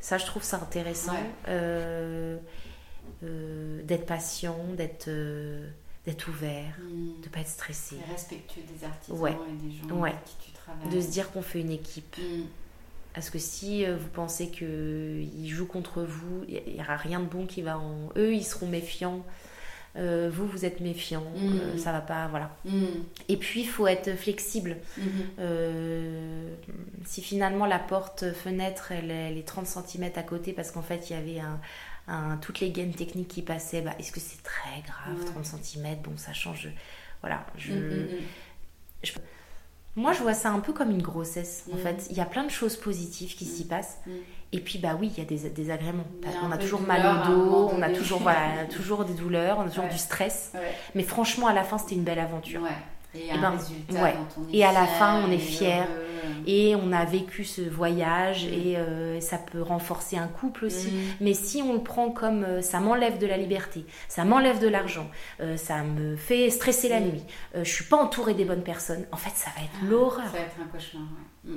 [0.00, 1.16] Ça, je trouve ça intéressant
[1.48, 2.38] euh,
[3.22, 5.08] euh, d'être patient, d'être.
[5.08, 5.68] Euh,
[6.06, 6.78] d'être ouvert,
[7.22, 7.96] de pas être stressé.
[8.10, 10.88] respectueux des artisans et des gens avec qui tu travailles.
[10.88, 12.16] De se dire qu'on fait une équipe.
[13.12, 17.44] Parce que si vous pensez qu'ils jouent contre vous, il n'y aura rien de bon
[17.44, 18.08] qui va en.
[18.16, 19.22] Eux, ils seront méfiants.
[19.96, 21.36] Euh, vous, vous êtes méfiant, mm.
[21.36, 22.54] euh, ça va pas, voilà.
[22.64, 22.84] Mm.
[23.28, 24.76] Et puis, il faut être flexible.
[24.98, 27.04] Mm-hmm.
[27.04, 31.16] si finalement la porte-fenêtre, elle, est 30 cm à côté parce qu'en fait, il y
[31.16, 31.42] avait
[32.06, 35.96] un, toutes les gaines techniques qui passaient, bah, est-ce que c'est très grave, 30 cm
[36.02, 36.68] Bon, ça change.
[37.20, 38.08] Voilà, je, mm,
[39.02, 39.12] je
[39.96, 41.64] moi, je vois ça un peu comme une grossesse.
[41.72, 41.80] En mm.
[41.80, 43.68] fait, il y a plein de choses positives qui s'y mm.
[43.68, 43.98] passent.
[44.52, 46.04] Et puis, bah oui, il y a des désagréments.
[46.44, 49.68] On a toujours mal au dos, on a toujours, voilà, toujours des douleurs, on a
[49.68, 50.52] toujours du stress.
[50.94, 52.62] Mais franchement, à la fin, c'était une belle aventure.
[53.14, 53.54] Et, et, ben,
[54.52, 55.86] et à la fin, on est fier
[56.46, 58.52] et on a vécu ce voyage mm.
[58.52, 60.88] et euh, ça peut renforcer un couple aussi.
[60.88, 61.00] Mm.
[61.20, 64.68] Mais si on le prend comme euh, ça m'enlève de la liberté, ça m'enlève de
[64.68, 65.10] l'argent,
[65.40, 67.04] euh, ça me fait stresser la mm.
[67.04, 67.22] nuit,
[67.54, 70.26] je suis pas entourée des bonnes personnes, en fait, ça va être ah, l'horreur.
[70.26, 71.04] Ça va être un cauchemar.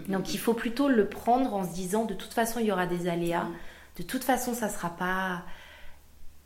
[0.08, 2.86] Donc il faut plutôt le prendre en se disant de toute façon il y aura
[2.86, 3.48] des aléas,
[3.98, 5.44] de toute façon ça sera pas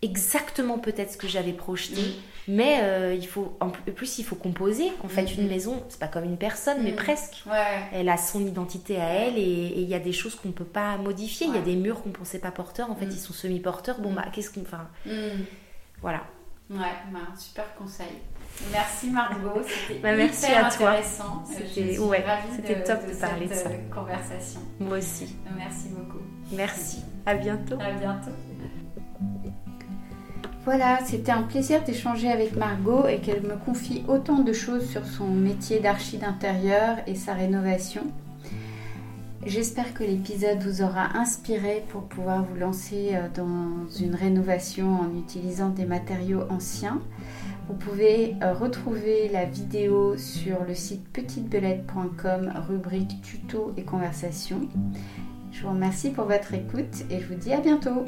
[0.02, 2.54] exactement peut-être ce que j'avais projeté, mm.
[2.54, 4.92] mais euh, il faut en plus il faut composer.
[5.04, 5.50] En fait, une mm-hmm.
[5.50, 6.96] maison, c'est pas comme une personne, mais mm.
[6.96, 7.44] presque.
[7.92, 10.98] Elle a son identité à elle et il y a des choses qu'on peut pas
[10.98, 11.48] modifier.
[11.48, 13.12] Il y a des murs qu'on pensait pas porteurs, en fait, mm.
[13.12, 14.00] ils sont semi-porteurs.
[14.00, 14.88] Bon bah qu'est-ce qu'on, enfin,
[16.02, 16.24] voilà.
[16.70, 16.80] Ouais,
[17.12, 18.08] bah, super conseil.
[18.72, 21.44] Merci Margot, c'était bah, merci à intéressant.
[21.46, 22.26] C'était ouais,
[22.56, 23.70] c'était top de, parler de ça.
[23.70, 24.62] Euh, conversation.
[24.80, 25.36] Moi aussi.
[25.56, 26.24] Merci beaucoup.
[26.52, 27.04] Merci.
[27.26, 27.78] À bientôt.
[27.80, 28.32] À bientôt.
[30.68, 35.06] Voilà, c'était un plaisir d'échanger avec Margot et qu'elle me confie autant de choses sur
[35.06, 38.02] son métier d'archi d'intérieur et sa rénovation.
[39.46, 45.18] J'espère que l'épisode vous aura inspiré pour pouvoir vous lancer euh, dans une rénovation en
[45.18, 47.00] utilisant des matériaux anciens.
[47.70, 54.68] Vous pouvez euh, retrouver la vidéo sur le site petitebelette.com, rubrique tuto et conversation.
[55.54, 58.04] Je vous remercie pour votre écoute et je vous dis à bientôt.